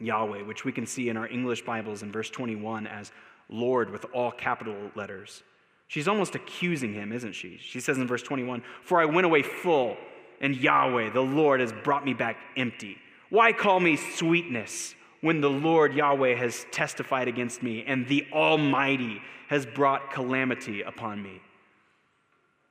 Yahweh, 0.00 0.42
which 0.42 0.64
we 0.64 0.72
can 0.72 0.86
see 0.86 1.08
in 1.08 1.16
our 1.16 1.28
English 1.28 1.62
Bibles 1.62 2.02
in 2.02 2.10
verse 2.10 2.28
21 2.30 2.86
as 2.86 3.12
Lord 3.48 3.90
with 3.90 4.04
all 4.12 4.30
capital 4.30 4.90
letters, 4.94 5.42
she's 5.86 6.08
almost 6.08 6.34
accusing 6.34 6.92
him, 6.92 7.12
isn't 7.12 7.34
she? 7.34 7.58
She 7.58 7.80
says 7.80 7.98
in 7.98 8.06
verse 8.06 8.22
21 8.22 8.62
For 8.82 9.00
I 9.00 9.04
went 9.04 9.24
away 9.24 9.42
full, 9.42 9.96
and 10.40 10.56
Yahweh, 10.56 11.10
the 11.10 11.20
Lord, 11.20 11.60
has 11.60 11.72
brought 11.72 12.04
me 12.04 12.14
back 12.14 12.36
empty. 12.56 12.98
Why 13.30 13.52
call 13.52 13.80
me 13.80 13.96
sweetness 13.96 14.94
when 15.20 15.40
the 15.40 15.50
Lord 15.50 15.94
Yahweh 15.94 16.34
has 16.36 16.66
testified 16.70 17.28
against 17.28 17.62
me 17.62 17.84
and 17.84 18.06
the 18.06 18.26
Almighty 18.32 19.20
has 19.48 19.66
brought 19.66 20.12
calamity 20.12 20.82
upon 20.82 21.22
me? 21.22 21.40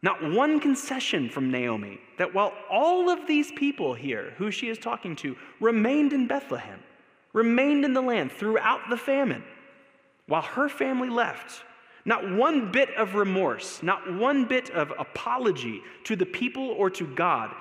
Not 0.02 0.32
one 0.32 0.60
concession 0.60 1.30
from 1.30 1.50
Naomi 1.50 2.00
that 2.20 2.34
while 2.34 2.54
all 2.70 3.10
of 3.10 3.26
these 3.26 3.52
people 3.54 3.96
here, 3.96 4.34
who 4.38 4.52
she 4.52 4.70
is 4.70 4.78
talking 4.78 5.16
to, 5.18 5.36
remained 5.60 6.14
in 6.14 6.28
Bethlehem, 6.28 6.80
remained 7.34 7.84
in 7.84 7.94
the 7.94 8.02
land 8.02 8.32
throughout 8.32 8.82
the 8.90 8.98
famine, 8.98 9.44
while 10.28 10.42
her 10.42 10.70
family 10.70 11.10
left, 11.10 11.64
not 12.06 12.30
one 12.36 12.72
bit 12.72 12.90
of 12.96 13.16
remorse, 13.16 13.82
not 13.82 14.14
one 14.14 14.46
bit 14.46 14.70
of 14.72 14.92
apology 14.98 15.82
to 16.04 16.16
the 16.16 16.26
people 16.26 16.70
or 16.70 16.90
to 16.92 17.08
God. 17.16 17.52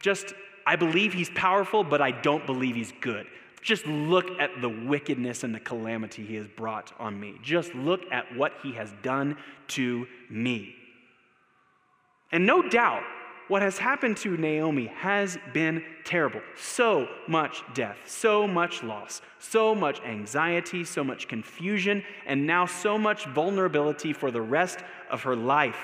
Just, 0.00 0.34
I 0.66 0.76
believe 0.76 1.12
he's 1.12 1.30
powerful, 1.30 1.84
but 1.84 2.00
I 2.00 2.10
don't 2.10 2.44
believe 2.44 2.74
he's 2.74 2.92
good. 3.00 3.26
Just 3.62 3.86
look 3.86 4.28
at 4.40 4.60
the 4.60 4.68
wickedness 4.68 5.44
and 5.44 5.54
the 5.54 5.60
calamity 5.60 6.26
he 6.26 6.34
has 6.34 6.48
brought 6.48 6.92
on 6.98 7.18
me. 7.18 7.36
Just 7.42 7.72
look 7.74 8.02
at 8.10 8.34
what 8.36 8.52
he 8.62 8.72
has 8.72 8.92
done 9.02 9.36
to 9.68 10.06
me. 10.28 10.74
And 12.32 12.44
no 12.44 12.68
doubt, 12.68 13.04
what 13.48 13.62
has 13.62 13.78
happened 13.78 14.16
to 14.18 14.36
Naomi 14.36 14.86
has 14.86 15.38
been 15.52 15.84
terrible. 16.04 16.40
So 16.56 17.08
much 17.28 17.62
death, 17.74 17.98
so 18.06 18.46
much 18.46 18.82
loss, 18.82 19.20
so 19.38 19.74
much 19.74 20.00
anxiety, 20.02 20.84
so 20.84 21.02
much 21.04 21.28
confusion, 21.28 22.04
and 22.26 22.46
now 22.46 22.66
so 22.66 22.96
much 22.96 23.26
vulnerability 23.26 24.12
for 24.12 24.30
the 24.30 24.40
rest 24.40 24.78
of 25.10 25.22
her 25.22 25.36
life. 25.36 25.78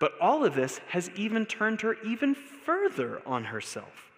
But 0.00 0.12
all 0.20 0.44
of 0.44 0.54
this 0.54 0.80
has 0.88 1.10
even 1.16 1.44
turned 1.44 1.80
her 1.80 1.96
even 2.04 2.34
further 2.34 3.20
on 3.26 3.44
herself. 3.44 4.10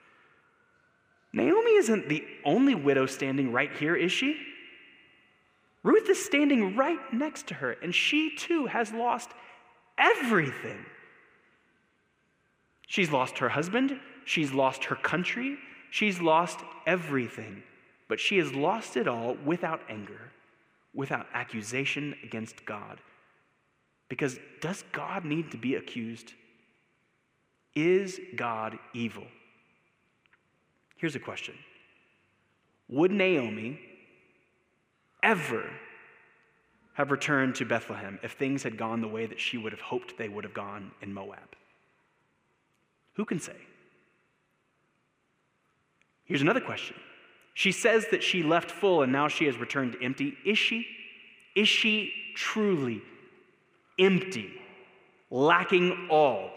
Naomi 1.32 1.76
isn't 1.76 2.09
the 2.09 2.24
only 2.45 2.74
widow 2.74 3.07
standing 3.07 3.53
right 3.53 3.72
here, 3.76 3.97
is 3.97 4.12
she? 4.12 4.36
Ruth 5.82 6.09
is 6.11 6.22
standing 6.22 6.76
right 6.76 6.99
next 7.12 7.47
to 7.49 7.55
her, 7.55 7.72
and 7.82 7.95
she 7.95 8.34
too 8.36 8.66
has 8.66 8.93
lost 8.93 9.30
everything. 10.01 10.84
She's 12.86 13.12
lost 13.12 13.38
her 13.38 13.51
husband, 13.51 14.01
she's 14.24 14.53
lost 14.53 14.84
her 14.84 14.96
country, 14.96 15.59
she's 15.90 16.20
lost 16.20 16.61
everything. 16.86 17.62
But 18.09 18.18
she 18.18 18.38
has 18.38 18.53
lost 18.53 18.96
it 18.96 19.07
all 19.07 19.36
without 19.44 19.82
anger, 19.88 20.32
without 20.92 21.26
accusation 21.32 22.16
against 22.24 22.64
God. 22.64 23.01
Because 24.09 24.40
does 24.61 24.82
God 24.90 25.24
need 25.24 25.53
to 25.53 25.57
be 25.57 25.76
accused? 25.76 26.32
Is 27.76 28.18
God 28.34 28.76
evil? 28.92 29.26
Here's 30.96 31.14
a 31.14 31.20
question 31.20 31.55
Would 32.88 33.12
Naomi 33.12 33.78
ever 35.22 35.70
have 37.01 37.11
returned 37.11 37.57
to 37.57 37.64
Bethlehem 37.64 38.18
if 38.22 38.32
things 38.32 38.62
had 38.62 38.76
gone 38.76 39.01
the 39.01 39.09
way 39.09 39.26
that 39.26 39.40
she 39.40 39.59
would 39.59 39.72
have 39.72 39.80
hoped 39.80 40.16
they 40.16 40.28
would 40.28 40.44
have 40.44 40.55
gone 40.55 40.92
in 41.03 41.12
Moab? 41.12 41.57
Who 43.14 43.24
can 43.24 43.40
say? 43.40 43.57
Here's 46.24 46.42
another 46.42 46.61
question. 46.61 46.96
She 47.55 47.72
says 47.72 48.07
that 48.12 48.22
she 48.22 48.42
left 48.42 48.70
full 48.70 49.03
and 49.03 49.12
now 49.12 49.28
she 49.28 49.46
has 49.46 49.57
returned 49.57 49.96
empty. 50.01 50.36
Is 50.44 50.59
she? 50.59 50.86
Is 51.57 51.68
she 51.68 52.12
truly 52.36 53.03
empty 53.98 54.61
lacking 55.30 56.09
all, 56.11 56.51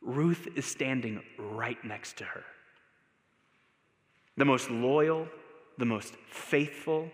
Ruth 0.00 0.48
is 0.54 0.64
standing 0.64 1.20
right 1.36 1.82
next 1.84 2.18
to 2.18 2.24
her. 2.24 2.44
The 4.36 4.44
most 4.44 4.70
loyal, 4.70 5.26
the 5.78 5.84
most 5.84 6.14
faithful, 6.28 7.10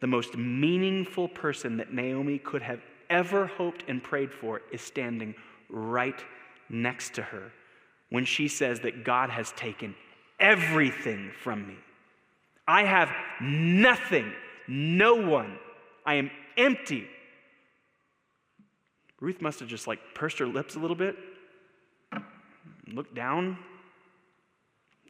the 0.00 0.06
most 0.06 0.36
meaningful 0.36 1.28
person 1.28 1.76
that 1.78 1.92
Naomi 1.92 2.38
could 2.38 2.62
have 2.62 2.80
ever 3.08 3.46
hoped 3.46 3.84
and 3.88 4.02
prayed 4.02 4.32
for 4.32 4.62
is 4.72 4.80
standing 4.80 5.34
right 5.68 6.22
next 6.68 7.14
to 7.14 7.22
her 7.22 7.52
when 8.10 8.24
she 8.24 8.48
says 8.48 8.80
that 8.80 9.04
God 9.04 9.30
has 9.30 9.52
taken 9.52 9.94
everything 10.38 11.30
from 11.42 11.66
me. 11.66 11.76
I 12.68 12.84
have 12.84 13.10
nothing, 13.40 14.32
no 14.68 15.14
one. 15.14 15.58
I 16.04 16.14
am 16.14 16.30
empty. 16.56 17.06
Ruth 19.20 19.40
must 19.40 19.60
have 19.60 19.68
just 19.68 19.86
like 19.86 19.98
pursed 20.14 20.38
her 20.38 20.46
lips 20.46 20.74
a 20.74 20.78
little 20.78 20.96
bit, 20.96 21.16
looked 22.86 23.14
down, 23.14 23.58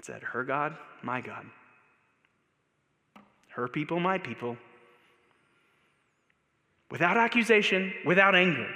said, 0.03 0.23
Her 0.23 0.45
God, 0.45 0.77
my 1.03 1.21
God. 1.21 1.47
Her 3.49 3.69
people, 3.69 3.99
my 3.99 4.19
people. 4.19 4.57
Without 6.91 7.17
accusation, 7.17 7.93
without 8.05 8.35
anger. 8.35 8.69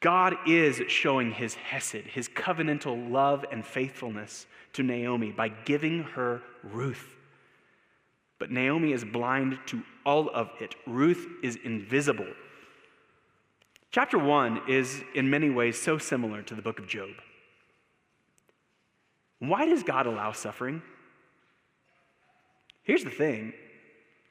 God 0.00 0.34
is 0.46 0.82
showing 0.88 1.30
his 1.30 1.54
hesed, 1.54 2.04
his 2.12 2.28
covenantal 2.28 3.10
love 3.10 3.44
and 3.50 3.64
faithfulness 3.64 4.46
to 4.72 4.82
Naomi 4.82 5.30
by 5.30 5.48
giving 5.48 6.02
her 6.02 6.42
Ruth. 6.64 7.16
But 8.38 8.50
Naomi 8.50 8.92
is 8.92 9.04
blind 9.04 9.58
to 9.66 9.82
all 10.04 10.28
of 10.30 10.50
it. 10.60 10.74
Ruth 10.86 11.26
is 11.42 11.56
invisible. 11.64 12.26
Chapter 13.92 14.18
1 14.18 14.62
is, 14.68 15.02
in 15.14 15.30
many 15.30 15.50
ways, 15.50 15.80
so 15.80 15.98
similar 15.98 16.42
to 16.42 16.54
the 16.54 16.62
book 16.62 16.80
of 16.80 16.88
Job. 16.88 17.10
Why 19.38 19.66
does 19.66 19.82
God 19.82 20.06
allow 20.06 20.32
suffering? 20.32 20.82
Here's 22.82 23.04
the 23.04 23.10
thing 23.10 23.52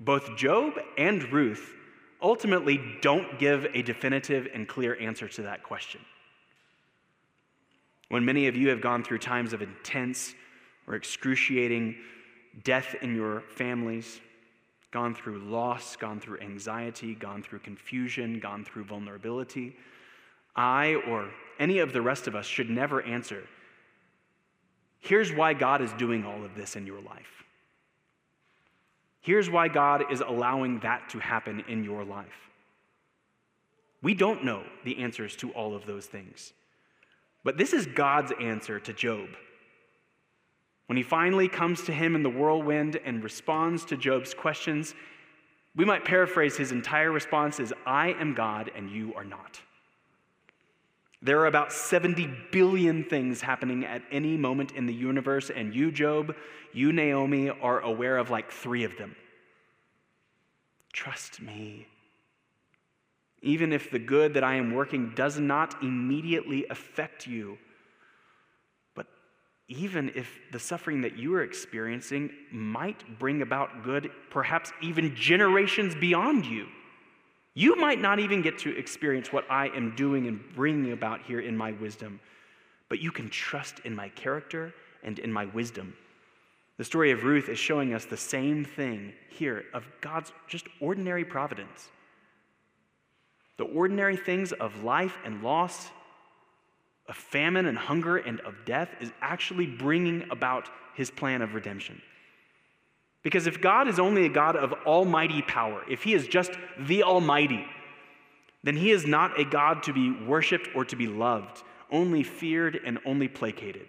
both 0.02 0.36
Job 0.36 0.74
and 0.98 1.32
Ruth 1.32 1.74
ultimately 2.22 2.82
don't 3.02 3.40
give 3.40 3.68
a 3.74 3.82
definitive 3.84 4.48
and 4.54 4.68
clear 4.68 5.00
answer 5.00 5.28
to 5.28 5.44
that 5.44 5.64
question. 5.64 6.02
When 8.10 8.26
many 8.26 8.48
of 8.48 8.56
you 8.56 8.70
have 8.70 8.82
gone 8.82 9.04
through 9.04 9.20
times 9.20 9.54
of 9.54 9.62
intense 9.62 10.34
or 10.88 10.96
excruciating 10.96 11.96
death 12.64 12.96
in 13.02 13.16
your 13.16 13.42
families, 13.42 14.20
gone 14.90 15.16
through 15.16 15.40
loss, 15.40 15.96
gone 15.96 16.20
through 16.20 16.40
anxiety, 16.40 17.16
gone 17.16 17.42
through 17.42 17.60
confusion, 17.60 18.40
gone 18.40 18.66
through 18.66 18.84
vulnerability, 18.84 19.76
I 20.56 20.96
or 21.08 21.30
any 21.60 21.80
of 21.80 21.94
the 21.94 22.02
rest 22.02 22.28
of 22.28 22.36
us 22.36 22.46
should 22.46 22.70
never 22.70 23.02
answer, 23.04 23.44
here's 25.00 25.32
why 25.32 25.54
God 25.54 25.82
is 25.82 25.94
doing 25.94 26.26
all 26.26 26.44
of 26.44 26.56
this 26.56 26.76
in 26.76 26.86
your 26.86 27.02
life. 27.02 27.46
Here's 29.22 29.50
why 29.50 29.68
God 29.68 30.12
is 30.12 30.22
allowing 30.22 30.80
that 30.80 31.10
to 31.10 31.20
happen 31.20 31.64
in 31.68 31.84
your 31.84 32.04
life. 32.04 32.50
We 34.02 34.16
don't 34.16 34.44
know 34.44 34.64
the 34.84 34.98
answers 34.98 35.36
to 35.38 35.52
all 35.52 35.76
of 35.76 35.86
those 35.86 36.08
things. 36.08 36.54
But 37.44 37.58
this 37.58 37.72
is 37.74 37.86
God's 37.86 38.34
answer 38.42 38.80
to 38.80 38.94
Job. 38.94 39.30
When 40.88 40.98
he 40.98 41.04
finally 41.04 41.48
comes 41.48 41.84
to 41.84 41.94
him 41.94 42.16
in 42.16 42.24
the 42.24 42.30
whirlwind 42.30 43.00
and 43.06 43.24
responds 43.24 43.86
to 43.86 43.98
Job's 43.98 44.34
questions, 44.34 44.94
we 45.76 45.86
might 45.86 46.04
paraphrase 46.04 46.58
his 46.58 46.72
entire 46.72 47.12
response 47.12 47.60
as 47.60 47.72
I 47.86 48.14
am 48.20 48.34
God 48.34 48.72
and 48.76 48.90
you 48.90 49.14
are 49.16 49.24
not. 49.24 49.62
There 51.22 51.40
are 51.40 51.46
about 51.46 51.72
70 51.72 52.28
billion 52.52 53.04
things 53.04 53.42
happening 53.42 53.86
at 53.86 54.02
any 54.12 54.38
moment 54.38 54.72
in 54.72 54.88
the 54.88 54.94
universe, 54.94 55.52
and 55.52 55.74
you, 55.74 55.92
Job, 55.92 56.36
you, 56.74 56.92
Naomi, 56.92 57.50
are 57.50 57.80
aware 57.82 58.18
of 58.18 58.32
like 58.32 58.52
three 58.52 58.84
of 58.84 58.98
them. 58.98 59.16
Trust 60.94 61.42
me. 61.42 61.88
Even 63.44 63.72
if 63.72 63.92
the 63.92 64.00
good 64.00 64.34
that 64.34 64.44
I 64.44 64.56
am 64.56 64.74
working 64.74 65.14
does 65.16 65.40
not 65.40 65.82
immediately 65.84 66.66
affect 66.70 67.28
you, 67.28 67.58
but 68.96 69.08
even 69.68 70.12
if 70.16 70.40
the 70.52 70.60
suffering 70.60 71.02
that 71.02 71.18
you 71.18 71.36
are 71.36 71.44
experiencing 71.44 72.32
might 72.52 73.20
bring 73.20 73.44
about 73.44 73.84
good, 73.84 74.12
perhaps 74.32 74.72
even 74.82 75.16
generations 75.16 75.94
beyond 75.94 76.46
you. 76.46 76.68
You 77.54 77.76
might 77.76 78.00
not 78.00 78.20
even 78.20 78.42
get 78.42 78.60
to 78.60 78.78
experience 78.78 79.34
what 79.34 79.50
I 79.50 79.68
am 79.70 79.96
doing 79.96 80.28
and 80.28 80.40
bringing 80.56 80.94
about 80.94 81.22
here 81.22 81.42
in 81.42 81.56
my 81.58 81.74
wisdom, 81.74 82.20
but 82.88 83.00
you 83.00 83.12
can 83.12 83.30
trust 83.30 83.80
in 83.80 83.94
my 83.96 84.10
character 84.10 84.74
and 85.04 85.20
in 85.20 85.32
my 85.32 85.46
wisdom. 85.46 85.94
The 86.78 86.86
story 86.86 87.12
of 87.12 87.24
Ruth 87.24 87.50
is 87.50 87.60
showing 87.60 87.94
us 87.94 88.06
the 88.06 88.18
same 88.18 88.64
thing 88.64 89.14
here 89.30 89.66
of 89.74 89.86
God's 90.00 90.32
just 90.48 90.68
ordinary 90.80 91.26
providence. 91.26 91.90
The 93.58 93.66
ordinary 93.66 94.18
things 94.18 94.54
of 94.54 94.84
life 94.84 95.18
and 95.26 95.44
loss, 95.44 95.90
of 97.08 97.16
famine 97.16 97.66
and 97.66 97.78
hunger 97.78 98.18
and 98.18 98.40
of 98.42 98.56
death 98.66 98.90
is 99.02 99.12
actually 99.22 99.68
bringing 99.68 100.26
about 100.32 100.70
his 100.96 101.12
plan 101.12 101.42
of 101.42 101.54
redemption. 101.54 102.02
Because 103.24 103.46
if 103.48 103.62
God 103.62 103.88
is 103.88 104.00
only 104.00 104.26
a 104.26 104.30
God 104.30 104.56
of 104.56 104.74
almighty 104.86 105.42
power, 105.42 105.84
if 105.90 106.04
He 106.04 106.14
is 106.14 106.28
just 106.28 106.52
the 106.80 107.04
Almighty, 107.04 107.66
then 108.64 108.76
He 108.76 108.92
is 108.92 109.06
not 109.06 109.40
a 109.40 109.46
God 109.46 109.84
to 109.84 109.94
be 109.94 110.12
worshiped 110.12 110.70
or 110.76 110.86
to 110.86 110.96
be 110.96 111.08
loved, 111.08 111.64
only 111.92 112.24
feared 112.24 112.80
and 112.84 113.00
only 113.06 113.28
placated. 113.28 113.88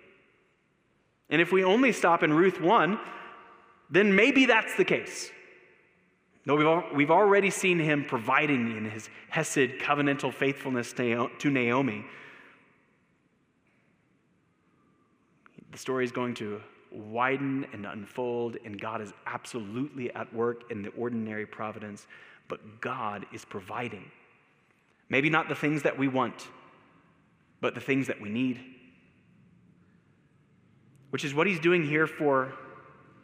And 1.31 1.41
if 1.41 1.51
we 1.51 1.65
only 1.65 1.93
stop 1.93 2.23
in 2.23 2.33
Ruth 2.33 2.61
1, 2.61 2.99
then 3.91 4.15
maybe 4.15 4.47
that's 4.47 4.77
the 4.77 4.85
case. 4.85 5.31
No, 6.45 6.57
we've, 6.57 6.97
we've 6.97 7.11
already 7.11 7.51
seen 7.51 7.79
him 7.79 8.05
providing 8.05 8.77
in 8.77 8.91
his 8.91 9.09
Hesed 9.31 9.79
covenantal 9.81 10.35
faithfulness 10.35 10.93
to 10.95 11.29
Naomi. 11.45 12.05
The 15.71 15.79
story 15.79 16.05
is 16.05 16.13
going 16.13 16.35
to 16.35 16.61
widen 16.95 17.67
and 17.73 17.87
unfold, 17.87 18.57
and 18.65 18.81
God 18.81 19.01
is 19.01 19.13
absolutely 19.27 20.13
at 20.15 20.33
work 20.35 20.71
in 20.71 20.83
the 20.83 20.91
ordinary 20.91 21.47
providence, 21.47 22.07
but 22.49 22.81
God 22.81 23.27
is 23.33 23.45
providing. 23.45 24.11
Maybe 25.09 25.31
not 25.31 25.49
the 25.49 25.55
things 25.55 25.83
that 25.83 25.99
we 25.99 26.09
want, 26.09 26.49
but 27.61 27.75
the 27.75 27.81
things 27.81 28.07
that 28.07 28.21
we 28.21 28.29
need. 28.29 28.61
Which 31.11 31.25
is 31.25 31.35
what 31.35 31.47
he's 31.47 31.61
doing 31.61 31.87
here 31.87 32.07
for 32.07 32.53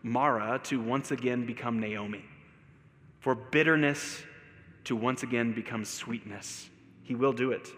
Mara 0.03 0.61
to 0.65 0.81
once 0.81 1.11
again 1.11 1.47
become 1.47 1.81
Naomi, 1.81 2.25
for 3.21 3.35
bitterness 3.35 4.23
to 4.85 4.95
once 4.95 5.23
again 5.23 5.53
become 5.53 5.85
sweetness. 5.85 6.69
He 7.03 7.15
will 7.15 7.33
do 7.33 7.53
it, 7.53 7.69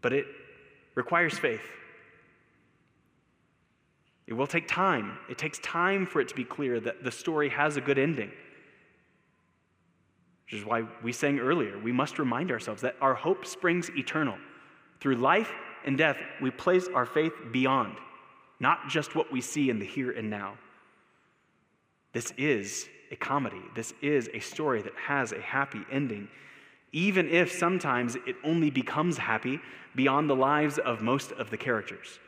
but 0.00 0.12
it 0.12 0.26
requires 0.94 1.38
faith. 1.38 1.62
It 4.26 4.34
will 4.34 4.46
take 4.46 4.68
time. 4.68 5.18
It 5.28 5.38
takes 5.38 5.58
time 5.58 6.06
for 6.06 6.20
it 6.20 6.28
to 6.28 6.34
be 6.34 6.44
clear 6.44 6.80
that 6.80 7.02
the 7.02 7.10
story 7.10 7.48
has 7.48 7.76
a 7.76 7.80
good 7.80 7.98
ending. 7.98 8.30
Which 10.44 10.60
is 10.60 10.64
why 10.64 10.84
we 11.02 11.12
sang 11.12 11.38
earlier, 11.38 11.78
we 11.78 11.92
must 11.92 12.18
remind 12.18 12.50
ourselves 12.50 12.82
that 12.82 12.96
our 13.00 13.14
hope 13.14 13.46
springs 13.46 13.90
eternal. 13.96 14.36
Through 15.00 15.16
life 15.16 15.50
and 15.84 15.98
death, 15.98 16.18
we 16.40 16.50
place 16.50 16.88
our 16.94 17.06
faith 17.06 17.32
beyond, 17.50 17.96
not 18.60 18.88
just 18.88 19.14
what 19.14 19.32
we 19.32 19.40
see 19.40 19.70
in 19.70 19.78
the 19.78 19.86
here 19.86 20.12
and 20.12 20.30
now. 20.30 20.54
This 22.12 22.32
is 22.36 22.88
a 23.10 23.16
comedy. 23.16 23.62
This 23.74 23.94
is 24.02 24.30
a 24.32 24.40
story 24.40 24.82
that 24.82 24.94
has 24.94 25.32
a 25.32 25.40
happy 25.40 25.80
ending, 25.90 26.28
even 26.92 27.28
if 27.28 27.50
sometimes 27.50 28.16
it 28.26 28.36
only 28.44 28.70
becomes 28.70 29.18
happy 29.18 29.58
beyond 29.96 30.28
the 30.28 30.36
lives 30.36 30.78
of 30.78 31.02
most 31.02 31.32
of 31.32 31.50
the 31.50 31.56
characters. 31.56 32.18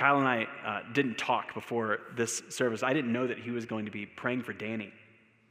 Kyle 0.00 0.18
and 0.18 0.26
I 0.26 0.46
uh, 0.64 0.80
didn't 0.94 1.18
talk 1.18 1.52
before 1.52 1.98
this 2.16 2.42
service. 2.48 2.82
I 2.82 2.94
didn't 2.94 3.12
know 3.12 3.26
that 3.26 3.38
he 3.38 3.50
was 3.50 3.66
going 3.66 3.84
to 3.84 3.90
be 3.90 4.06
praying 4.06 4.44
for 4.44 4.54
Danny, 4.54 4.90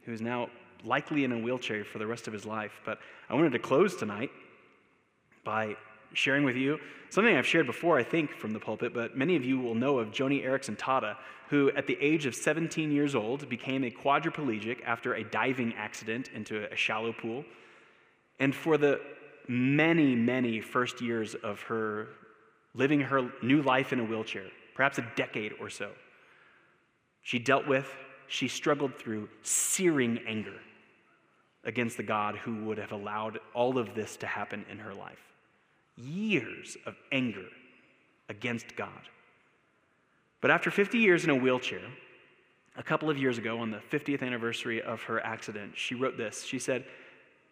who 0.05 0.11
is 0.11 0.21
now 0.21 0.49
likely 0.83 1.23
in 1.23 1.31
a 1.31 1.37
wheelchair 1.37 1.85
for 1.85 1.99
the 1.99 2.07
rest 2.07 2.25
of 2.25 2.33
his 2.33 2.47
life. 2.47 2.81
But 2.83 2.97
I 3.29 3.35
wanted 3.35 3.51
to 3.51 3.59
close 3.59 3.95
tonight 3.95 4.31
by 5.43 5.75
sharing 6.13 6.43
with 6.45 6.55
you 6.55 6.79
something 7.11 7.35
I've 7.35 7.45
shared 7.45 7.67
before, 7.67 7.99
I 7.99 8.03
think, 8.03 8.31
from 8.31 8.51
the 8.51 8.59
pulpit, 8.59 8.91
but 8.91 9.15
many 9.15 9.35
of 9.35 9.45
you 9.45 9.59
will 9.59 9.75
know 9.75 9.99
of 9.99 10.09
Joni 10.09 10.43
Eareckson 10.43 10.75
Tada, 10.75 11.17
who 11.49 11.69
at 11.73 11.85
the 11.85 11.99
age 12.01 12.25
of 12.25 12.33
17 12.33 12.91
years 12.91 13.13
old 13.13 13.47
became 13.49 13.83
a 13.83 13.91
quadriplegic 13.91 14.79
after 14.83 15.13
a 15.13 15.23
diving 15.23 15.75
accident 15.75 16.31
into 16.33 16.65
a 16.73 16.75
shallow 16.75 17.13
pool. 17.13 17.45
And 18.39 18.55
for 18.55 18.79
the 18.79 18.99
many, 19.47 20.15
many 20.15 20.59
first 20.59 21.01
years 21.01 21.35
of 21.35 21.61
her 21.61 22.07
living 22.73 23.01
her 23.01 23.31
new 23.41 23.61
life 23.61 23.93
in 23.93 23.99
a 23.99 24.03
wheelchair, 24.03 24.45
perhaps 24.75 24.97
a 24.97 25.07
decade 25.15 25.53
or 25.59 25.69
so. 25.69 25.91
She 27.21 27.39
dealt 27.39 27.67
with, 27.67 27.87
she 28.27 28.47
struggled 28.47 28.95
through 28.95 29.29
searing 29.43 30.19
anger, 30.27 30.59
against 31.63 31.97
the 31.97 32.03
God 32.03 32.35
who 32.35 32.63
would 32.65 32.77
have 32.77 32.91
allowed 32.91 33.39
all 33.53 33.77
of 33.77 33.93
this 33.93 34.15
to 34.17 34.27
happen 34.27 34.65
in 34.71 34.79
her 34.79 34.93
life. 34.93 35.19
Years 35.97 36.77
of 36.85 36.95
anger 37.11 37.45
against 38.29 38.75
God. 38.75 39.09
But 40.41 40.51
after 40.51 40.71
50 40.71 40.97
years 40.97 41.25
in 41.25 41.29
a 41.29 41.35
wheelchair, 41.35 41.81
a 42.77 42.83
couple 42.83 43.09
of 43.09 43.17
years 43.17 43.37
ago, 43.37 43.59
on 43.59 43.71
the 43.71 43.81
50th 43.91 44.23
anniversary 44.23 44.81
of 44.81 45.01
her 45.03 45.19
accident, 45.25 45.73
she 45.75 45.95
wrote 45.95 46.15
this. 46.15 46.45
She 46.45 46.59
said, 46.59 46.85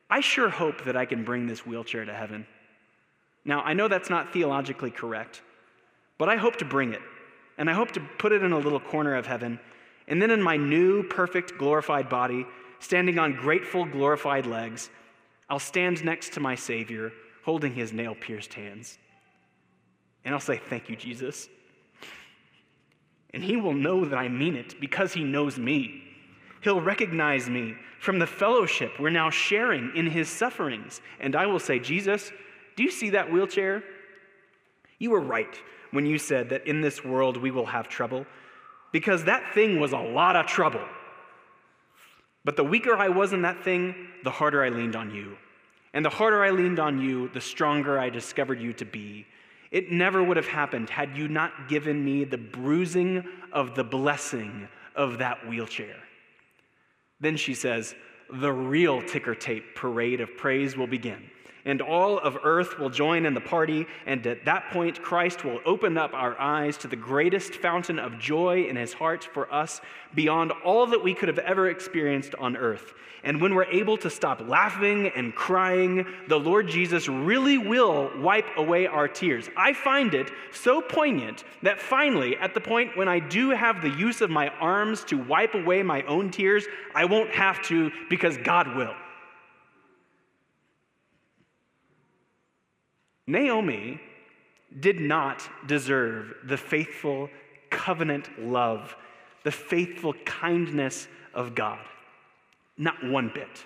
I 0.10 0.22
sure 0.22 0.50
hope 0.50 0.86
that 0.86 0.96
I 0.96 1.06
can 1.06 1.26
bring 1.26 1.48
this 1.48 1.66
wheelchair 1.66 2.06
to 2.06 2.14
heaven. 2.14 2.48
Now, 3.48 3.62
I 3.62 3.74
know 3.74 3.88
that's 3.88 4.10
not 4.10 4.34
theologically 4.34 4.92
correct, 4.92 5.42
but 6.18 6.28
I 6.28 6.36
hope 6.36 6.58
to 6.58 6.66
bring 6.66 6.94
it. 6.94 7.02
And 7.58 7.70
I 7.70 7.74
hope 7.74 7.92
to 7.94 8.02
put 8.20 8.34
it 8.34 8.44
in 8.44 8.52
a 8.52 8.60
little 8.60 8.80
corner 8.80 9.16
of 9.16 9.26
heaven. 9.26 9.60
And 10.08 10.22
then 10.22 10.30
in 10.30 10.44
my 10.44 10.58
new, 10.58 11.02
perfect, 11.02 11.58
glorified 11.58 12.10
body, 12.10 12.46
standing 12.80 13.18
on 13.18 13.34
grateful, 13.34 13.86
glorified 13.86 14.46
legs, 14.46 14.90
I'll 15.50 15.60
stand 15.60 16.04
next 16.04 16.34
to 16.34 16.40
my 16.42 16.56
Savior, 16.56 17.14
holding 17.44 17.74
his 17.74 17.94
nail 17.94 18.16
pierced 18.20 18.54
hands. 18.54 19.00
And 20.26 20.36
I'll 20.36 20.42
say, 20.42 20.58
Thank 20.58 20.90
you, 20.90 20.98
Jesus. 20.98 21.48
And 23.34 23.44
he 23.44 23.56
will 23.56 23.74
know 23.74 24.04
that 24.06 24.18
I 24.18 24.28
mean 24.28 24.56
it 24.56 24.80
because 24.80 25.14
he 25.14 25.24
knows 25.24 25.58
me. 25.58 26.04
He'll 26.62 26.82
recognize 26.82 27.50
me 27.50 27.76
from 28.00 28.20
the 28.20 28.28
fellowship 28.28 29.00
we're 29.00 29.10
now 29.10 29.30
sharing 29.30 29.96
in 29.96 30.08
his 30.08 30.28
sufferings. 30.28 31.02
And 31.20 31.36
I 31.36 31.46
will 31.46 31.60
say, 31.60 31.80
Jesus, 31.80 32.32
do 32.78 32.84
you 32.84 32.92
see 32.92 33.10
that 33.10 33.30
wheelchair? 33.32 33.84
You 35.00 35.10
were 35.10 35.20
right 35.20 35.60
when 35.92 36.06
you 36.06 36.18
said 36.20 36.50
that 36.50 36.68
in 36.68 36.80
this 36.80 37.04
world 37.04 37.36
we 37.36 37.52
will 37.52 37.66
have 37.66 37.90
trouble, 37.90 38.26
because 38.92 39.26
that 39.26 39.54
thing 39.54 39.80
was 39.80 39.94
a 39.94 39.98
lot 39.98 40.36
of 40.36 40.46
trouble. 40.46 40.86
But 42.46 42.56
the 42.56 42.64
weaker 42.64 42.96
I 42.96 43.10
was 43.10 43.34
in 43.34 43.42
that 43.42 43.64
thing, 43.64 43.96
the 44.24 44.30
harder 44.30 44.64
I 44.64 44.70
leaned 44.70 44.96
on 44.96 45.14
you. 45.14 45.38
And 45.94 46.06
the 46.06 46.10
harder 46.10 46.44
I 46.44 46.52
leaned 46.52 46.80
on 46.80 47.02
you, 47.02 47.30
the 47.30 47.42
stronger 47.42 48.00
I 48.00 48.10
discovered 48.10 48.62
you 48.62 48.74
to 48.74 48.86
be. 48.86 49.26
It 49.72 49.92
never 49.92 50.24
would 50.24 50.38
have 50.38 50.48
happened 50.48 50.90
had 50.90 51.18
you 51.18 51.28
not 51.28 51.68
given 51.68 52.06
me 52.06 52.24
the 52.24 52.38
bruising 52.38 53.24
of 53.52 53.76
the 53.76 53.84
blessing 53.84 54.68
of 54.96 55.18
that 55.18 55.48
wheelchair. 55.48 55.96
Then 57.20 57.38
she 57.38 57.54
says, 57.54 57.96
the 58.32 58.54
real 58.54 59.02
ticker 59.02 59.34
tape 59.34 59.76
parade 59.76 60.22
of 60.22 60.38
praise 60.38 60.78
will 60.78 60.88
begin 60.88 61.30
and 61.66 61.82
all 61.82 62.18
of 62.20 62.38
earth 62.44 62.80
will 62.80 62.90
join 62.90 63.26
in 63.26 63.34
the 63.34 63.42
party. 63.42 63.86
And 64.06 64.26
at 64.28 64.46
that 64.46 64.70
point, 64.72 65.02
Christ 65.02 65.44
will 65.44 65.60
open 65.66 65.98
up 65.98 66.14
our 66.14 66.40
eyes 66.40 66.78
to 66.78 66.88
the 66.88 66.96
greatest 66.96 67.56
fountain 67.56 68.00
of 68.00 68.20
joy 68.20 68.64
in 68.64 68.76
his 68.76 68.94
heart 68.94 69.24
for 69.24 69.52
us 69.54 69.82
beyond 70.16 70.52
all 70.64 70.88
that 70.88 71.04
we 71.04 71.14
could 71.14 71.28
have 71.28 71.40
ever 71.40 71.70
experienced 71.70 72.36
on 72.36 72.56
earth. 72.56 72.94
And 73.24 73.42
when 73.42 73.56
we're 73.56 73.66
able 73.66 73.98
to 73.98 74.10
stop 74.10 74.48
laughing 74.48 75.12
and 75.16 75.36
crying, 75.36 76.06
the 76.28 76.40
Lord 76.40 76.68
Jesus 76.68 77.10
really 77.10 77.58
will 77.58 78.12
wipe 78.20 78.46
away 78.56 78.88
our 78.88 79.08
tears. 79.08 79.50
I 79.58 79.74
find 79.74 80.14
it 80.14 80.32
so 80.54 80.82
poignant 80.82 81.44
that 81.64 81.80
finally, 81.80 82.38
at 82.38 82.54
the 82.54 82.62
point 82.62 82.96
when 82.96 83.08
I 83.08 83.20
do 83.20 83.50
have 83.50 83.82
the 83.82 83.90
use 83.90 84.22
of 84.22 84.30
my 84.30 84.50
arms 84.60 85.04
to 85.06 85.18
wipe 85.18 85.56
away 85.56 85.84
my 85.84 86.04
own 86.04 86.32
tears, 86.32 86.68
I 86.96 87.06
won't 87.06 87.32
have 87.32 87.62
to 87.64 87.92
because 88.10 88.38
God 88.38 88.76
will. 88.76 88.96
Naomi 93.28 94.00
did 94.80 95.00
not 95.00 95.48
deserve 95.68 96.34
the 96.46 96.58
faithful 96.58 97.30
covenant 97.70 98.30
love, 98.40 98.96
the 99.44 99.52
faithful 99.52 100.14
kindness 100.26 101.08
of 101.34 101.54
God. 101.54 101.86
Not 102.78 103.04
one 103.04 103.30
bit. 103.34 103.66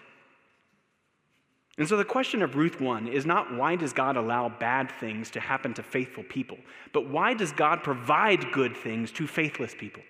And 1.78 1.88
so 1.88 1.98
the 1.98 2.06
question 2.06 2.42
of 2.42 2.56
Ruth 2.56 2.80
1 2.82 3.08
is 3.08 3.26
not 3.26 3.56
why 3.56 3.76
does 3.76 3.94
God 3.94 4.18
allow 4.18 4.50
bad 4.50 4.92
things 4.92 5.32
to 5.32 5.40
happen 5.40 5.74
to 5.76 5.84
faithful 5.84 6.24
people, 6.24 6.58
but 6.94 7.10
why 7.10 7.34
does 7.34 7.52
God 7.52 7.84
provide 7.84 8.52
good 8.52 8.76
things 8.76 9.12
to 9.14 9.26
faithless 9.26 9.74
people? 9.78 10.04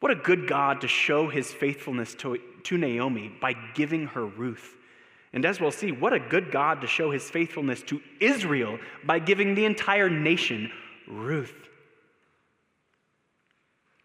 What 0.00 0.12
a 0.12 0.16
good 0.16 0.46
God 0.46 0.80
to 0.82 0.88
show 0.88 1.28
his 1.28 1.52
faithfulness 1.52 2.14
to, 2.16 2.38
to 2.64 2.78
Naomi 2.78 3.32
by 3.40 3.54
giving 3.74 4.06
her 4.08 4.24
Ruth. 4.24 4.76
And 5.32 5.44
as 5.44 5.60
we'll 5.60 5.70
see, 5.70 5.92
what 5.92 6.12
a 6.12 6.20
good 6.20 6.50
God 6.50 6.80
to 6.80 6.86
show 6.86 7.10
his 7.10 7.28
faithfulness 7.28 7.82
to 7.84 8.00
Israel 8.20 8.78
by 9.04 9.18
giving 9.18 9.54
the 9.54 9.64
entire 9.64 10.08
nation 10.08 10.70
Ruth. 11.06 11.54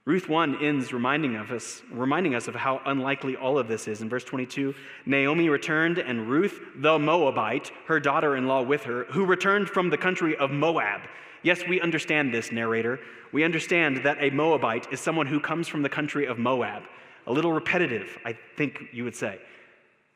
Ruth 0.05 0.27
1 0.27 0.61
ends 0.61 0.91
reminding 0.91 1.37
of 1.37 1.51
us, 1.51 1.81
reminding 1.89 2.35
us 2.35 2.49
of 2.49 2.55
how 2.55 2.81
unlikely 2.85 3.37
all 3.37 3.57
of 3.57 3.69
this 3.69 3.87
is. 3.87 4.01
In 4.01 4.09
verse 4.09 4.25
22, 4.25 4.75
Naomi 5.05 5.47
returned, 5.47 5.97
and 5.97 6.29
Ruth 6.29 6.59
the 6.75 6.99
Moabite, 6.99 7.71
her 7.87 8.01
daughter 8.01 8.35
in 8.35 8.45
law 8.45 8.61
with 8.61 8.83
her, 8.83 9.05
who 9.05 9.25
returned 9.25 9.69
from 9.69 9.89
the 9.89 9.97
country 9.97 10.35
of 10.35 10.51
Moab. 10.51 11.01
Yes, 11.41 11.61
we 11.69 11.79
understand 11.79 12.33
this, 12.33 12.51
narrator. 12.51 12.99
We 13.31 13.45
understand 13.45 14.03
that 14.03 14.17
a 14.19 14.29
Moabite 14.29 14.91
is 14.91 14.99
someone 14.99 15.27
who 15.27 15.39
comes 15.39 15.69
from 15.69 15.83
the 15.83 15.89
country 15.89 16.25
of 16.25 16.37
Moab. 16.37 16.83
A 17.27 17.31
little 17.31 17.53
repetitive, 17.53 18.17
I 18.25 18.37
think 18.57 18.89
you 18.91 19.05
would 19.05 19.15
say. 19.15 19.39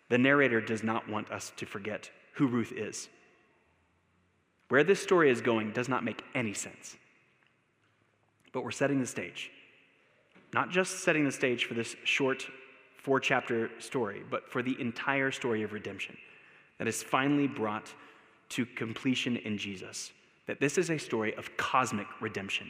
The 0.09 0.17
narrator 0.17 0.61
does 0.61 0.83
not 0.83 1.09
want 1.09 1.31
us 1.31 1.51
to 1.57 1.65
forget 1.65 2.09
who 2.33 2.47
Ruth 2.47 2.71
is. 2.71 3.09
Where 4.69 4.83
this 4.83 5.01
story 5.01 5.29
is 5.29 5.41
going 5.41 5.71
does 5.71 5.89
not 5.89 6.03
make 6.03 6.23
any 6.35 6.53
sense. 6.53 6.95
But 8.51 8.63
we're 8.63 8.71
setting 8.71 8.99
the 8.99 9.07
stage. 9.07 9.51
Not 10.53 10.69
just 10.69 11.03
setting 11.03 11.25
the 11.25 11.31
stage 11.31 11.65
for 11.65 11.73
this 11.73 11.95
short 12.03 12.47
four 12.97 13.19
chapter 13.19 13.69
story, 13.79 14.23
but 14.29 14.49
for 14.49 14.61
the 14.61 14.79
entire 14.81 15.31
story 15.31 15.63
of 15.63 15.73
redemption 15.73 16.17
that 16.77 16.87
is 16.87 17.01
finally 17.01 17.47
brought 17.47 17.93
to 18.49 18.65
completion 18.65 19.37
in 19.37 19.57
Jesus. 19.57 20.11
That 20.45 20.59
this 20.59 20.77
is 20.77 20.89
a 20.89 20.97
story 20.97 21.33
of 21.35 21.55
cosmic 21.57 22.07
redemption. 22.21 22.69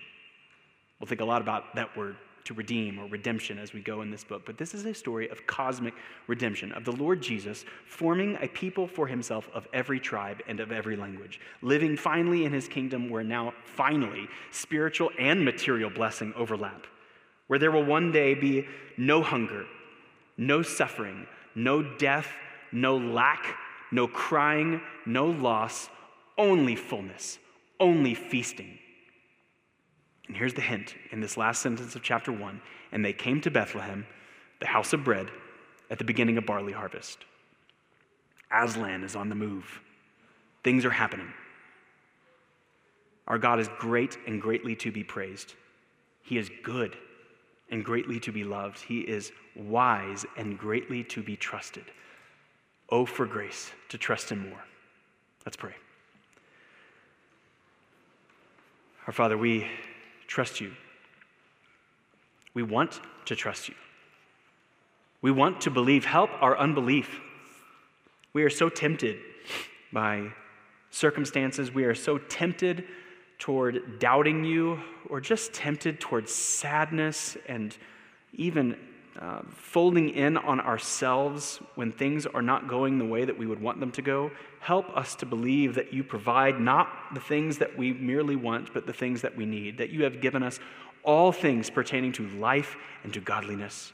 We'll 1.00 1.08
think 1.08 1.22
a 1.22 1.26
lot 1.26 1.42
about 1.42 1.76
that 1.76 1.96
word 1.96 2.18
to 2.48 2.54
redeem 2.54 2.98
or 2.98 3.06
redemption 3.08 3.60
as 3.60 3.74
we 3.74 3.82
go 3.82 4.02
in 4.02 4.10
this 4.10 4.24
book. 4.24 4.44
But 4.46 4.58
this 4.58 4.74
is 4.74 4.86
a 4.86 4.94
story 4.94 5.30
of 5.30 5.46
cosmic 5.46 5.94
redemption, 6.28 6.72
of 6.72 6.86
the 6.86 6.94
Lord 6.94 7.22
Jesus 7.22 7.66
forming 7.86 8.38
a 8.42 8.48
people 8.48 8.88
for 8.88 9.06
himself 9.06 9.50
of 9.54 9.68
every 9.74 10.00
tribe 10.00 10.42
and 10.48 10.62
of 10.62 10.72
every 10.72 10.96
language, 10.96 11.42
living 11.62 11.98
finally 11.98 12.46
in 12.46 12.54
his 12.54 12.70
kingdom 12.70 13.10
where 13.10 13.24
now 13.24 13.54
finally 13.66 14.28
spiritual 14.52 15.12
and 15.20 15.44
material 15.44 15.90
blessing 15.90 16.34
overlap, 16.38 16.88
where 17.48 17.60
there 17.60 17.72
will 17.72 17.86
one 17.86 18.14
day 18.14 18.34
be 18.34 18.66
no 18.96 19.22
hunger, 19.22 19.66
no 20.38 20.62
suffering, 20.62 21.28
no 21.54 21.82
death, 21.98 22.30
no 22.72 22.98
lack, 22.98 23.58
no 23.92 24.08
crying, 24.08 24.80
no 25.06 25.26
loss, 25.26 25.90
only 26.38 26.78
fullness, 26.78 27.40
only 27.80 28.14
feasting 28.14 28.80
and 30.28 30.36
here's 30.36 30.54
the 30.54 30.62
hint 30.62 30.96
in 31.12 31.22
this 31.22 31.38
last 31.38 31.62
sentence 31.62 31.96
of 31.96 32.04
chapter 32.04 32.32
1 32.32 32.62
and 32.92 33.04
they 33.04 33.14
came 33.14 33.42
to 33.42 33.52
Bethlehem, 33.52 34.06
the 34.60 34.68
house 34.68 34.94
of 34.94 35.04
bread, 35.04 35.30
at 35.90 35.98
the 35.98 36.04
beginning 36.04 36.38
of 36.38 36.46
barley 36.46 36.74
harvest. 36.74 37.20
Aslan 38.52 39.04
is 39.04 39.16
on 39.16 39.30
the 39.30 39.36
move. 39.36 39.82
Things 40.64 40.86
are 40.86 40.90
happening. 40.90 41.32
Our 43.28 43.38
God 43.38 43.60
is 43.60 43.70
great 43.78 44.18
and 44.26 44.42
greatly 44.42 44.76
to 44.78 44.92
be 44.92 45.04
praised. 45.04 45.54
He 46.24 46.38
is 46.38 46.50
good 46.64 46.98
and 47.70 47.84
greatly 47.84 48.20
to 48.22 48.32
be 48.32 48.44
loved. 48.44 48.80
He 48.80 49.02
is 49.02 49.32
wise 49.56 50.26
and 50.38 50.58
greatly 50.58 51.04
to 51.06 51.22
be 51.22 51.36
trusted. 51.36 51.86
Oh, 52.90 53.06
for 53.06 53.26
grace 53.26 53.72
to 53.90 53.98
trust 53.98 54.30
Him 54.30 54.50
more. 54.50 54.64
Let's 55.46 55.58
pray. 55.58 55.76
Our 59.08 59.14
Father, 59.14 59.38
we 59.38 59.68
trust 60.28 60.62
you. 60.62 60.74
We 62.54 62.64
want 62.64 63.00
to 63.26 63.36
trust 63.36 63.70
you. 63.70 63.76
We 65.22 65.32
want 65.32 65.62
to 65.62 65.72
believe. 65.72 66.06
Help 66.06 66.30
our 66.42 66.58
unbelief. 66.58 67.20
We 68.34 68.44
are 68.44 68.50
so 68.50 68.70
tempted 68.70 69.18
by 69.92 70.30
circumstances. 70.92 71.74
We 71.74 71.86
are 71.86 71.96
so 71.96 72.18
tempted 72.18 72.86
toward 73.40 74.00
doubting 74.00 74.44
you 74.44 74.80
or 75.10 75.22
just 75.22 75.54
tempted 75.54 76.00
toward 76.00 76.30
sadness 76.30 77.38
and 77.48 77.76
even 78.34 78.78
folding 79.50 80.10
in 80.10 80.38
on 80.38 80.60
ourselves 80.60 81.60
when 81.76 81.92
things 81.92 82.26
are 82.26 82.42
not 82.42 82.68
going 82.68 82.98
the 82.98 83.06
way 83.06 83.26
that 83.26 83.38
we 83.38 83.46
would 83.46 83.62
want 83.62 83.80
them 83.80 83.92
to 83.92 84.02
go. 84.02 84.32
Help 84.60 84.96
us 84.96 85.16
to 85.16 85.26
believe 85.26 85.76
that 85.76 85.94
you 85.94 86.04
provide 86.04 86.60
not 86.60 86.90
the 87.14 87.20
things 87.20 87.58
that 87.58 87.78
we 87.78 87.94
merely 87.94 88.36
want, 88.36 88.74
but 88.74 88.86
the 88.86 88.94
things 88.94 89.22
that 89.22 89.36
we 89.36 89.46
need, 89.46 89.78
that 89.78 89.90
you 89.90 90.04
have 90.04 90.22
given 90.22 90.44
us 90.44 90.60
all 91.04 91.32
things 91.32 91.70
pertaining 91.70 92.12
to 92.12 92.28
life 92.32 92.76
and 93.04 93.14
to 93.14 93.20
godliness, 93.20 93.94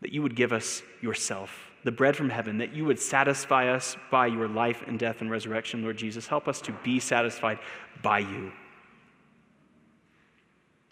that 0.00 0.12
you 0.12 0.22
would 0.22 0.36
give 0.36 0.52
us 0.52 0.82
yourself, 1.00 1.70
the 1.84 1.92
bread 1.92 2.16
from 2.16 2.30
heaven, 2.30 2.58
that 2.58 2.72
you 2.72 2.84
would 2.84 2.98
satisfy 2.98 3.68
us 3.68 3.96
by 4.10 4.26
your 4.26 4.48
life 4.48 4.84
and 4.86 4.98
death 4.98 5.20
and 5.20 5.30
resurrection, 5.30 5.82
Lord 5.82 5.96
Jesus. 5.96 6.26
Help 6.26 6.46
us 6.48 6.60
to 6.62 6.72
be 6.84 7.00
satisfied 7.00 7.58
by 8.02 8.20
you. 8.20 8.52